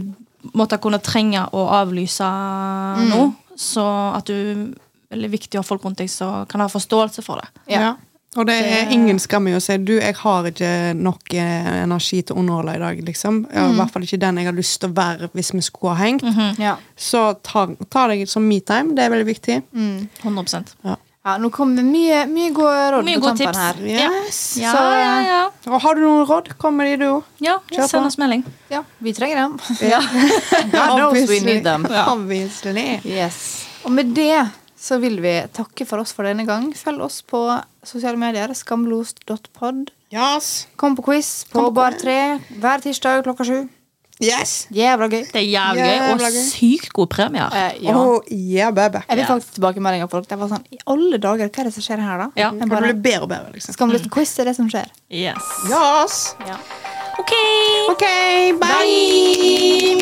måtte 0.54 0.78
kunne 0.82 1.00
trenge 1.02 1.46
å 1.56 1.66
avlyse 1.80 2.26
noe, 3.10 3.30
så 3.56 3.86
at 4.16 4.30
du 4.30 4.74
Veldig 5.14 5.28
viktig 5.30 5.58
å 5.58 5.62
ha 5.62 5.66
folk 5.68 5.84
rundt 5.86 6.00
deg 6.00 6.08
som 6.10 6.46
kan 6.50 6.64
ha 6.64 6.66
forståelse 6.66 7.22
for 7.22 7.38
det. 7.38 7.60
Ja. 7.70 7.80
Ja. 7.84 7.90
Og 8.34 8.48
det 8.48 8.54
er 8.66 8.90
ingen 8.90 9.20
skam 9.22 9.46
i 9.46 9.52
å 9.54 9.60
si 9.62 9.76
du, 9.78 9.92
jeg 10.00 10.16
har 10.18 10.48
ikke 10.48 10.70
nok 10.98 11.34
eh, 11.38 11.68
energi 11.84 12.18
til 12.26 12.34
å 12.34 12.40
underholde 12.42 12.74
i 12.74 12.80
dag. 12.82 13.02
liksom. 13.06 13.44
Ja, 13.52 13.68
har 13.68 13.74
I 13.76 13.76
hvert 13.78 13.94
fall 13.94 14.06
ikke 14.08 14.18
den 14.24 14.40
jeg 14.40 14.48
har 14.48 14.56
lyst 14.56 14.80
til 14.82 14.90
å 14.90 14.96
være 14.96 15.28
hvis 15.36 15.52
vi 15.54 15.62
skulle 15.62 15.94
ha 15.94 16.08
hengt. 16.08 16.26
Ja. 16.58 16.74
Så 16.98 17.22
ta, 17.46 17.68
ta 17.86 18.08
deg 18.10 18.24
som 18.30 18.42
me-time. 18.48 18.96
Det 18.96 19.04
er 19.04 19.14
veldig 19.14 19.28
viktig. 19.28 19.60
100%. 20.24 20.74
ja, 20.82 20.96
nå 21.40 21.48
kommer 21.54 21.78
det 21.80 21.84
mye, 21.88 22.18
mye 22.28 22.50
gode 22.52 22.80
råd 22.92 23.06
Mye 23.06 23.16
på 23.16 23.24
gode 23.24 23.38
tampen 23.38 23.54
tips. 23.54 23.58
her. 23.58 23.78
Yes. 23.88 24.40
Ja, 24.60 24.72
Så, 24.76 24.82
ja, 25.00 25.14
ja. 25.24 25.38
Og 25.72 25.78
har 25.80 25.94
du 25.96 26.02
noen 26.04 26.26
råd, 26.28 26.50
kom 26.60 26.76
med 26.76 26.90
de, 26.92 26.98
du 27.00 27.06
òg. 27.14 27.22
ja 27.40 27.54
Kjør. 27.70 27.88
Send 27.88 28.10
oss 28.10 28.18
melding. 28.20 28.42
Ja, 28.68 28.82
vi 29.00 29.14
trenger 29.16 29.40
dem. 29.40 29.54
Ja. 29.80 30.02
God 30.74 30.98
knows 30.98 31.24
we 31.30 31.40
need 31.40 31.64
them. 31.64 31.86
Obviously. 32.12 33.00
Yes. 33.08 33.64
Og 33.84 33.92
med 33.96 34.12
det 34.16 34.50
så 34.76 34.98
vil 35.00 35.16
vi 35.24 35.32
takke 35.56 35.86
for 35.88 36.02
oss 36.04 36.12
for 36.12 36.28
denne 36.28 36.44
gang. 36.44 36.66
Følg 36.76 37.00
oss 37.06 37.22
på 37.24 37.40
sosiale 37.88 38.20
medier. 38.20 38.52
Skamlost.pod. 38.52 39.88
Yes. 40.12 40.66
Kom 40.76 40.92
på 40.98 41.02
quiz 41.08 41.44
på 41.48 41.64
på 41.64 41.70
Bar 41.74 41.96
3 41.98 42.18
hver 42.60 42.84
tirsdag 42.84 43.24
klokka 43.24 43.48
sju. 43.48 43.62
Yes. 44.26 44.66
Jævla 44.74 45.08
gøy. 45.08 45.24
Det 45.32 45.40
er 45.40 45.46
jævlig 45.48 45.84
gøy, 45.84 45.98
og 46.12 46.18
gøy. 46.24 46.40
sykt 46.50 46.92
gode 46.92 47.08
premier. 47.14 47.48
Eh, 47.54 47.72
ja. 47.84 47.94
Oh, 47.96 48.20
yeah, 48.30 48.72
baby. 48.74 49.02
Jeg 49.08 49.18
Ja. 49.18 49.24
faktisk 49.26 49.54
tilbakemeldinger 49.58 50.04
av 50.04 50.10
folk. 50.10 50.28
Det 50.28 50.38
var 50.38 50.48
sånn, 50.48 50.64
I 50.72 50.78
alle 50.86 51.18
dager, 51.18 51.48
hva 51.48 51.58
er 51.60 51.64
det 51.64 51.74
som 51.74 51.82
skjer 51.82 52.00
her, 52.00 52.18
da? 52.18 52.30
Ja. 52.36 52.50
Jeg 52.50 52.60
Det 52.60 52.68
blir 52.68 52.94
bedre 53.02 53.22
og 53.22 53.28
bedre, 53.28 53.52
liksom. 53.52 53.74
Skamløst 53.74 54.10
quiz 54.10 54.38
er 54.38 54.44
det 54.44 54.56
som 54.56 54.68
skjer. 54.68 54.86
Yes. 55.10 55.42
Yes. 55.68 56.34
OK. 57.18 57.32
OK, 57.90 58.04
bye. 58.60 60.00